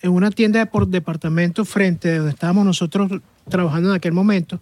[0.00, 3.10] en una tienda de por departamento frente a donde estábamos nosotros
[3.48, 4.60] trabajando en aquel momento.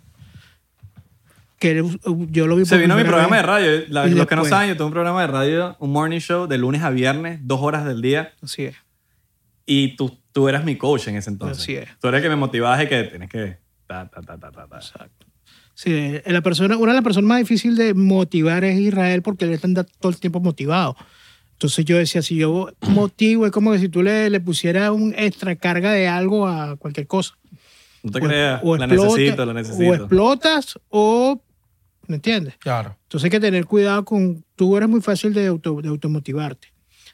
[1.58, 1.82] Que
[2.30, 3.70] yo lo vi Se vino mi programa de radio.
[3.88, 6.56] La- los que no saben, yo tengo un programa de radio, un morning show de
[6.56, 8.32] lunes a viernes, dos horas del día.
[8.40, 8.76] Así es.
[9.66, 11.58] Y tú, tú eras mi coach en ese entonces.
[11.58, 11.88] Así es.
[12.00, 13.58] Tú eres el que me motivabas y que tienes que...
[13.88, 15.26] Exacto.
[15.74, 19.44] Sí, eh, la persona, una de las personas más difíciles de motivar es Israel porque
[19.44, 20.96] él está todo el tiempo motivado.
[21.52, 25.14] Entonces yo decía, si yo motivo, es como que si tú le, le pusieras un
[25.16, 27.34] extra carga de algo a cualquier cosa.
[28.02, 28.60] No te O- creas.
[28.64, 31.42] o la explota- necesito, la O explotas o...
[32.06, 32.56] ¿Me entiendes?
[32.58, 32.96] Claro.
[33.02, 34.42] Entonces hay que tener cuidado con...
[34.56, 36.68] Tú eres muy fácil de, auto, de automotivarte.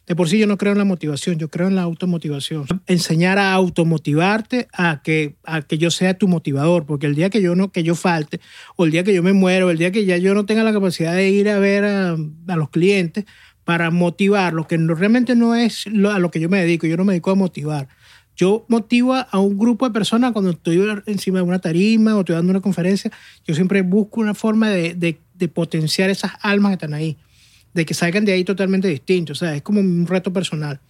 [0.07, 2.66] De por sí yo no creo en la motivación, yo creo en la automotivación.
[2.86, 7.40] Enseñar a automotivarte a que, a que yo sea tu motivador, porque el día que
[7.40, 8.40] yo, no, que yo falte,
[8.76, 10.72] o el día que yo me muero, el día que ya yo no tenga la
[10.72, 12.16] capacidad de ir a ver a,
[12.57, 13.24] los clientes
[13.64, 17.14] para motivarlos, que realmente no es a lo que yo me dedico, yo no me
[17.14, 17.88] dedico a motivar.
[18.36, 22.34] Yo motivo a un grupo de personas cuando estoy encima de una tarima o estoy
[22.34, 23.11] dando una conferencia.
[23.46, 27.16] Yo siempre busco una forma de- de potenciar esas almas que están ahí,
[27.75, 29.39] de que salgan de ahí totalmente distintos.
[29.39, 30.81] O sea, es como un reto personal.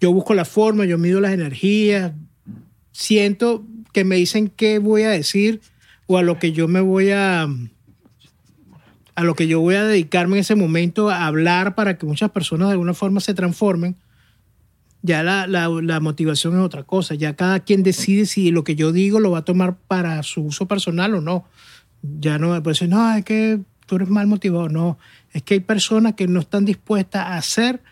[0.00, 2.12] Yo busco la forma, yo mido las energías,
[2.92, 5.60] siento que me dicen qué voy a decir
[6.06, 7.46] o a lo que yo me voy a
[9.14, 12.30] a lo que yo voy a dedicarme en ese momento a hablar para que muchas
[12.30, 13.96] personas de alguna forma se transformen
[15.02, 17.14] ya la, la- la motivación es otra cosa.
[17.16, 20.42] Ya cada quien decide si lo que yo digo lo va a tomar para su
[20.42, 21.44] uso personal o no.
[22.02, 23.60] Ya no me decir, no, es que
[23.92, 24.70] tú eres mal motivado.
[24.70, 24.98] No,
[25.34, 27.82] es que hay personas que no están dispuestas a hacer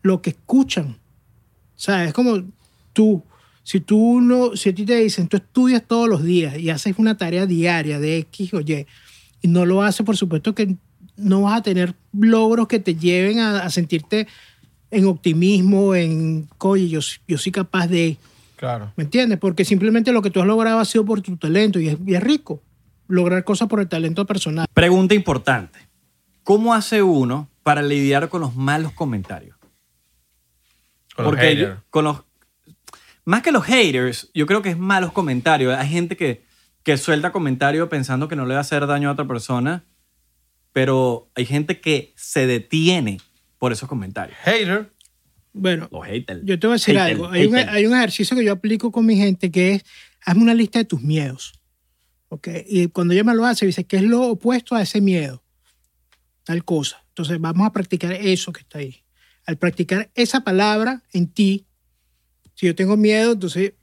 [0.00, 0.96] lo que escuchan.
[1.76, 2.42] O sea, es como
[2.94, 3.22] tú,
[3.62, 6.94] si tú no, si a ti te dicen, tú estudias todos los días y haces
[6.96, 8.86] una tarea diaria de X o Y,
[9.42, 10.76] y no lo haces, por supuesto que
[11.18, 14.26] no vas a tener logros que te lleven a, a sentirte
[14.90, 18.16] en optimismo, en, oye, yo, yo soy capaz de,
[18.56, 18.94] Claro.
[18.96, 19.38] ¿me entiendes?
[19.38, 22.14] Porque simplemente lo que tú has logrado ha sido por tu talento y es, y
[22.14, 22.62] es rico
[23.08, 24.66] lograr cosas por el talento personal.
[24.72, 25.78] Pregunta importante.
[26.42, 29.56] ¿Cómo hace uno para lidiar con los malos comentarios?
[31.16, 31.80] Con los yo- haters.
[31.90, 32.22] con los
[33.24, 35.74] más que los haters, yo creo que es malos comentarios.
[35.74, 36.44] Hay gente que,
[36.82, 39.84] que suelta comentarios pensando que no le va a hacer daño a otra persona,
[40.72, 43.20] pero hay gente que se detiene
[43.58, 44.36] por esos comentarios.
[44.42, 44.92] Hater.
[45.54, 46.40] Bueno, Los haters.
[46.44, 47.28] yo te voy a decir Hater, algo.
[47.30, 49.84] Hay un, hay un ejercicio que yo aplico con mi gente que es,
[50.26, 51.54] hazme una lista de tus miedos.
[52.28, 52.48] ¿Ok?
[52.66, 55.42] Y cuando ella me lo hace, dice, ¿qué es lo opuesto a ese miedo?
[56.44, 57.04] Tal cosa.
[57.08, 59.02] Entonces vamos a practicar eso que está ahí.
[59.46, 61.66] Al practicar esa palabra en ti,
[62.54, 63.74] si yo tengo miedo, entonces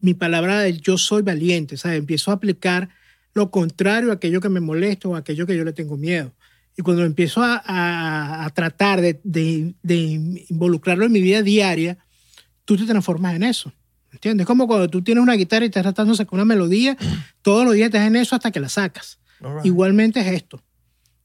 [0.00, 1.98] mi palabra de yo soy valiente, ¿sabes?
[1.98, 2.88] Empiezo a aplicar
[3.34, 6.34] lo contrario a aquello que me molesta o a aquello que yo le tengo miedo.
[6.76, 9.96] Y cuando empiezo a, a- a tratar de, de- de
[10.48, 11.98] involucrarlo en mi vida diaria,
[12.64, 13.72] tú te transformas en eso.
[14.12, 14.44] ¿Entiendes?
[14.44, 16.96] Es como cuando tú tienes una guitarra y estás tratando de sacar una melodía,
[17.42, 19.18] todos los días estás en eso hasta que la sacas.
[19.64, 20.62] Igualmente es esto.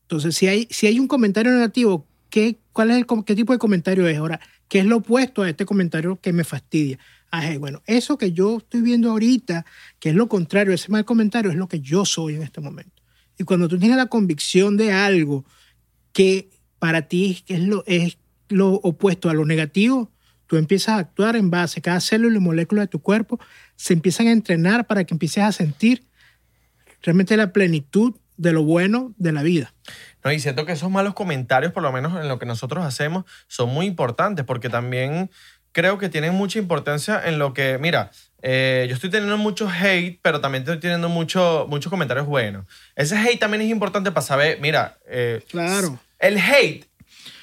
[0.04, 3.60] Entonces, si hay, si hay un comentario negativo, ¿qué, cuál es el, ¿qué tipo de
[3.60, 4.18] comentario es?
[4.18, 4.40] Ahora,
[4.70, 7.00] ¿qué es lo opuesto a este comentario que me fastidia?
[7.32, 9.66] Ah, bueno, eso que yo estoy viendo ahorita,
[10.00, 13.04] que es lo contrario, ese mal comentario, es lo que yo soy en este momento.
[13.38, 15.44] Y cuando tú tienes la convicción de algo
[16.14, 16.50] que
[16.80, 18.18] para ti es lo, es
[18.48, 20.12] lo opuesto a lo negativo,
[20.48, 23.40] tú empiezas a actuar en base, cada célula y molécula de tu cuerpo
[23.76, 26.06] se empiezan a entrenar para que empieces a sentir
[27.02, 29.74] realmente la plenitud de lo bueno de la vida.
[30.24, 33.26] No, y siento que esos malos comentarios, por lo menos en lo que nosotros hacemos,
[33.48, 35.30] son muy importantes porque también
[35.72, 38.12] creo que tienen mucha importancia en lo que, mira,
[38.42, 42.66] eh, yo estoy teniendo mucho hate, pero también estoy teniendo mucho, muchos comentarios buenos.
[42.96, 46.00] Ese hate también es importante para saber, mira, eh, Claro.
[46.20, 46.86] el hate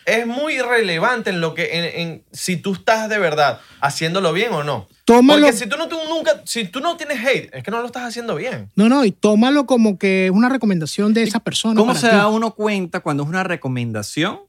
[0.06, 4.52] es muy relevante en lo que, en, en si tú estás de verdad haciéndolo bien
[4.52, 4.88] o no.
[5.04, 5.42] Tómalo.
[5.46, 8.04] Porque si tú no, nunca, si tú no tienes hate, es que no lo estás
[8.04, 8.70] haciendo bien.
[8.76, 11.74] No, no, y tómalo como que es una recomendación de esa persona.
[11.78, 12.14] ¿Cómo para se ti.
[12.16, 14.40] da uno cuenta cuando es una recomendación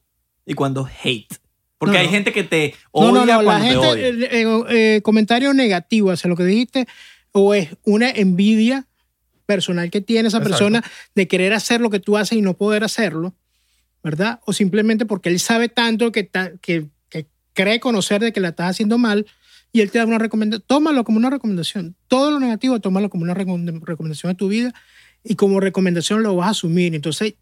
[0.46, 1.34] y cuando es hate?
[1.78, 2.12] Porque No, hay no.
[2.14, 4.08] gente que te No, odia no, no, la cuando te gente, odia.
[4.08, 6.88] eh, eh, eh, comentario negativo hacia lo que dijiste,
[7.32, 8.86] o es una envidia
[9.46, 10.50] personal que tiene esa Exacto.
[10.58, 10.84] persona
[11.16, 13.34] de querer hacer lo que tú haces y no poder hacerlo,
[14.04, 14.40] ¿verdad?
[14.46, 16.30] O simplemente porque él sabe tanto que,
[16.62, 19.26] que, que cree conocer de que la estás haciendo mal
[19.72, 20.64] y él te da una recomendación.
[20.68, 21.96] Tómalo como una recomendación.
[22.08, 24.74] Todo lo negativo, tómalo como una recom- recomendación de tu vida
[25.24, 26.94] y como recomendación lo vas a asumir.
[26.94, 27.36] Entonces,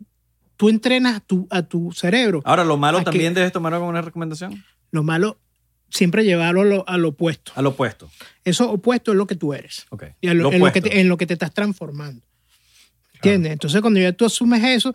[0.55, 2.41] tú entrenas a tu, a tu cerebro.
[2.45, 4.63] Ahora, lo malo ¿A también debes tomarlo como una recomendación.
[4.91, 5.39] Lo malo,
[5.89, 7.51] siempre llevarlo a lo, a lo opuesto.
[7.55, 8.09] Al opuesto.
[8.45, 9.87] Eso opuesto es lo que tú eres.
[9.89, 10.03] Ok.
[10.21, 12.21] Y a lo- Lo en, lo que te, en lo que te estás transformando.
[13.15, 13.51] ¿Entiendes?
[13.51, 14.93] Entonces, cuando ya tú asumes eso,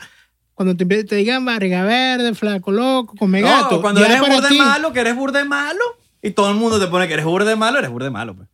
[0.57, 3.81] cuando te, te digan barriga verde, flaco loco, come No, gato.
[3.81, 5.79] cuando eres burde ti- malo, que eres burde malo,
[6.23, 8.35] y todo el mundo te pone que eres burde malo, eres burde malo.
[8.35, 8.49] Pues.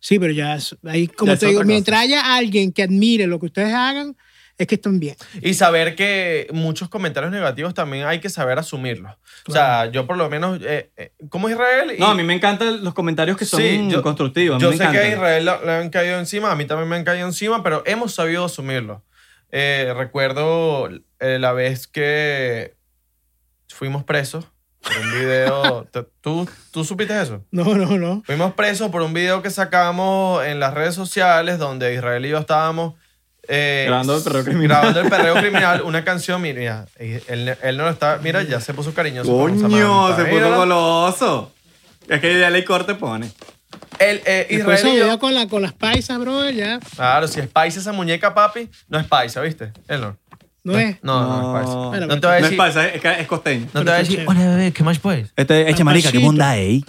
[0.00, 3.26] Sí, pero ya es- ahí, como Ya es te digo, mientras haya alguien que admire
[3.26, 4.16] lo que ustedes hagan,
[4.56, 5.14] es que están bien.
[5.42, 9.12] Y saber que muchos comentarios negativos también hay que saber asumirlos.
[9.46, 11.92] O sea, yo por lo menos, eh, eh, como Israel...
[11.96, 14.56] y- No, a mí me encantan los comentarios que son Sí, yo- constructivos.
[14.56, 15.08] A mí Yo me sé que a.
[15.12, 18.14] Israel le, le han caído encima, a mí también me han caído encima, pero hemos
[18.14, 19.04] sabido asumirlo.
[19.50, 20.88] Eh, recuerdo
[21.20, 22.74] eh, la vez que
[23.68, 24.44] fuimos presos
[24.82, 25.84] por un video.
[25.92, 27.44] ¿Te- ¿Tú, ¿Tú supiste eso?
[27.50, 28.22] No, no, no.
[28.24, 32.38] Fuimos presos por un video que sacamos en las redes sociales donde Israel y yo
[32.38, 32.94] estábamos
[33.50, 34.68] eh, Grabando el perreo criminal.
[34.68, 38.74] grabando el perreo criminal, una canción, mira, él, él no lo está, mira, ya se
[38.74, 39.30] puso cariñoso.
[39.30, 40.56] Coño, se puso mírala.
[40.56, 41.52] goloso.
[42.08, 43.30] Es que ya le corte pone.
[43.98, 47.40] El, eh, Después Israel y yo- con, la, con las paisas, bro, ya Claro, si
[47.40, 49.72] es paisa esa muñeca, papi, no es paisa, ¿viste?
[49.88, 50.16] Él no.
[50.72, 50.96] No es.
[51.02, 51.76] No, no, es paisa.
[51.78, 53.66] Bueno, No te voy a No es decir, falsa, es, es costeño.
[53.72, 55.32] no te voy a decir, Pero hola bebé, ¿qué más pues?
[55.36, 56.82] Este, eche marica, qué bondad, eh.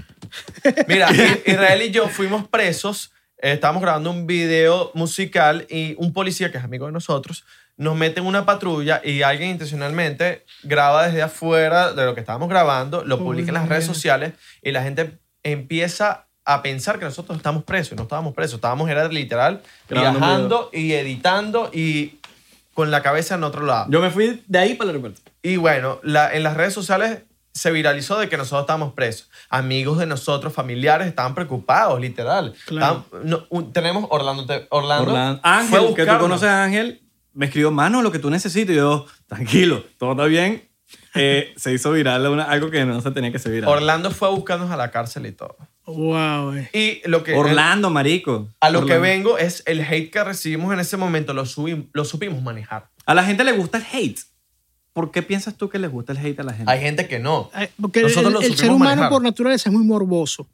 [0.88, 3.12] Mira, I- Israel y yo fuimos presos,
[3.42, 7.44] eh, estábamos grabando un video musical y un policía que es amigo de nosotros
[7.78, 12.50] nos mete en una patrulla y alguien intencionalmente graba desde afuera de lo que estábamos
[12.50, 17.38] grabando, lo publica en las redes sociales y la gente empieza a pensar que nosotros
[17.38, 22.19] estamos presos y no estábamos presos, estábamos era literal Grabando un viajando y editando y
[22.80, 23.88] con la cabeza en otro lado.
[23.90, 25.20] Yo me fui de ahí para el aeropuerto.
[25.42, 29.30] Y bueno, la- en las redes sociales se viralizó de que nosotros estábamos presos.
[29.50, 32.54] Amigos de nosotros, familiares, estaban preocupados, literal.
[32.68, 33.04] Claro.
[33.12, 34.46] Estaban- no, un- tenemos Orlando.
[34.70, 37.02] Orlando, Ángel, que tú conoces a Ángel,
[37.34, 38.74] me escribió, mano, lo que tú necesitas.
[38.74, 40.69] Y yo, tranquilo, todo está bien.
[41.16, 43.70] Eh, se hizo viral una- algo que no se tenía que ser viral.
[43.70, 45.58] Orlando fue a buscarnos a la cárcel y todo.
[45.86, 46.70] Wow, eh.
[46.74, 48.48] Y lo que, Orlando, marico.
[48.60, 49.02] a lo que Orlando.
[49.02, 52.90] vengo es el hate que recibimos en ese momento, lo, subim- lo supimos manejar.
[53.06, 54.20] A la gente le gusta el hate.
[54.94, 56.72] ¿Por qué piensas tú que le gusta el hate a la gente?
[56.72, 57.50] Hay gente que no.
[57.54, 59.10] Ay, Porque el, Nosotros lo el ser humano manejar.
[59.10, 60.48] por naturaleza es muy morboso.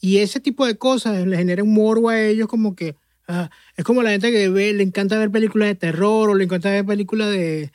[0.00, 2.96] Y ese tipo de cosas le genera un morbo a ellos como que...
[3.28, 6.44] ah, es como la gente que ve, le encanta ver películas de terror o le
[6.44, 7.72] encanta ver películas de,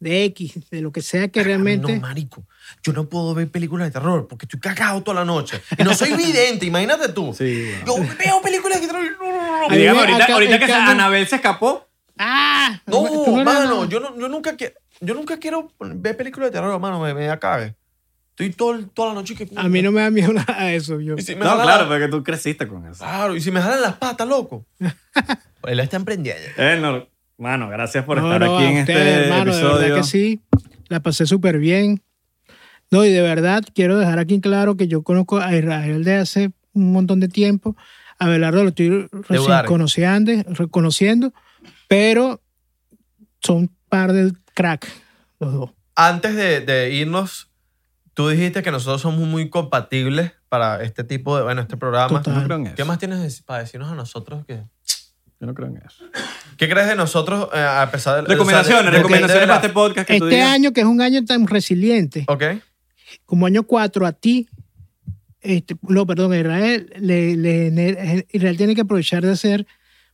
[0.00, 1.92] de X, de lo que sea que realmente...
[1.94, 2.44] No, marico.
[2.82, 5.60] Yo no puedo ver películas de terror porque estoy cagado toda la noche.
[5.78, 7.34] Y no soy vidente, imagínate tú.
[7.36, 7.70] Sí.
[7.86, 9.74] Yo veo películas de terror y no, no, no, no.
[9.76, 11.86] Digamos, ahorita, acá- ahorita que se- Anabel se escapó,
[12.18, 12.80] ¡Ah!
[12.86, 16.72] No, eres mano, yo, no, yo, nunca, que- yo nunca quiero ver películas de terror,
[16.72, 17.74] hermano, me, me da cague.
[18.30, 19.48] Estoy todo, toda la noche que...
[19.56, 20.98] A mí no me da miedo nada de eso.
[21.00, 21.16] Yo.
[21.18, 23.04] Si no, jalan claro, la- porque tú creciste con eso.
[23.04, 24.64] Claro, y si me jalan las patas, loco.
[25.64, 26.42] Él está emprendiendo.
[26.56, 27.06] Eh, no,
[27.40, 29.78] mano, gracias por No, estar no, aquí a en ustedes, este hermano, de episodio.
[29.80, 30.40] verdad que sí.
[30.88, 32.02] La pasé súper bien.
[32.90, 36.50] No, y de verdad quiero dejar aquí claro que yo conozco a Israel de hace
[36.72, 37.76] un montón de tiempo.
[38.18, 41.32] A Belardo lo estoy recién conociendo, reconociendo,
[41.88, 42.40] pero
[43.40, 44.86] son par del crack
[45.38, 45.70] los dos.
[45.96, 47.50] Antes de, de irnos,
[48.14, 52.20] tú dijiste que nosotros somos muy compatibles para este tipo de, bueno, este programa.
[52.22, 52.50] Total.
[52.50, 52.74] En.
[52.74, 54.44] ¿Qué más tienes para decirnos a nosotros?
[54.44, 54.64] Que,
[55.40, 56.04] Yo no creo en eso.
[56.58, 58.28] ¿Qué crees de nosotros eh, a pesar de...
[58.28, 60.50] Recomendaciones, o sea, de- recomendaciones de para este podcast que tú Este digas.
[60.52, 62.44] año, que es un año tan resiliente, Ok.
[63.24, 64.48] como año 4 a ti,
[65.40, 69.66] este, no, perdón, a Israel, le, le- Israel tiene que aprovechar de hacer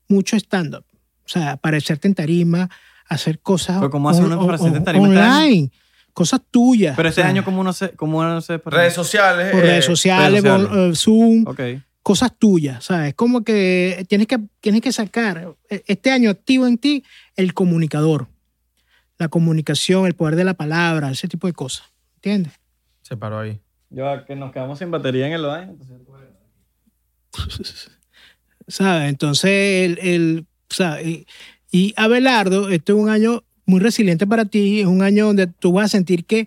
[0.08, 0.84] mucho stand-up.
[1.24, 2.70] O sea, aparecerte en tarima,
[3.08, 5.70] hacer cosas Pero ¿cómo hace uno para en tarima este online,
[6.12, 6.94] cosas tuyas.
[6.96, 9.50] Pero este O sea, año, ¿cómo uno se, cómo uno se Redes sociales.
[9.50, 10.92] por eh, redes sociales, redes por, sociales.
[10.92, 11.60] eh, Zoom, Ok.
[12.06, 13.14] Cosas tuyas, ¿sabes?
[13.14, 17.02] Como que tienes que tienes que sacar eh, este año activo en ti
[17.34, 18.28] el comunicador,
[19.18, 22.52] la comunicación, el poder de la palabra, ese tipo de cosas, ¿entiendes?
[23.02, 23.58] Se paró ahí.
[23.90, 25.72] Yo que nos quedamos sin batería en el baño.
[25.72, 25.98] entonces-
[28.68, 29.08] ¿sabes?
[29.08, 31.26] Entonces, el, el- o sea, y,
[31.72, 35.72] y Abelardo, este es un año muy resiliente para ti, es un año donde tú
[35.72, 36.46] vas a sentir que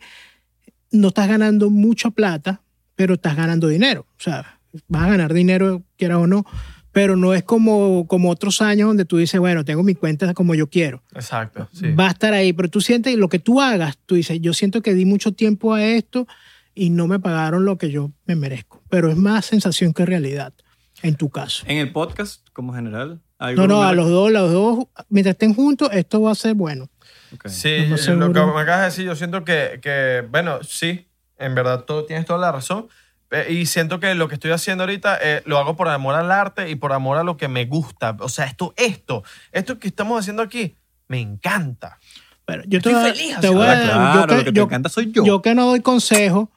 [0.90, 2.62] no estás ganando mucha plata,
[2.96, 4.06] pero estás ganando dinero.
[4.18, 6.46] Sea, vas a ganar dinero, quieras o no,
[6.92, 10.56] pero no es como, como otros años donde tú dices, bueno, tengo mi cuenta como
[10.56, 11.04] yo quiero.
[11.14, 11.92] Exacto, sí.
[11.92, 14.82] Va a estar ahí, pero tú sientes lo que tú hagas, tú dices, yo siento
[14.82, 16.28] que di mucho tiempo a esto
[16.74, 18.82] y no me pagaron lo que yo me merezco.
[18.90, 20.54] Pero es más sensación que realidad,
[21.02, 21.64] en tu caso.
[21.68, 23.22] En el podcast, como general.
[23.38, 26.56] ¿hay No, no, a los dos, los dos, mientras estén juntos, esto va a ser
[26.56, 26.90] bueno.
[27.34, 27.48] Ok.
[27.48, 31.56] Sí, No lo que me acabas de decir, yo siento que, que, bueno, sí, en
[31.56, 32.88] verdad tú tienes toda la razón.
[33.32, 36.32] Eh, Y siento que lo que estoy haciendo ahorita eh, lo hago por amor al
[36.32, 38.16] arte y por amor a lo que me gusta.
[38.20, 40.76] O sea, esto, esto, esto que estamos haciendo aquí,
[41.08, 42.00] me encanta.
[42.46, 44.58] Pero yo Estoy te, voy a- feliz te voy a- claro, yo lo que te
[44.58, 45.24] yo- encanta soy yo.
[45.24, 46.52] yo que no doy consejo,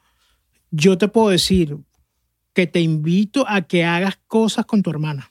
[0.71, 1.77] yo te puedo decir
[2.55, 5.31] que te invito a que hagas cosas con tu hermana.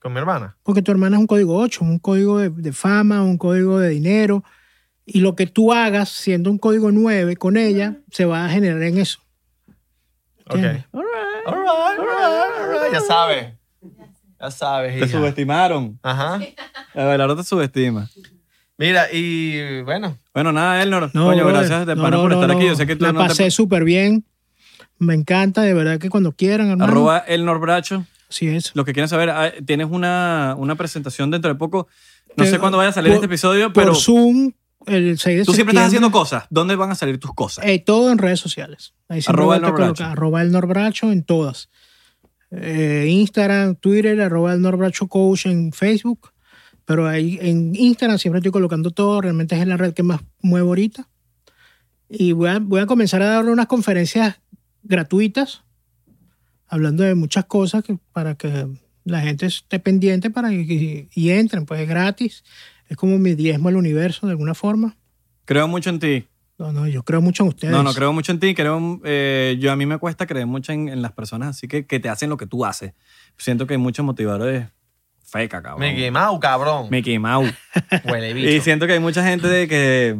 [0.00, 0.56] Con mi hermana.
[0.64, 3.88] Porque tu hermana es un código 8, un código de, de fama, un código de
[3.90, 4.42] dinero.
[5.06, 8.82] Y lo que tú hagas siendo un código 9 con ella, se va a generar
[8.82, 9.20] en eso.
[10.46, 10.54] Ok.
[10.56, 10.84] ¿Entiendes?
[10.92, 12.92] All right, all right, all right.
[12.92, 13.54] Ya sabes.
[14.40, 14.92] Ya sabes.
[14.98, 15.18] Te hija.
[15.18, 15.98] subestimaron.
[16.02, 16.40] Ajá.
[16.94, 18.08] Abelardo te subestima.
[18.78, 21.10] Mira, y bueno, Bueno, nada, Elnor.
[21.14, 21.54] No, Coño, brother.
[21.68, 22.56] gracias de No, por no, estar no.
[22.56, 22.66] aquí.
[22.66, 24.24] Yo sé que tú La no te- pasé súper bien.
[24.98, 26.90] Me encanta, de verdad que cuando quieran, hermano.
[26.90, 28.04] Arroba Elnor Bracho.
[28.28, 28.72] Así es.
[28.74, 31.86] Los que quieren saber, ah, tienes una, una presentación dentro de poco.
[32.36, 34.52] No sé cuándo vaya a salir por- este episodio, Por pero Zoom,
[34.86, 36.44] el 6 de tú siempre estás haciendo cosas.
[36.50, 37.64] ¿Dónde van a salir tus cosas?
[37.66, 38.94] Eh, todo en redes sociales.
[39.08, 40.04] Ahí Arroba el Norbracho.
[40.04, 41.68] Arroba el Norbracho en todas.
[42.50, 46.32] Eh, Instagram, Twitter, arroba el Norbracho Coach en Facebook.
[46.84, 49.20] Pero ahí en Instagram siempre estoy colocando todo.
[49.20, 51.08] Realmente es la red que más muevo ahorita.
[52.08, 54.40] Y voy a, voy a comenzar a dar unas conferencias
[54.82, 55.62] gratuitas,
[56.66, 58.68] hablando de muchas cosas que, para que
[59.04, 61.64] la gente esté pendiente para que, y entren.
[61.64, 62.44] Pues es gratis.
[62.92, 64.98] Es como mi diezmo al universo, de alguna forma.
[65.46, 66.28] Creo mucho en ti.
[66.58, 67.72] No, no, yo creo mucho en ustedes.
[67.72, 68.54] No, no creo mucho en ti.
[68.54, 71.86] Creo, eh, yo a mí me cuesta creer mucho en, en las personas así que,
[71.86, 72.92] que te hacen lo que tú haces.
[73.38, 74.66] Siento que hay muchos motivadores
[75.24, 75.88] feca, cabrón.
[75.88, 76.88] Mickey Mouse, cabrón.
[76.90, 77.54] Mickey Mouse.
[78.04, 78.62] Huele Y bicho.
[78.62, 80.18] siento que hay mucha gente de que,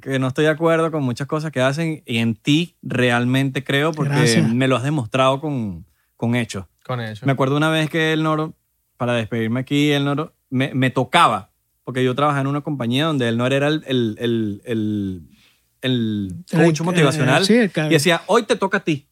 [0.00, 3.90] que no estoy de acuerdo con muchas cosas que hacen y en ti realmente creo
[3.90, 4.48] porque Gracias.
[4.54, 5.84] me lo has demostrado con,
[6.16, 6.66] con hechos.
[6.86, 7.26] Con eso.
[7.26, 8.54] Me acuerdo una vez que el Noro,
[8.96, 11.49] para despedirme aquí, el Noro me, me tocaba,
[11.90, 15.22] porque yo trabajaba en una compañía donde el Noro era el, el, el, el,
[15.80, 19.08] el coach El- motivacional sí, y decía, hoy te toca a ti.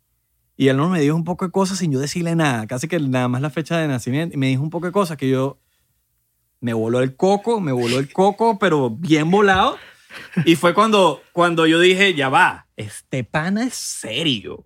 [0.56, 3.00] Y él Noro me dijo un poco de cosas sin yo decirle nada, casi que
[3.00, 5.58] nada más la fecha de nacimiento, y me dijo un poco de cosas que yo
[6.60, 9.76] me voló el coco, me voló el coco, pero bien volado.
[10.44, 14.64] Y fue cuando, cuando yo dije, ya va, este pana es serio.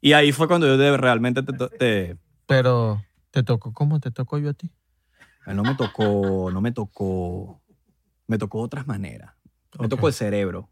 [0.00, 2.16] Y ahí fue cuando yo de- realmente te, te,
[2.46, 4.70] Pero, ¿te tocó cómo te tocó yo a ti?
[5.46, 7.60] No me tocó, no me tocó,
[8.26, 9.32] me tocó de otras maneras.
[9.78, 10.68] Me tocó el cerebro,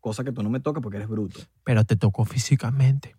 [0.00, 1.40] cosa que tú no me tocas porque eres bruto.
[1.64, 3.14] Pero te tocó físicamente.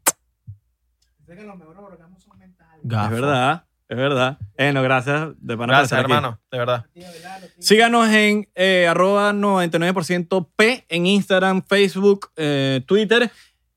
[2.84, 3.14] Gafo.
[3.16, 4.38] Es verdad, es verdad.
[4.58, 6.12] Eh, no, gracias de pana Gracias, aquí.
[6.12, 6.40] hermano.
[6.52, 6.86] De verdad.
[7.60, 13.32] Síganos en eh, arroba 99% P en Instagram, Facebook, eh, Twitter.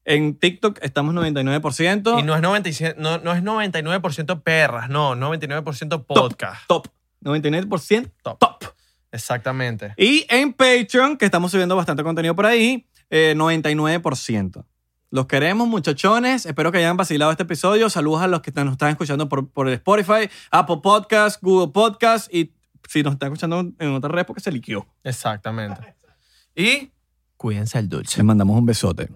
[0.05, 2.18] En TikTok estamos 99%.
[2.20, 6.66] Y no es, 97, no, no es 99% perras, no, 99% top, podcast.
[6.66, 6.89] top.
[7.23, 8.39] 99% Top.
[8.39, 8.65] top.
[9.11, 9.94] Exactamente.
[9.97, 14.65] Y en Patreon, que estamos subiendo bastante contenido por ahí, eh, 99%.
[15.11, 16.47] Los queremos, muchachones.
[16.47, 17.90] Espero que hayan vacilado este episodio.
[17.90, 22.55] Saludos a los que nos están escuchando por, por Spotify, Apple Podcast, Google Podcast y
[22.89, 24.86] si nos están escuchando en otra red porque se liquió.
[25.05, 25.94] Exactamente.
[26.57, 26.93] Y
[27.36, 28.16] cuídense el dulce.
[28.16, 29.11] Les mandamos un besote.